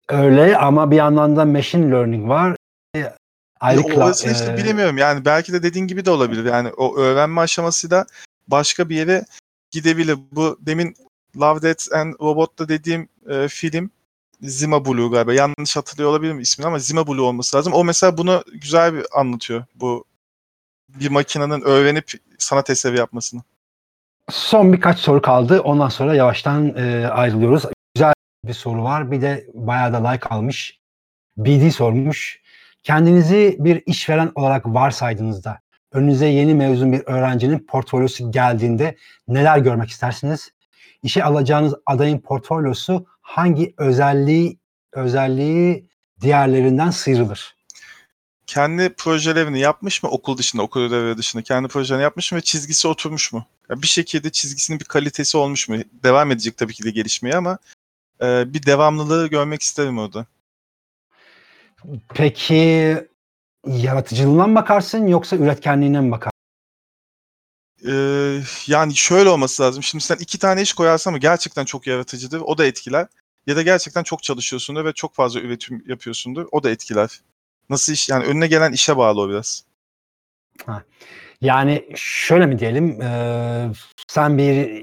Öyle 0.09 0.57
ama 0.57 0.91
bir 0.91 0.97
yandan 0.97 1.37
da 1.37 1.45
machine 1.45 1.91
learning 1.91 2.29
var. 2.29 2.57
E, 2.97 3.13
Ayrı 3.61 3.81
kla- 3.81 4.05
orasını 4.05 4.33
işte 4.33 4.53
e, 4.53 4.57
bilemiyorum. 4.57 4.99
Yani 4.99 5.25
belki 5.25 5.53
de 5.53 5.63
dediğin 5.63 5.87
gibi 5.87 6.05
de 6.05 6.11
olabilir. 6.11 6.45
Yani 6.45 6.69
o 6.69 6.97
öğrenme 6.97 7.41
aşamasıyla 7.41 8.07
başka 8.49 8.89
bir 8.89 8.97
yere 8.97 9.25
gidebilir. 9.71 10.19
Bu 10.33 10.59
demin 10.61 10.97
Love, 11.37 11.63
Death 11.63 11.95
and 11.95 12.15
Robot'ta 12.21 12.69
dediğim 12.69 13.09
e, 13.29 13.49
film 13.49 13.91
Zima 14.43 14.85
Blue 14.85 15.11
galiba. 15.11 15.35
Yanlış 15.35 15.77
hatırlıyor 15.77 16.11
olabilirim 16.11 16.41
ismini 16.41 16.67
ama 16.67 16.79
Zima 16.79 17.07
Blue 17.07 17.21
olması 17.21 17.57
lazım. 17.57 17.73
O 17.73 17.85
mesela 17.85 18.19
bunu 18.19 18.45
güzel 18.53 18.95
bir 18.95 19.07
anlatıyor. 19.15 19.65
Bu 19.75 20.05
bir 20.89 21.11
makinenin 21.11 21.61
öğrenip 21.61 22.13
sanat 22.39 22.71
eseri 22.71 22.99
yapmasını. 22.99 23.43
Son 24.31 24.73
birkaç 24.73 24.99
soru 24.99 25.23
kaldı. 25.23 25.61
Ondan 25.61 25.89
sonra 25.89 26.15
yavaştan 26.15 26.77
e, 26.77 27.07
ayrılıyoruz. 27.07 27.65
Güzel 27.95 28.13
bir 28.45 28.53
soru 28.53 28.85
var. 28.85 29.11
Bir 29.11 29.23
de 29.23 29.47
bayağı 29.55 29.93
da 29.93 30.09
like 30.09 30.29
almış. 30.29 30.79
BD 31.37 31.71
sormuş. 31.71 32.43
Kendinizi 32.83 33.57
bir 33.59 33.83
işveren 33.87 34.33
olarak 34.35 34.67
varsaydığınızda 34.67 35.61
önünüze 35.93 36.27
yeni 36.27 36.55
mezun 36.55 36.93
bir 36.93 37.03
öğrencinin 37.07 37.59
portfolyosu 37.59 38.31
geldiğinde 38.31 38.97
neler 39.29 39.59
görmek 39.59 39.91
istersiniz? 39.91 40.51
İşe 41.03 41.25
alacağınız 41.25 41.75
adayın 41.87 42.19
portfolyosu 42.19 43.07
hangi 43.23 43.75
özelliği 43.79 44.59
özelliği 44.93 45.89
diğerlerinden 46.21 46.91
sıyrılır? 46.91 47.57
kendi 48.53 48.95
projelerini 48.95 49.61
yapmış 49.61 50.03
mı 50.03 50.11
okul 50.11 50.39
dışında, 50.39 50.63
okul 50.63 50.81
ödevleri 50.81 51.19
dışında 51.19 51.43
kendi 51.43 51.69
projelerini 51.69 52.03
yapmış 52.03 52.33
mı 52.33 52.39
ve 52.39 52.43
çizgisi 52.43 52.89
oturmuş 52.89 53.33
mu? 53.33 53.47
Ya 53.69 53.83
bir 53.83 53.87
şekilde 53.87 54.31
çizgisinin 54.31 54.81
bir 54.81 54.85
kalitesi 54.85 55.37
olmuş 55.37 55.69
mu? 55.69 55.77
Devam 56.03 56.31
edecek 56.31 56.57
tabii 56.57 56.73
ki 56.73 56.85
de 56.85 56.91
gelişmeye 56.91 57.37
ama 57.37 57.59
e, 58.23 58.55
bir 58.55 58.67
devamlılığı 58.67 59.27
görmek 59.27 59.63
isterim 59.63 59.99
orada. 59.99 60.27
Peki 62.15 62.97
yaratıcılığına 63.67 64.47
mı 64.47 64.55
bakarsın 64.55 65.07
yoksa 65.07 65.37
üretkenliğine 65.37 66.01
mi 66.01 66.11
bakarsın? 66.11 66.32
E, 67.89 67.93
yani 68.67 68.97
şöyle 68.97 69.29
olması 69.29 69.63
lazım. 69.63 69.83
Şimdi 69.83 70.05
sen 70.05 70.17
iki 70.17 70.39
tane 70.39 70.63
iş 70.63 70.73
koyarsan 70.73 71.13
mı 71.13 71.19
gerçekten 71.19 71.65
çok 71.65 71.87
yaratıcıdır. 71.87 72.41
O 72.41 72.59
da 72.59 72.67
etkiler. 72.67 73.07
Ya 73.47 73.57
da 73.57 73.63
gerçekten 73.63 74.03
çok 74.03 74.23
çalışıyorsundur 74.23 74.85
ve 74.85 74.93
çok 74.93 75.15
fazla 75.15 75.41
üretim 75.41 75.85
yapıyorsundur. 75.87 76.47
O 76.53 76.63
da 76.63 76.71
etkiler. 76.71 77.21
Nasıl 77.71 77.93
iş? 77.93 78.09
Yani 78.09 78.25
önüne 78.25 78.47
gelen 78.47 78.73
işe 78.73 78.97
bağlı 78.97 79.21
o 79.21 79.29
biraz. 79.29 79.65
Yani 81.41 81.89
şöyle 81.97 82.47
mi 82.47 82.59
diyelim, 82.59 83.01
eee, 83.01 83.71
sen 84.09 84.39
bir 84.39 84.83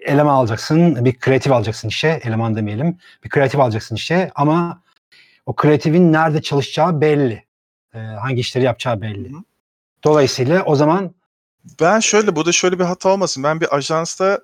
eleman 0.00 0.34
alacaksın, 0.34 1.04
bir 1.04 1.18
kreatif 1.18 1.52
alacaksın 1.52 1.88
işe, 1.88 2.20
eleman 2.24 2.56
demeyelim, 2.56 2.98
bir 3.24 3.28
kreatif 3.28 3.60
alacaksın 3.60 3.94
işe 3.94 4.30
ama 4.34 4.82
o 5.46 5.54
kreatifin 5.56 6.12
nerede 6.12 6.42
çalışacağı 6.42 7.00
belli, 7.00 7.44
Eee, 7.94 8.00
hangi 8.00 8.40
işleri 8.40 8.64
yapacağı 8.64 9.00
belli. 9.00 9.32
Hı. 9.32 9.36
Dolayısıyla 10.04 10.64
o 10.64 10.74
zaman 10.74 11.14
Ben 11.80 12.00
şöyle 12.00 12.36
burada 12.36 12.52
şöyle 12.52 12.78
bir 12.78 12.84
hata 12.84 13.08
olmasın. 13.08 13.42
Ben 13.42 13.60
bir 13.60 13.76
ajansta 13.76 14.40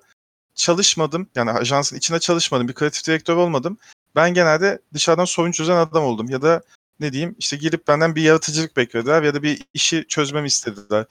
çalışmadım. 0.55 1.29
Yani 1.35 1.51
ajansın 1.51 1.97
içinde 1.97 2.19
çalışmadım. 2.19 2.67
Bir 2.67 2.73
kreatif 2.73 3.07
direktör 3.07 3.35
olmadım. 3.35 3.77
Ben 4.15 4.33
genelde 4.33 4.79
dışarıdan 4.93 5.25
sorun 5.25 5.51
çözen 5.51 5.75
adam 5.75 6.03
oldum. 6.03 6.29
Ya 6.29 6.41
da 6.41 6.61
ne 6.99 7.13
diyeyim 7.13 7.35
işte 7.39 7.57
gelip 7.57 7.87
benden 7.87 8.15
bir 8.15 8.21
yaratıcılık 8.21 8.77
beklediler 8.77 9.23
ya 9.23 9.33
da 9.33 9.43
bir 9.43 9.61
işi 9.73 10.05
çözmemi 10.07 10.47
istediler. 10.47 11.05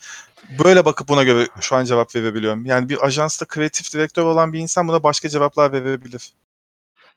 Böyle 0.64 0.84
bakıp 0.84 1.08
buna 1.08 1.22
göre 1.22 1.48
şu 1.60 1.76
an 1.76 1.84
cevap 1.84 2.16
verebiliyorum. 2.16 2.64
Yani 2.64 2.88
bir 2.88 3.06
ajansta 3.06 3.46
kreatif 3.46 3.94
direktör 3.94 4.24
olan 4.24 4.52
bir 4.52 4.58
insan 4.58 4.88
buna 4.88 5.02
başka 5.02 5.28
cevaplar 5.28 5.72
verebilir. 5.72 6.32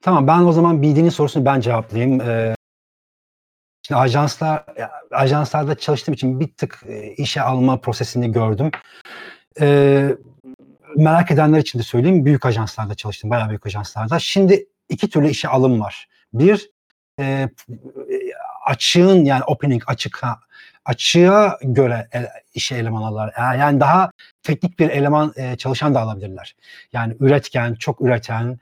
Tamam 0.01 0.27
ben 0.27 0.39
o 0.39 0.51
zaman 0.51 0.81
BD'nin 0.81 1.09
sorusunu 1.09 1.45
ben 1.45 1.61
cevaplayayım. 1.61 2.21
Ee, 2.21 2.55
şimdi 3.89 4.01
ajanslar 4.01 4.63
ajanslarda 5.11 5.75
çalıştığım 5.75 6.13
için 6.13 6.39
bir 6.39 6.47
tık 6.47 6.83
e, 6.87 7.13
işe 7.13 7.41
alma 7.41 7.81
prosesini 7.81 8.31
gördüm. 8.31 8.71
Ee, 9.61 10.09
merak 10.95 11.31
edenler 11.31 11.59
için 11.59 11.79
de 11.79 11.83
söyleyeyim. 11.83 12.25
Büyük 12.25 12.45
ajanslarda 12.45 12.95
çalıştım. 12.95 13.29
Bayağı 13.29 13.49
büyük 13.49 13.65
ajanslarda. 13.65 14.19
Şimdi 14.19 14.65
iki 14.89 15.09
türlü 15.09 15.29
işe 15.29 15.47
alım 15.47 15.79
var. 15.79 16.07
Bir 16.33 16.69
e, 17.19 17.49
açığın 18.65 19.25
yani 19.25 19.43
opening 19.43 19.83
açık 19.87 20.23
ha, 20.23 20.39
açığa 20.85 21.57
göre 21.61 22.07
ele, 22.11 22.29
işe 22.53 22.75
eleman 22.75 23.01
alırlar. 23.01 23.33
Yani- 23.37 23.59
Yani 23.59 23.79
daha 23.79 24.11
teknik 24.43 24.79
bir 24.79 24.89
eleman 24.89 25.33
e, 25.35 25.55
çalışan 25.57 25.95
da 25.95 26.01
alabilirler. 26.01 26.55
Yani 26.93 27.15
üretken, 27.19 27.73
çok 27.75 28.01
üreten, 28.01 28.59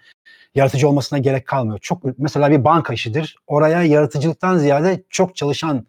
yaratıcı 0.58 0.90
olmasına 0.90 1.20
gerek 1.20 1.48
kalmıyor. 1.48 1.80
Çok 1.80 2.20
mesela 2.20 2.52
bir 2.52 2.64
banka 2.64 2.94
işidir. 2.94 3.36
Oraya 3.48 3.84
yaratıcılıktan 3.84 4.58
ziyade 4.58 5.04
çok 5.10 5.36
çalışan 5.36 5.88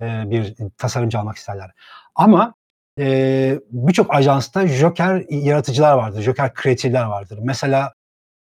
e, 0.00 0.30
bir 0.30 0.54
tasarımcı 0.78 1.18
almak 1.18 1.36
isterler. 1.36 1.70
Ama 2.14 2.54
e, 2.98 3.58
birçok 3.70 4.14
ajansta 4.14 4.66
joker 4.66 5.24
yaratıcılar 5.30 5.96
vardır. 5.96 6.22
Joker 6.22 6.54
kreatifler 6.54 7.04
vardır. 7.04 7.38
Mesela 7.42 7.92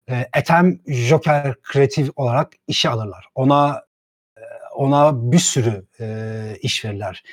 e, 0.09 0.29
Etem 0.37 0.79
joker 0.87 1.55
kreatif 1.63 2.09
olarak 2.15 2.53
işe 2.67 2.89
alırlar. 2.89 3.25
Ona 3.35 3.81
e, 4.37 4.41
ona 4.75 5.31
bir 5.31 5.39
sürü 5.39 5.85
e, 5.99 6.57
iş 6.61 6.85
verirler. 6.85 7.23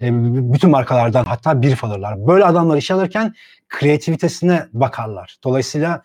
E, 0.00 0.08
bütün 0.52 0.70
markalardan 0.70 1.24
hatta 1.24 1.62
brief 1.62 1.84
alırlar. 1.84 2.26
Böyle 2.26 2.44
adamlar 2.44 2.76
işe 2.76 2.94
alırken 2.94 3.34
kreativitesine 3.68 4.66
bakarlar. 4.72 5.36
Dolayısıyla 5.44 6.02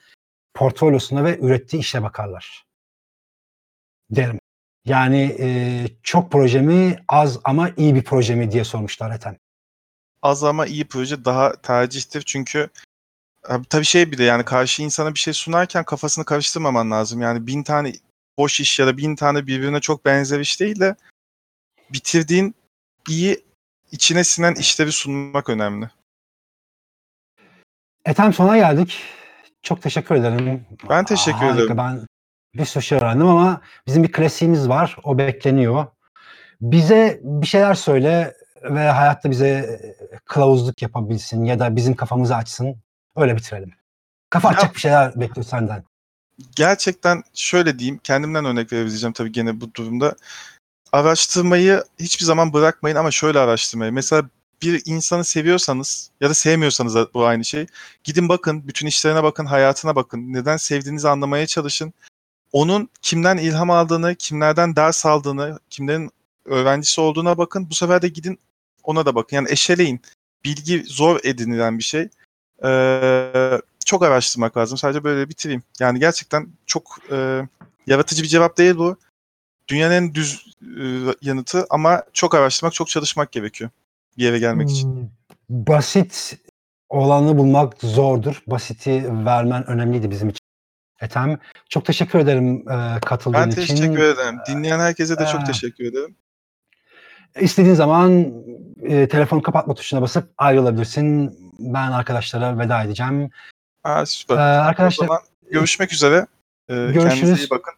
portfolyosuna 0.59 1.23
ve 1.23 1.39
ürettiği 1.39 1.79
işe 1.79 2.03
bakarlar. 2.03 2.65
Derim. 4.11 4.39
Yani 4.85 5.35
e, 5.39 5.49
çok 6.03 6.31
proje 6.31 6.61
mi 6.61 6.99
az 7.07 7.39
ama 7.43 7.69
iyi 7.77 7.95
bir 7.95 8.03
proje 8.03 8.35
mi 8.35 8.51
diye 8.51 8.63
sormuşlar 8.63 9.15
Ethem. 9.15 9.37
Az 10.21 10.43
ama 10.43 10.65
iyi 10.65 10.87
proje 10.87 11.25
daha 11.25 11.61
tercihtir 11.61 12.21
çünkü 12.21 12.69
Abi 13.47 13.65
tabii 13.65 13.85
şey 13.85 14.11
bir 14.11 14.17
de 14.17 14.23
yani 14.23 14.45
karşı 14.45 14.81
insana 14.81 15.13
bir 15.13 15.19
şey 15.19 15.33
sunarken 15.33 15.83
kafasını 15.83 16.25
karıştırmaman 16.25 16.91
lazım. 16.91 17.21
Yani 17.21 17.47
bin 17.47 17.63
tane 17.63 17.93
boş 18.37 18.59
iş 18.59 18.79
ya 18.79 18.87
da 18.87 18.97
bin 18.97 19.15
tane 19.15 19.47
birbirine 19.47 19.79
çok 19.79 20.05
benzer 20.05 20.39
iş 20.39 20.59
değil 20.59 20.79
de 20.79 20.95
bitirdiğin 21.89 22.55
iyi 23.09 23.43
içine 23.91 24.23
sinen 24.23 24.55
işleri 24.55 24.91
sunmak 24.91 25.49
önemli. 25.49 25.89
Ethem 28.05 28.33
sona 28.33 28.57
geldik. 28.57 29.18
Çok 29.63 29.81
teşekkür 29.81 30.15
ederim. 30.15 30.65
Ben 30.89 31.05
teşekkür 31.05 31.37
Harika, 31.37 31.55
ederim. 31.55 31.77
Ben 31.77 32.07
bir 32.55 32.65
sürü 32.65 32.83
şey 32.83 32.97
öğrendim 32.97 33.27
ama 33.27 33.61
bizim 33.87 34.03
bir 34.03 34.11
klasiğimiz 34.11 34.69
var. 34.69 34.97
O 35.03 35.17
bekleniyor. 35.17 35.85
Bize 36.61 37.19
bir 37.23 37.47
şeyler 37.47 37.73
söyle 37.73 38.33
ve 38.63 38.89
hayatta 38.89 39.31
bize 39.31 39.47
e, 39.47 40.17
kılavuzluk 40.25 40.81
yapabilsin 40.81 41.43
ya 41.43 41.59
da 41.59 41.75
bizim 41.75 41.95
kafamızı 41.95 42.35
açsın. 42.35 42.75
Öyle 43.15 43.37
bitirelim. 43.37 43.73
Kafa 44.29 44.49
açacak 44.49 44.75
bir 44.75 44.79
şeyler 44.79 45.19
bekliyor 45.19 45.45
senden. 45.45 45.83
Gerçekten 46.55 47.23
şöyle 47.33 47.79
diyeyim 47.79 47.99
kendimden 48.03 48.45
örnek 48.45 48.73
verebileceğim 48.73 49.13
tabii 49.13 49.31
gene 49.31 49.61
bu 49.61 49.73
durumda. 49.73 50.15
Araştırmayı 50.91 51.83
hiçbir 51.99 52.25
zaman 52.25 52.53
bırakmayın 52.53 52.95
ama 52.95 53.11
şöyle 53.11 53.39
araştırmayı. 53.39 53.91
Mesela 53.91 54.23
bir 54.61 54.81
insanı 54.85 55.23
seviyorsanız 55.23 56.11
ya 56.21 56.29
da 56.29 56.33
sevmiyorsanız 56.33 56.95
da 56.95 57.13
bu 57.13 57.25
aynı 57.25 57.45
şey. 57.45 57.65
Gidin 58.03 58.29
bakın, 58.29 58.67
bütün 58.67 58.87
işlerine 58.87 59.23
bakın, 59.23 59.45
hayatına 59.45 59.95
bakın. 59.95 60.33
Neden 60.33 60.57
sevdiğinizi 60.57 61.09
anlamaya 61.09 61.47
çalışın. 61.47 61.93
Onun 62.51 62.89
kimden 63.01 63.37
ilham 63.37 63.71
aldığını, 63.71 64.15
kimlerden 64.15 64.75
ders 64.75 65.05
aldığını, 65.05 65.59
kimlerin 65.69 66.11
öğrencisi 66.45 67.01
olduğuna 67.01 67.37
bakın. 67.37 67.69
Bu 67.69 67.75
sefer 67.75 68.01
de 68.01 68.07
gidin 68.07 68.39
ona 68.83 69.05
da 69.05 69.15
bakın. 69.15 69.35
Yani 69.35 69.51
eşeleyin. 69.51 70.01
Bilgi 70.45 70.83
zor 70.85 71.19
edinilen 71.23 71.77
bir 71.77 71.83
şey. 71.83 72.09
Ee, 72.63 73.61
çok 73.85 74.03
araştırmak 74.03 74.57
lazım. 74.57 74.77
Sadece 74.77 75.03
böyle 75.03 75.29
bitireyim. 75.29 75.63
Yani 75.79 75.99
gerçekten 75.99 76.47
çok 76.65 76.97
e, 77.11 77.47
yaratıcı 77.87 78.23
bir 78.23 78.27
cevap 78.27 78.57
değil 78.57 78.75
bu. 78.75 78.97
Dünyanın 79.67 79.93
en 79.93 80.15
düz 80.15 80.55
e, 80.61 80.85
yanıtı 81.21 81.65
ama 81.69 82.03
çok 82.13 82.35
araştırmak, 82.35 82.73
çok 82.73 82.87
çalışmak 82.87 83.31
gerekiyor 83.31 83.69
bir 84.19 84.23
yere 84.23 84.39
gelmek 84.39 84.69
için. 84.69 84.95
Hmm, 84.95 85.07
Basit 85.67 86.37
olanı 86.89 87.37
bulmak 87.37 87.73
zordur. 87.81 88.43
Basiti 88.47 89.25
vermen 89.25 89.67
önemliydi 89.69 90.11
bizim 90.11 90.29
için. 90.29 90.39
Ethem 91.01 91.39
çok 91.69 91.85
teşekkür 91.85 92.19
ederim 92.19 92.69
e, 92.69 92.99
katıldığın 93.05 93.41
Ben 93.41 93.49
için. 93.49 93.61
teşekkür 93.75 94.03
ederim. 94.03 94.39
Dinleyen 94.47 94.79
herkese 94.79 95.17
de 95.19 95.23
Ee, 95.23 95.27
çok 95.27 95.45
teşekkür 95.45 95.83
ederim. 95.85 96.15
İstediğin 97.39 97.75
zaman 97.75 98.33
e, 98.83 99.07
telefonu 99.07 99.41
kapatma 99.41 99.73
tuşuna 99.73 100.01
basıp 100.01 100.33
ayrılabilirsin. 100.37 101.37
Ben 101.59 101.91
arkadaşlara 101.91 102.59
veda 102.59 102.83
edeceğim. 102.83 103.29
Aa, 103.83 104.01
Ee, 104.01 104.05
süper. 104.05 104.35
O 104.35 104.39
arkadaşlar 104.39 105.07
görüşmek 105.51 105.93
üzere. 105.93 106.25
Ee, 106.69 106.73
Kendinize 106.73 106.99
Görüşürüz. 106.99 107.39
iyi 107.43 107.49
bakın. 107.49 107.73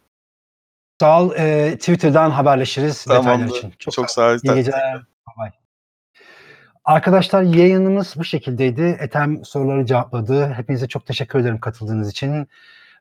sağ 1.02 1.22
ol. 1.24 1.32
E, 1.36 1.76
Twitter'dan 1.78 2.30
haberleşiriz 2.32 3.06
detaylar 3.06 3.24
Tamamdır. 3.24 3.58
için. 3.58 3.74
Çok, 3.80 3.94
sağ 3.96 4.02
ol. 4.02 4.08
sağ 4.08 4.28
olun. 4.30 4.40
İyi 4.44 4.56
geceler. 4.56 5.02
Arkadaşlar 6.86 7.42
yayınımız 7.42 8.14
bu 8.18 8.24
şekildeydi. 8.24 8.98
Ethem 9.00 9.46
soruları 9.46 9.86
cevapladı. 9.86 10.54
Hepinize 10.54 10.88
çok 10.88 11.06
teşekkür 11.06 11.40
ederim 11.40 11.60
katıldığınız 11.60 12.10
için. 12.12 12.48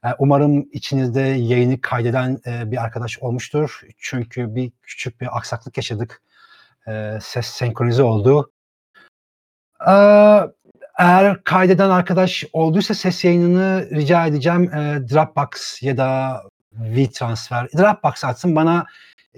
Ee, 0.04 0.08
Umarım 0.18 0.68
içinizde 0.72 1.20
yayını 1.20 1.80
kaydeden 1.80 2.40
e, 2.46 2.70
bir 2.70 2.84
arkadaş 2.84 3.18
olmuştur. 3.18 3.80
Çünkü 3.98 4.54
bir 4.54 4.72
küçük 4.82 5.20
bir 5.20 5.36
aksaklık 5.36 5.76
yaşadık. 5.76 6.22
Ee, 6.88 7.18
Ses 7.22 7.46
senkronize 7.46 8.02
oldu. 8.02 8.52
Ee, 9.88 10.40
Eğer 10.98 11.44
kaydeden 11.44 11.90
arkadaş 11.90 12.44
olduysa 12.52 12.94
ses 12.94 13.24
yayınını 13.24 13.88
rica 13.90 14.26
edeceğim. 14.26 14.70
Dropbox 15.10 15.82
ya 15.82 15.96
da 15.96 16.42
WeTransfer. 16.94 17.68
Dropbox 17.78 18.24
atsın 18.24 18.56
bana 18.56 18.86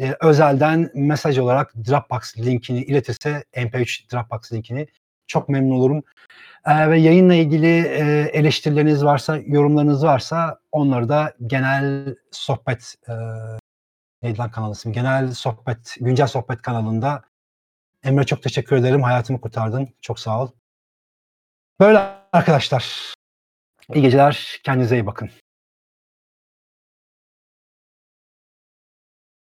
e, 0.00 0.16
özelden 0.20 0.90
mesaj 0.94 1.38
olarak 1.38 1.74
Dropbox 1.74 2.38
linkini 2.38 2.82
iletirse 2.82 3.44
MP3 3.54 4.12
Dropbox 4.12 4.52
linkini 4.52 4.86
çok 5.26 5.48
memnun 5.48 5.76
olurum. 5.76 6.02
Ee, 6.66 6.90
ve 6.90 6.98
yayınla 6.98 7.34
ilgili 7.34 7.86
e, 7.86 8.30
eleştirileriniz 8.32 9.04
varsa, 9.04 9.36
yorumlarınız 9.46 10.04
varsa 10.04 10.58
onları 10.72 11.08
da 11.08 11.34
genel 11.46 12.14
sohbet 12.30 12.94
e, 13.08 13.12
neydi 14.22 14.38
lan 14.38 14.50
kanal 14.50 14.72
ismi? 14.72 14.92
Genel 14.92 15.32
sohbet, 15.32 15.96
güncel 16.00 16.26
sohbet 16.26 16.62
kanalında 16.62 17.22
Emre 18.04 18.24
çok 18.24 18.42
teşekkür 18.42 18.76
ederim. 18.76 19.02
Hayatımı 19.02 19.40
kurtardın. 19.40 19.88
Çok 20.00 20.20
sağ 20.20 20.42
ol. 20.42 20.50
Böyle 21.80 21.98
arkadaşlar. 22.32 23.14
İyi 23.94 24.02
geceler. 24.02 24.60
Kendinize 24.64 24.96
iyi 24.96 25.06
bakın. 25.06 25.30